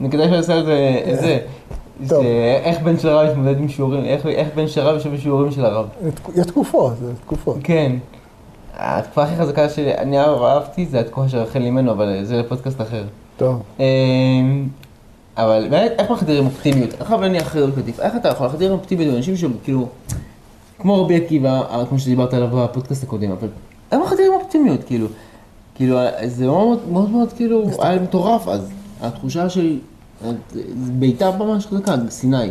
אני 0.00 0.10
כדאי 0.10 0.24
שאני 0.24 0.36
אעשה 0.36 0.54
על 0.54 0.66
זה... 0.66 1.38
זה. 2.02 2.20
איך 2.64 2.80
בן 2.80 2.98
של 2.98 3.08
הרב 3.08 3.30
מתמודד 3.30 3.58
עם 3.58 3.68
שיעורים, 3.68 4.04
איך 4.04 4.48
בן 4.54 4.68
של 4.68 4.80
הרב 4.80 4.94
יושב 4.94 5.14
בשיעורים 5.14 5.52
של 5.52 5.64
הרב. 5.64 5.86
יש 6.34 6.46
תקופות, 6.46 6.96
זה 6.96 7.12
תקופות. 7.24 7.56
כן. 7.64 7.92
התקופה 8.74 9.22
הכי 9.22 9.36
חזקה 9.36 9.68
שאני 9.68 10.20
אהבתי 10.20 10.86
זה 10.86 11.00
התקופה 11.00 11.28
של 11.28 11.38
רחל 11.38 11.62
אימנו, 11.62 11.92
אבל 11.92 12.24
זה 12.24 12.36
לפודקאסט 12.36 12.80
אחר. 12.80 13.04
טוב. 13.36 13.62
אמ, 13.80 14.68
אבל 15.36 15.66
באמת, 15.70 15.92
איך 15.98 16.10
מחדירים 16.10 16.46
אופטימיות? 16.46 16.94
איך 17.00 17.12
אבל 17.12 17.24
אני 17.24 17.40
אחראי 17.40 17.72
קטיף? 17.72 18.00
איך 18.00 18.16
אתה 18.16 18.28
יכול 18.28 18.46
להחדיר 18.46 18.72
אופטימיות 18.72 19.14
לאנשים 19.14 19.36
שהם 19.36 19.52
כאילו, 19.64 19.88
כמו 20.78 21.04
רבי 21.04 21.16
עקיבא, 21.16 21.62
אה, 21.70 21.86
כמו 21.86 21.98
שדיברת 21.98 22.34
עליו 22.34 22.48
בפודקאסט 22.52 23.02
הקודם, 23.02 23.30
אבל 23.30 23.48
איך 23.92 24.00
מחדירים 24.00 24.32
אופטימיות, 24.32 24.84
כאילו? 24.84 25.06
כאילו, 25.74 25.98
זה 26.26 26.46
מאוד 26.46 26.88
מאוד 26.88 27.10
מאוד 27.10 27.32
כאילו, 27.32 27.64
היה 27.78 28.00
מטורף 28.00 28.48
אז. 28.48 28.70
התחושה 29.00 29.48
של 29.48 29.78
בעיטה 30.98 31.30
ממש 31.30 31.66
חזקה, 31.66 31.94
סיני. 32.08 32.50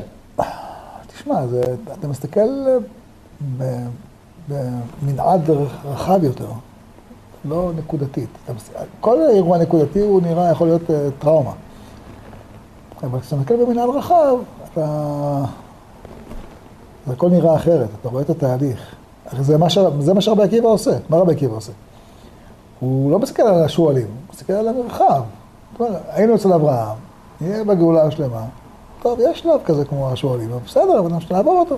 תשמע, 1.07 1.47
זה, 1.47 1.63
אתה 1.99 2.07
מסתכל 2.07 2.39
אה, 3.59 3.87
במנעד 4.49 5.49
רחב 5.85 6.23
יותר, 6.23 6.47
לא 7.47 7.71
נקודתית. 7.77 8.29
כל 8.99 9.17
אירוע 9.29 9.57
נקודתי 9.57 9.99
הוא 9.99 10.21
נראה, 10.21 10.51
יכול 10.51 10.67
להיות 10.67 10.91
אה, 10.91 11.07
טראומה. 11.19 11.51
אבל 13.03 13.19
כשאתה 13.19 13.35
מסתכל 13.35 13.65
במנעד 13.65 13.89
רחב, 13.89 14.35
אתה... 14.73 14.85
זה 17.07 17.13
הכל 17.13 17.29
נראה 17.29 17.55
אחרת, 17.55 17.89
אתה 18.01 18.09
רואה 18.09 18.21
את 18.21 18.29
התהליך. 18.29 18.95
זה 19.39 19.57
מה, 19.57 19.69
ש... 19.69 19.77
זה 19.99 20.13
מה 20.13 20.21
שרבי 20.21 20.43
עקיבא 20.43 20.67
עושה. 20.67 20.91
מה 21.09 21.17
רבי 21.17 21.33
עקיבא 21.33 21.55
עושה? 21.55 21.71
הוא 22.79 23.11
לא 23.11 23.19
מסתכל 23.19 23.43
על 23.43 23.63
השועלים, 23.63 24.07
הוא 24.07 24.33
מסתכל 24.33 24.53
על 24.53 24.67
המרחב. 24.67 25.21
היינו 26.07 26.35
אצל 26.35 26.53
אברהם, 26.53 26.97
נהיה 27.41 27.63
בגאולה 27.63 28.03
השלמה. 28.03 28.45
טוב, 29.01 29.19
יש 29.19 29.39
שלב 29.39 29.59
כזה 29.65 29.85
כמו 29.85 30.11
השועלים, 30.11 30.51
אבל 30.51 30.59
בסדר, 30.65 30.99
אבל 30.99 31.11
נעבור 31.31 31.59
אותו. 31.59 31.77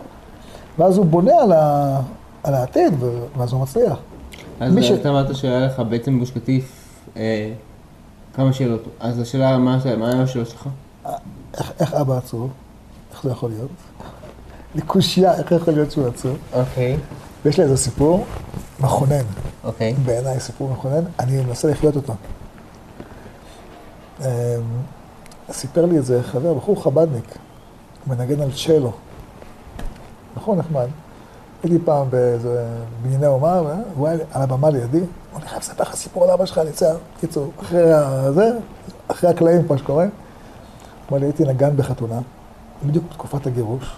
ואז 0.78 0.98
הוא 0.98 1.06
בונה 1.06 1.36
על, 1.42 1.52
ה... 1.52 2.00
על 2.44 2.54
העתיד, 2.54 2.94
ואז 3.38 3.54
הוא 3.54 3.62
מצליח. 3.62 3.98
אז 4.60 4.74
ש- 4.82 4.92
אתה 4.92 5.10
אמרת 5.10 5.36
שהיה 5.36 5.60
לך 5.66 5.82
בעצם 5.90 6.20
גוש 6.20 6.32
קטיף 6.32 6.72
אה, 7.18 7.54
כמה 8.34 8.54
שאלות. 8.54 8.84
אז 9.00 9.20
השאלה, 9.20 9.58
מה 9.58 9.78
מה 9.98 10.10
היה 10.10 10.22
השאלות 10.24 10.48
שלך? 10.48 10.70
איך, 11.58 11.72
איך 11.80 11.94
אבא 11.94 12.18
עצוב? 12.18 12.50
איך 13.12 13.24
זה 13.24 13.30
יכול 13.32 13.50
להיות? 13.50 13.70
לי 14.76 14.82
קושייה, 14.82 15.34
איך 15.38 15.52
יכול 15.52 15.74
להיות 15.74 15.92
שהוא 15.92 16.08
עצוב? 16.08 16.38
אוקיי. 16.54 16.98
ויש 17.46 17.58
לי 17.58 17.64
איזה 17.64 17.78
סיפור 17.78 18.26
מכונן, 18.80 19.24
אוקיי. 19.64 19.94
בעיניי 20.06 20.40
סיפור 20.40 20.70
מכונן, 20.72 21.04
אני 21.20 21.44
מנסה 21.44 21.68
לחיות 21.72 21.96
אותו. 21.96 22.14
אמ, 24.22 24.26
סיפר 25.52 25.86
לי 25.86 25.98
איזה 25.98 26.24
חבר, 26.24 26.54
בחור 26.54 26.84
חבדניק, 26.84 27.36
מנגן 28.08 28.42
על 28.42 28.50
צ'לו. 28.66 28.92
נכון, 30.38 30.58
נחמד. 30.58 30.88
הייתי 31.64 31.80
פעם 31.86 32.10
באיזה 32.10 32.66
בנייני 33.02 33.28
אומה, 33.28 33.62
והוא 33.96 34.08
היה 34.08 34.18
על 34.34 34.42
הבמה 34.42 34.70
לידי, 34.70 35.00
הוא 35.34 35.42
חייב 35.42 35.60
לספר 35.62 35.84
לך 35.84 35.96
סיפור 35.96 36.24
על 36.24 36.30
אבא 36.30 36.46
שלך, 36.46 36.58
אני 36.58 36.72
צריך, 36.72 36.98
קיצור, 37.20 37.52
אחרי 37.62 37.94
הזה, 37.94 38.50
אחרי 39.08 39.30
הקלעים, 39.30 39.68
כמו 39.68 39.78
שקורה. 39.78 40.06
אמר 41.10 41.20
לי, 41.20 41.26
הייתי 41.26 41.44
נגן 41.44 41.78
בחתונה, 41.78 42.20
בדיוק 42.86 43.06
בתקופת 43.10 43.48
הגירוש. 43.48 43.98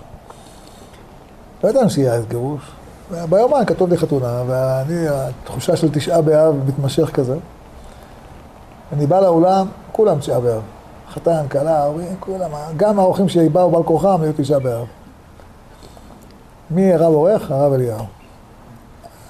לא 1.63 1.69
ידענו 1.69 1.89
שיהיה 1.89 2.13
אז 2.13 2.25
גירוש. 2.25 2.61
ביומן 3.29 3.65
כתוב 3.67 3.89
לי 3.89 3.97
חתונה, 3.97 4.43
ואני, 4.47 5.05
התחושה 5.09 5.75
של 5.75 5.89
תשעה 5.91 6.21
באב 6.21 6.55
מתמשך 6.67 7.11
כזה. 7.13 7.35
אני 8.93 9.07
בא 9.07 9.19
לאולם, 9.19 9.67
כולם 9.91 10.19
תשעה 10.19 10.39
באב. 10.39 10.61
חתן, 11.13 11.47
כלה, 11.51 11.77
ההורים, 11.77 12.15
כולם, 12.19 12.49
גם 12.77 12.99
האורחים 12.99 13.29
שבאו 13.29 13.71
בעל 13.71 13.83
כורחם 13.83 14.21
היו 14.21 14.31
תשעה 14.37 14.59
באב. 14.59 14.85
מי 16.71 16.93
הרב 16.93 17.13
עורך? 17.13 17.51
הרב 17.51 17.73
אליהו. 17.73 18.05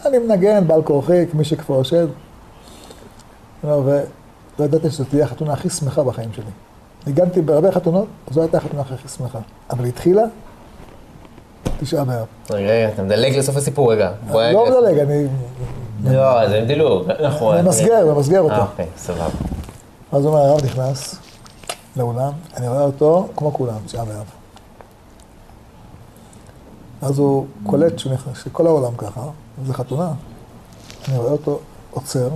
אני 0.05 0.17
מנגן, 0.17 0.67
בעל 0.67 0.81
כורחי, 0.81 1.27
כמי 1.31 1.43
שכפו 1.43 1.81
השד. 1.81 2.07
לא, 3.63 3.73
ולא 3.85 4.65
ידעתי 4.65 4.89
שזו 4.89 5.03
תהיה 5.03 5.25
החתונה 5.25 5.53
הכי 5.53 5.69
שמחה 5.69 6.03
בחיים 6.03 6.33
שלי. 6.33 6.51
ניגנתי 7.07 7.41
בהרבה 7.41 7.71
חתונות, 7.71 8.07
זו 8.31 8.41
הייתה 8.41 8.57
החתונה 8.57 8.81
הכי 8.81 9.07
שמחה. 9.07 9.39
אבל 9.69 9.83
היא 9.83 9.93
התחילה, 9.93 10.23
תשעה 11.79 12.05
באב. 12.05 12.25
רגע, 12.49 12.67
רגע, 12.67 12.89
אתה 12.93 13.03
מדלג 13.03 13.37
לסוף 13.37 13.57
הסיפור 13.57 13.93
רגע. 13.93 14.11
בוא 14.31 14.43
לא. 14.43 14.65
מדלג, 14.69 14.99
אני 14.99 15.27
לא, 16.03 16.49
זה 16.49 16.63
דילוג. 16.67 17.11
נכון. 17.23 17.61
ממסגר, 17.61 18.13
ממסגר 18.13 18.41
אותו. 18.41 18.55
אה, 18.55 18.61
אוקיי, 18.61 18.85
סבבה. 18.97 19.25
אז 20.11 20.25
הוא 20.25 20.33
אומר, 20.33 20.45
הרב 20.45 20.65
נכנס 20.65 21.15
לאולם, 21.97 22.31
אני 22.57 22.67
רואה 22.67 22.81
אותו 22.81 23.27
כמו 23.35 23.53
כולם, 23.53 23.77
תשעה 23.85 24.05
באב. 24.05 24.38
אז 27.01 27.19
הוא 27.19 27.47
קולט 27.65 27.93
שכל 28.33 28.67
העולם 28.67 28.95
ככה, 28.97 29.21
זה 29.65 29.73
חתונה. 29.73 30.13
אני 31.07 31.17
רואה 31.17 31.31
אותו 31.31 31.59
עוצר, 31.91 32.29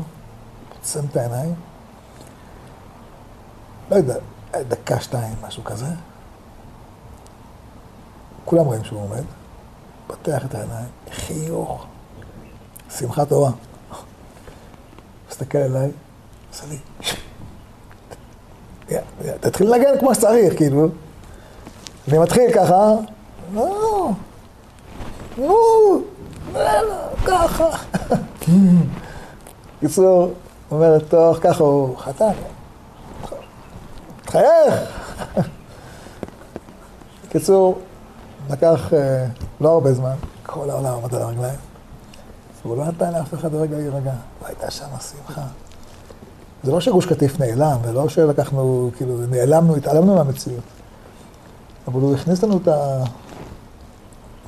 עוצם 0.77 0.99
את 1.11 1.17
העיניים, 1.17 1.55
לא 3.91 3.95
יודע, 3.95 4.15
דקה, 4.67 4.99
שתיים, 4.99 5.35
משהו 5.47 5.63
כזה. 5.63 5.85
כולם 8.45 8.65
רואים 8.65 8.83
שהוא 8.83 9.01
עומד, 9.01 9.23
פותח 10.07 10.45
את 10.45 10.55
העיניים, 10.55 10.89
חיוך, 11.11 11.85
שמחה 12.97 13.25
טובה. 13.25 13.49
מסתכל 15.29 15.57
אליי, 15.57 15.91
עושה 16.51 16.65
לי, 16.67 16.77
תתחיל 19.39 19.73
לנגן 19.73 19.99
כמו 19.99 20.15
שצריך, 20.15 20.57
כאילו. 20.57 20.87
אני 22.07 22.17
מתחיל 22.17 22.53
ככה, 22.55 22.87
לא, 23.53 24.09
ככה. 27.25 27.65
קיצור, 29.79 30.33
אומרת, 30.71 31.03
טוב, 31.09 31.37
ככה 31.41 31.63
הוא 31.63 31.97
חתן. 31.97 32.31
תחייך. 34.25 34.73
קיצור, 37.29 37.79
לקח 38.49 38.93
אה, 38.93 39.25
לא 39.61 39.69
הרבה 39.69 39.93
זמן, 39.93 40.15
כל 40.45 40.69
העולם 40.69 40.93
עמד 40.93 41.15
על 41.15 41.21
הרגליים. 41.21 41.59
והוא 42.65 42.77
לא 42.77 42.85
נתן 42.85 43.13
לאף 43.13 43.33
אחד 43.33 43.55
רגע 43.55 43.77
להירגע. 43.77 44.13
והייתה 44.41 44.71
שם 44.71 44.85
שמחה. 44.85 45.41
זה 46.63 46.71
לא 46.71 46.81
שגוש 46.81 47.05
קטיף 47.05 47.39
נעלם, 47.39 47.77
ולא 47.83 48.09
שלקחנו, 48.09 48.91
כאילו, 48.97 49.17
נעלמנו, 49.29 49.75
התעלמנו 49.75 50.15
מהמציאות. 50.15 50.63
אבל 51.87 52.01
הוא 52.01 52.15
הכניס 52.15 52.43
לנו 52.43 52.57
את, 52.57 52.67
ה... 52.67 53.03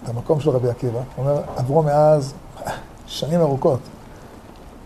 את 0.05 0.09
המקום 0.09 0.39
של 0.39 0.49
רבי 0.49 0.69
עקיבא. 0.69 0.99
הוא 1.15 1.25
אומר, 1.25 1.41
עברו 1.55 1.83
מאז 1.83 2.33
שנים 3.07 3.41
ארוכות. 3.41 3.79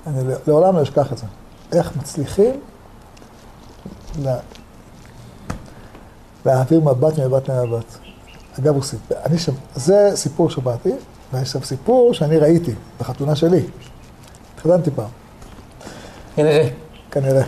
אני 0.08 0.34
לעולם 0.48 0.76
לא 0.76 0.82
אשכח 0.82 1.14
את 1.14 1.18
זה. 1.18 1.26
איך 1.72 1.98
מצליחים 1.98 2.60
לה... 4.20 4.38
להעביר 6.46 6.80
מבט 6.80 7.20
ממבט 7.20 7.50
למבט. 7.50 7.98
אגב, 8.60 8.74
הוא 8.74 8.84
סיפר, 8.84 9.16
אני 9.26 9.38
שם, 9.38 9.52
זה 9.76 10.12
סיפור 10.16 10.50
שבאתי, 10.50 10.92
ויש 11.34 11.52
שם 11.52 11.64
סיפור 11.64 12.14
שאני 12.14 12.38
ראיתי 12.38 12.74
בחתונה 13.00 13.36
שלי. 13.36 13.66
התחתנתי 14.56 14.92
פעם. 14.92 15.10
כנראה. 16.36 16.70
כנראה. 17.12 17.44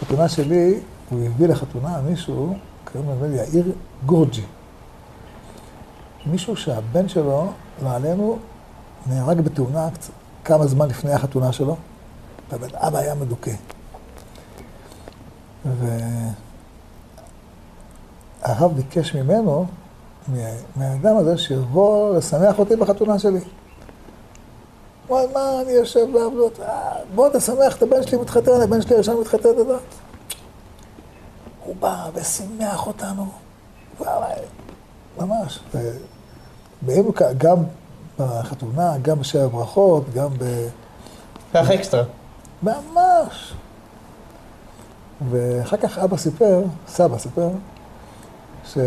חתונה 0.00 0.28
שלי, 0.28 0.80
הוא 1.10 1.20
הביא 1.26 1.46
לחתונה 1.46 2.00
מישהו, 2.00 2.54
קוראים 2.92 3.10
לו 3.20 3.34
יאיר 3.34 3.72
גורג'י. 4.06 4.44
מישהו 6.26 6.56
שהבן 6.56 7.08
שלו, 7.08 7.46
לא 7.82 7.90
עלינו, 7.90 8.38
נהרג 9.06 9.40
בתאונה 9.40 9.88
כמה 10.44 10.66
זמן 10.66 10.88
לפני 10.88 11.12
החתונה 11.12 11.52
שלו, 11.52 11.76
והבן 12.50 12.68
אבא 12.74 12.98
היה 12.98 13.14
מדוכא. 13.14 13.50
והרב 18.42 18.72
ביקש 18.76 19.14
ממנו, 19.14 19.66
מה- 20.28 20.38
מהאדם 20.76 21.16
הזה, 21.16 21.38
שיבוא 21.38 22.16
לשמח 22.16 22.58
אותי 22.58 22.76
בחתונה 22.76 23.18
שלי. 23.18 23.40
הוא 25.06 25.18
אמר, 25.20 25.26
מה, 25.34 25.62
אני 25.62 25.70
יושב 25.70 26.06
בעבודות, 26.14 26.60
"אה, 26.60 26.92
בוא 27.14 27.28
תשמח 27.28 27.76
את 27.76 27.82
הבן 27.82 28.02
שלי 28.02 28.18
מתחתן, 28.18 28.60
הבן 28.64 28.82
שלי 28.82 28.94
הראשון 28.94 29.20
מתחתן, 29.20 29.48
אתה. 29.48 29.76
הוא 31.64 31.76
בא 31.80 32.10
ושימח 32.14 32.86
אותנו, 32.86 33.26
ממש. 35.18 35.60
כ- 37.14 37.22
גם 37.38 37.56
בחתונה, 38.18 38.98
גם 39.02 39.18
בשבע 39.20 39.46
ברכות, 39.46 40.04
גם 40.14 40.28
ב... 40.38 40.68
קח 41.52 41.70
אקסטרה. 41.70 42.02
ממש. 42.62 43.54
ואחר 45.30 45.76
כך 45.76 45.98
אבא 45.98 46.16
סיפר, 46.16 46.62
סבא 46.88 47.18
סיפר, 47.18 47.48
שהוא 48.64 48.80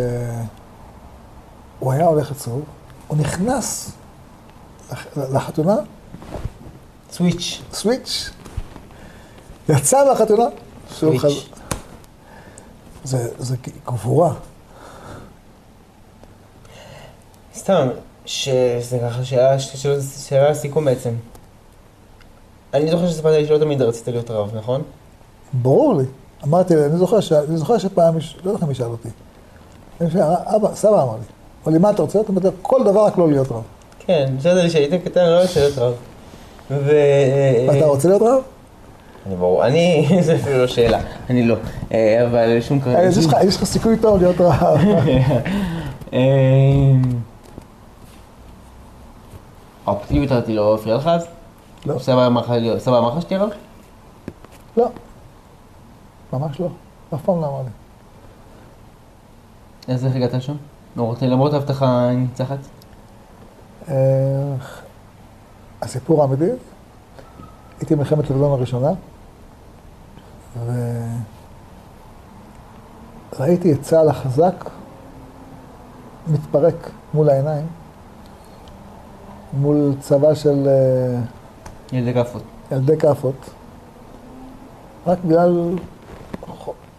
היה 1.92 2.06
הולך 2.06 2.32
עצוב, 2.32 2.62
הוא 3.08 3.18
נכנס 3.18 3.92
לח- 4.92 5.08
לחתונה, 5.18 5.76
סוויץ'. 7.12 7.62
סוויץ', 7.74 8.30
יצא 9.70 10.06
מהחתונה, 10.10 10.44
סוויץ'. 10.92 11.22
זה, 13.04 13.28
זה 13.40 13.56
גבורה, 13.88 14.34
סתם, 17.70 17.88
שזה 18.26 18.98
ככה 19.00 19.24
שאלה, 19.26 19.60
שאלה- 19.60 19.96
שאלה 20.28 20.50
לסיכום 20.50 20.86
בעצם. 20.86 21.10
אני 22.74 22.92
זוכר 22.92 23.08
שסיפרת 23.10 23.38
לי 23.38 23.48
שלא 23.48 23.58
תמיד 23.58 23.82
רצית 23.82 24.08
להיות 24.08 24.32
רב, 24.32 24.52
נכון? 24.58 24.82
ברור 25.54 25.96
לי. 25.96 26.04
אמרתי, 26.44 26.74
אני 26.76 26.98
זוכר, 26.98 27.20
ש... 27.20 27.32
אני 27.32 27.58
זוכר 27.58 27.78
שפעם, 27.78 28.16
לא 28.44 28.52
יודע 28.52 28.66
מי 28.66 28.76
שאל 28.76 28.86
אותי. 28.88 29.10
אבא, 30.56 30.76
סבא 30.76 31.04
אמר 31.04 31.14
לי. 31.14 31.20
אמר 31.66 31.74
לי, 31.74 31.78
מה 31.80 31.90
אתה 31.90 32.02
רוצה? 32.02 32.22
אתה 32.22 32.30
אומר, 32.30 32.42
כל 32.62 32.84
דבר 32.86 33.06
רק 33.06 33.18
לא 33.18 33.28
להיות 33.30 33.52
רב. 33.52 33.62
כן, 34.00 34.34
בסדר 34.38 34.64
לי 34.64 34.70
שהייתי 34.70 35.00
קטן, 35.00 35.26
לא 35.26 35.42
רוצה 35.42 35.60
להיות 35.60 35.78
רב. 35.78 35.94
ו... 36.72 36.92
ואתה 37.68 37.86
רוצה 37.86 38.08
להיות 38.08 38.22
רב? 38.22 38.42
אני 39.28 39.36
ברור, 39.36 39.66
אני, 39.66 40.08
זה 40.26 40.36
אפילו 40.36 40.58
לא 40.58 40.68
שאלה, 40.68 41.00
אני 41.30 41.44
לא. 41.48 41.56
אה, 41.92 42.26
אבל 42.28 42.62
שום 42.62 42.80
אה, 42.88 43.04
יש 43.04 43.26
לך- 43.26 43.36
יש 43.48 43.56
לך 43.58 43.64
סיכוי 43.64 43.98
טוב 43.98 44.18
להיות 44.18 44.36
רב. 44.42 44.80
האופטימיות 49.90 50.32
הזאת 50.32 50.50
לא 50.50 50.76
הפריעה 50.76 50.98
לך 50.98 51.08
אז? 51.08 51.28
לא. 51.86 52.00
סבא 52.00 52.28
אמר 52.28 53.16
לך 53.16 53.22
שתהיה 53.22 53.44
רב? 53.44 53.50
לא. 54.78 54.88
ממש 56.34 56.60
לא. 56.60 56.68
אף 57.14 57.22
פעם 57.26 57.42
לא 57.42 57.48
אמר 57.48 57.62
לי. 57.62 57.70
אז 59.94 60.06
איך 60.06 60.16
הגעת 60.16 60.34
לשם? 60.34 60.56
למרות 61.22 61.54
ההבטחה 61.54 61.86
הניצחת? 61.88 62.58
הסיפור 65.82 66.22
האמיתי, 66.22 66.52
הייתי 67.80 67.96
במלחמת 67.96 68.30
לבנון 68.30 68.52
הראשונה, 68.52 68.90
וראיתי 73.36 73.74
את 73.74 73.82
צה"ל 73.82 74.10
החזק 74.10 74.70
מתפרק 76.28 76.90
מול 77.14 77.30
העיניים, 77.30 77.68
מול 79.54 79.94
צבא 80.00 80.34
של 80.36 80.68
אה, 80.68 81.20
ילדי 81.98 82.14
כאפות. 82.14 82.44
ילדי 82.72 82.98
כאפות, 82.98 83.50
רק 85.08 85.18
בגלל 85.26 85.76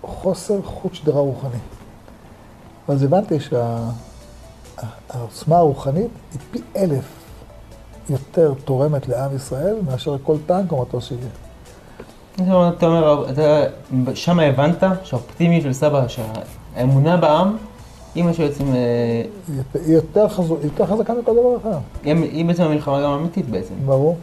חוסר 0.03 0.63
חוט 0.63 0.95
שדרה 0.95 1.21
רוחני. 1.21 1.59
ואז 2.89 3.03
הבנתי 3.03 3.37
שהעוצמה 5.11 5.57
הרוחנית 5.57 6.11
היא 6.33 6.41
פי 6.51 6.61
אלף 6.77 7.05
יותר 8.11 8.53
תורמת 8.65 9.09
לעם 9.09 9.37
ישראל 9.37 9.77
מאשר 9.87 10.17
כל 10.23 10.37
טנק 10.47 10.73
או 10.73 10.83
מטוס 10.83 11.09
שיהיה. 11.09 12.69
אתה 12.69 12.87
אומר- 12.87 13.25
שם 14.15 14.41
הבנת 14.41 14.83
שהאופטימיות 15.05 15.63
של 15.63 15.73
סבא, 15.73 16.05
שהאמונה 16.09 17.17
בעם, 17.17 17.57
היא 18.15 18.25
מה 18.25 18.35
שיוצאים, 18.35 18.75
אה, 18.75 19.23
היא 19.75 19.95
יותר- 19.95 20.29
חזו, 20.29 20.59
יותר 20.63 20.87
חזקה 20.87 21.15
מכל 21.15 21.33
דבר 21.33 21.57
אחר. 21.57 21.79
היא 22.05 22.45
בעצם 22.45 22.63
המלחמה 22.63 23.03
גם 23.03 23.11
אמיתית 23.11 23.47
בעצם. 23.47 23.75
ברור, 23.87 24.19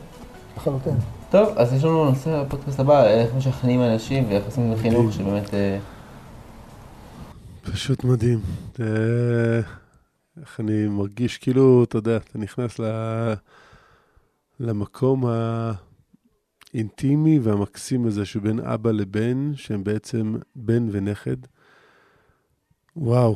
לחלוטין. 0.58 0.96
טוב, 1.32 1.50
אז 1.56 1.74
יש 1.74 1.84
לנו 1.84 2.06
נושא 2.06 2.44
בפודקאסט 2.44 2.80
הבא, 2.80 3.08
איך 3.08 3.36
משכנעים 3.38 3.82
אנשים 3.82 4.26
ואיך 4.30 4.46
עושים 4.46 4.72
את 4.74 4.78
החינוך, 4.78 5.14
שבאמת... 5.14 5.54
אה, 5.54 5.78
פשוט 7.72 8.04
מדהים. 8.04 8.40
אה, 8.80 8.86
איך 10.42 10.60
אני 10.60 10.88
מרגיש 10.88 11.38
כאילו, 11.38 11.84
אתה 11.84 11.98
יודע, 11.98 12.18
אתה 12.18 12.38
נכנס 12.40 12.80
ל... 12.80 12.84
למקום 14.60 15.24
האינטימי 16.74 17.40
והמקסים 17.40 18.08
הזה 18.08 18.26
שבין 18.26 18.60
אבא 18.60 18.92
לבן, 18.92 19.52
שהם 19.56 19.84
בעצם 19.84 20.36
בן 20.56 20.88
ונכד. 20.92 21.36
וואו. 22.96 23.36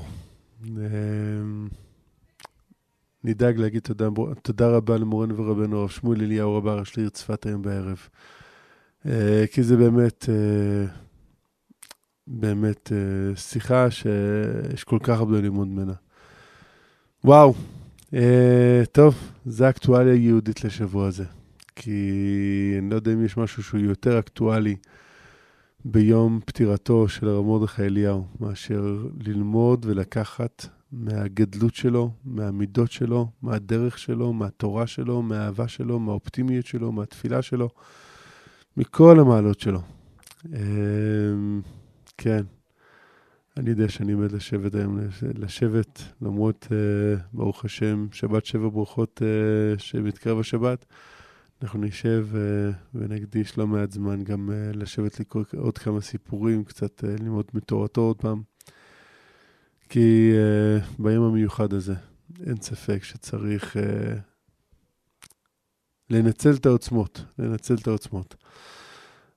אה, 0.77 1.67
נדאג 3.23 3.57
להגיד 3.57 3.81
תודה, 3.81 4.07
תודה 4.41 4.67
רבה 4.67 4.97
למורנו 4.97 5.37
ורבנו 5.37 5.79
הרב 5.79 5.89
שמואל 5.89 6.21
אליהו 6.21 6.55
רבה 6.55 6.71
הראש 6.71 6.97
לעיר 6.97 7.09
צפת 7.09 7.45
היום 7.45 7.61
בערב. 7.61 8.07
אה, 9.05 9.45
כי 9.51 9.63
זה 9.63 9.77
באמת... 9.77 10.29
אה, 10.29 10.85
באמת 12.27 12.91
אה, 12.91 13.35
שיחה 13.35 13.91
שיש 13.91 14.83
כל 14.83 14.97
כך 15.03 15.19
הרבה 15.19 15.41
ללמוד 15.41 15.67
ממנה. 15.67 15.93
וואו, 17.23 17.53
טוב, 18.91 19.15
זה 19.45 19.69
אקטואליה 19.69 20.13
יהודית 20.13 20.63
לשבוע 20.63 21.07
הזה. 21.07 21.25
כי 21.75 22.75
אני 22.79 22.89
לא 22.89 22.95
יודע 22.95 23.13
אם 23.13 23.25
יש 23.25 23.37
משהו 23.37 23.63
שהוא 23.63 23.79
יותר 23.79 24.19
אקטואלי 24.19 24.75
ביום 25.85 26.39
פטירתו 26.45 27.09
של 27.09 27.27
הרב 27.27 27.45
מרדכי 27.45 27.83
אליהו, 27.83 28.25
מאשר 28.39 28.97
ללמוד 29.19 29.85
ולקחת 29.85 30.65
מהגדלות 30.91 31.75
שלו, 31.75 32.11
מהמידות 32.25 32.91
שלו, 32.91 33.27
מהדרך 33.41 33.97
שלו, 33.97 34.33
מהתורה 34.33 34.87
שלו, 34.87 35.21
מהאהבה 35.21 35.67
שלו, 35.67 35.99
מהאופטימיות 35.99 36.65
שלו, 36.65 36.91
מהתפילה 36.91 37.41
שלו, 37.41 37.69
מכל 38.77 39.19
המעלות 39.19 39.59
שלו. 39.59 39.81
אה, 40.53 40.59
כן, 42.17 42.43
אני 43.57 43.69
יודע 43.69 43.89
שאני 43.89 44.11
עומד 44.11 44.31
לשבת 44.31 44.75
היום, 44.75 44.99
לשבת, 45.39 46.03
למרות, 46.21 46.67
uh, 46.69 47.21
ברוך 47.33 47.65
השם, 47.65 48.07
שבת 48.11 48.45
שבע 48.45 48.69
ברכות 48.69 49.21
uh, 49.21 49.79
שמתקרב 49.79 50.39
השבת. 50.39 50.85
אנחנו 51.61 51.79
נשב 51.79 52.27
uh, 52.31 52.75
ונקדיש 52.95 53.57
לא 53.57 53.67
מעט 53.67 53.91
זמן 53.91 54.23
גם 54.23 54.49
uh, 54.49 54.77
לשבת 54.77 55.19
לקרוא 55.19 55.43
עוד 55.57 55.77
כמה 55.77 56.01
סיפורים, 56.01 56.63
קצת 56.63 57.03
uh, 57.03 57.07
ללמוד 57.07 57.45
מתורתו 57.53 58.01
עוד 58.01 58.17
פעם. 58.17 58.41
כי 59.89 60.31
ביום 60.99 61.25
המיוחד 61.25 61.73
הזה, 61.73 61.93
אין 62.45 62.61
ספק 62.61 63.03
שצריך 63.03 63.75
לנצל 66.09 66.51
את 66.51 66.65
העוצמות, 66.65 67.25
לנצל 67.39 67.75
את 67.75 67.87
העוצמות. 67.87 68.35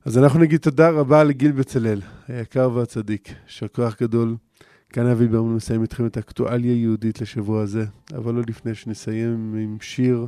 אז 0.05 0.19
אנחנו 0.19 0.41
נגיד 0.41 0.61
תודה 0.61 0.91
רבה 0.91 1.25
לגיל 1.25 1.53
בצלאל, 1.53 2.01
היקר 2.29 2.71
והצדיק. 2.75 3.29
יישר 3.45 3.69
כוח 3.69 4.03
גדול. 4.03 4.37
כאן 4.89 5.07
אבי 5.07 5.29
ברמן 5.29 5.55
מסיים 5.55 5.83
איתכם 5.83 6.07
את 6.07 6.17
האקטואליה 6.17 6.73
היהודית 6.73 7.21
לשבוע 7.21 7.63
הזה, 7.63 7.85
אבל 8.15 8.35
לא 8.35 8.43
לפני 8.49 8.75
שנסיים 8.75 9.55
עם 9.55 9.77
שיר, 9.81 10.27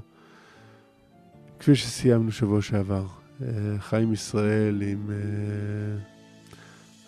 כפי 1.58 1.74
שסיימנו 1.74 2.32
שבוע 2.32 2.62
שעבר. 2.62 3.06
אה, 3.42 3.48
חיים 3.78 4.12
ישראל 4.12 4.82
עם 4.82 5.10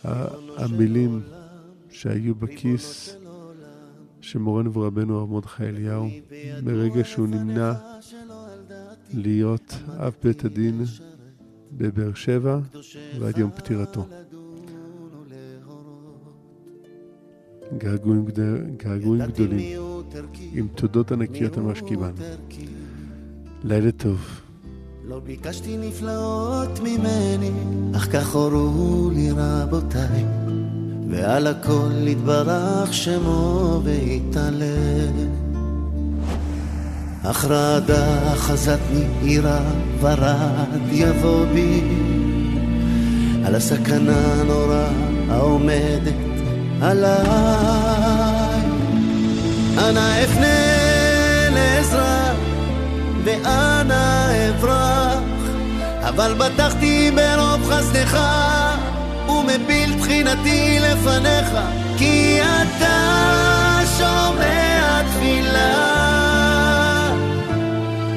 uh, 0.04 0.08
המילים 0.56 1.20
שהיו 1.90 2.34
בכיס 2.34 3.16
של 4.20 4.38
מורנו 4.38 4.72
ורבנו 4.72 5.18
הרב 5.18 5.30
מרדכי 5.30 5.64
אליהו, 5.64 6.08
מרגע 6.62 7.04
שהוא 7.04 7.28
נמנע 7.28 7.72
להיות 9.14 9.74
אב 9.98 10.16
בית 10.22 10.44
הדין 10.44 10.84
בבאר 11.72 12.14
שבע 12.14 12.58
ועד 13.20 13.38
יום 13.38 13.50
פטירתו. 13.50 14.06
געגועים 17.78 18.24
גדולים, 19.26 19.80
עם 20.52 20.68
תודות 20.74 21.12
ענקיות 21.12 21.56
על 21.56 21.62
מה 21.62 21.74
שקיבלנו. 21.74 22.16
לילה 23.64 23.92
טוב. 23.92 24.18
לא 25.08 25.20
ביקשתי 25.24 25.76
נפלאות 25.78 26.80
ממני, 26.80 27.50
אך 27.96 28.08
כך 28.12 28.34
הורו 28.34 29.10
לי 29.10 29.30
רבותיי, 29.36 30.24
ועל 31.10 31.46
הכל 31.46 31.90
יתברך 32.06 32.94
שמו 32.94 33.80
ויתעלה. 33.84 34.66
אך 37.22 37.44
רעדה 37.44 38.32
אחזתני 38.32 39.04
עירה 39.22 39.60
ורד 40.00 40.92
יבוא 40.92 41.46
בי 41.54 41.82
על 43.44 43.54
הסכנה 43.54 44.34
הנוראה 44.40 44.88
העומדת 45.30 46.14
עליי. 46.82 48.62
אנא 49.78 50.24
אפנה 50.24 50.58
לעזרה 51.54 52.27
ואנא 53.28 54.30
אברח, 54.50 55.18
אבל 56.02 56.34
בטחתי 56.34 57.10
ברוב 57.10 57.70
חסדך 57.72 58.18
ומפיל 59.28 59.98
תחינתי 60.00 60.78
לפניך, 60.80 61.48
כי 61.98 62.40
אתה 62.42 63.80
שומע 63.98 65.02
תפילה. 65.02 65.98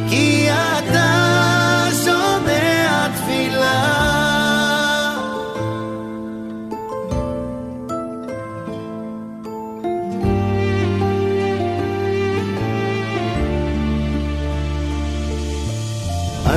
כי 0.09 0.49
אתה 0.51 1.10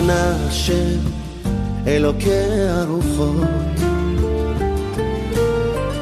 אנא 0.04 0.36
השם 0.48 0.98
אלוקי 1.86 2.30
הרוחות 2.68 3.38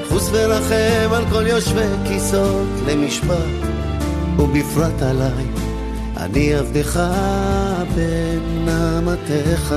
חוס 0.08 0.30
ורחם 0.32 1.14
על 1.14 1.24
כל 1.30 1.46
יושבי 1.46 1.86
כיסאות 2.08 2.68
למשפט 2.86 3.68
ובפרט 4.38 5.02
עליי 5.02 5.46
אני 6.16 6.54
עבדך 6.54 7.00
בין 7.94 8.68
אמתיך. 8.68 9.74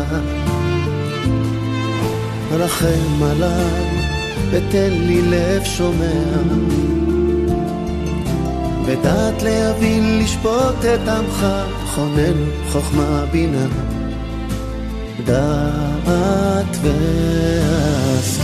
רחם 2.51 3.23
עליי 3.23 3.99
ותן 4.51 4.89
לי 4.91 5.21
לב 5.21 5.63
שומע. 5.63 6.41
ודעת 8.85 9.43
להבין 9.43 10.19
לשפוט 10.19 10.85
את 10.93 11.07
עמך, 11.07 11.45
חונן 11.85 12.49
חוכמה 12.71 13.25
בינה. 13.31 13.94
דעת 15.25 16.77
והשכל. 16.83 18.35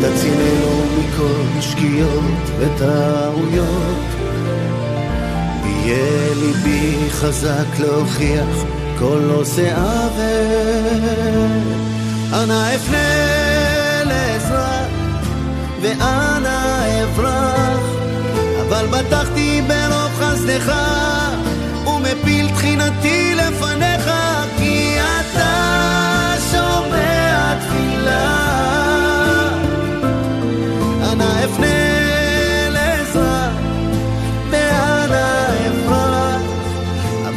תצילנו 0.00 0.84
מכל 0.98 1.60
שגיאות 1.60 2.50
וטעויות. 2.58 4.15
יהיה 5.86 6.34
ליבי 6.34 7.10
חזק 7.10 7.78
להוכיח 7.78 8.64
כל 8.98 9.30
עושה 9.34 9.76
עוול. 9.76 11.50
אנא 12.32 12.74
אפנה 12.74 14.04
לעזרה 14.04 14.82
ואנא 15.80 17.02
אברח, 17.02 17.80
אבל 18.68 18.86
בטחתי 18.86 19.62
ברוב 19.68 20.12
חסדך 20.20 20.72
ומפיל 21.86 22.50
תחינתי 22.54 23.34
לפניך, 23.34 24.10
כי 24.58 24.96
אתה 24.98 26.34
שומע 26.50 27.54
תפילה. 27.60 28.85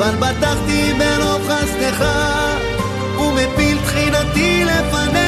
אבל 0.10 0.18
בטחתי 0.18 0.93
ברוב 0.93 1.49
חסדך, 1.49 2.05
ומפיל 3.20 3.78
תחינתי 3.86 4.66
לפניך. 4.66 5.18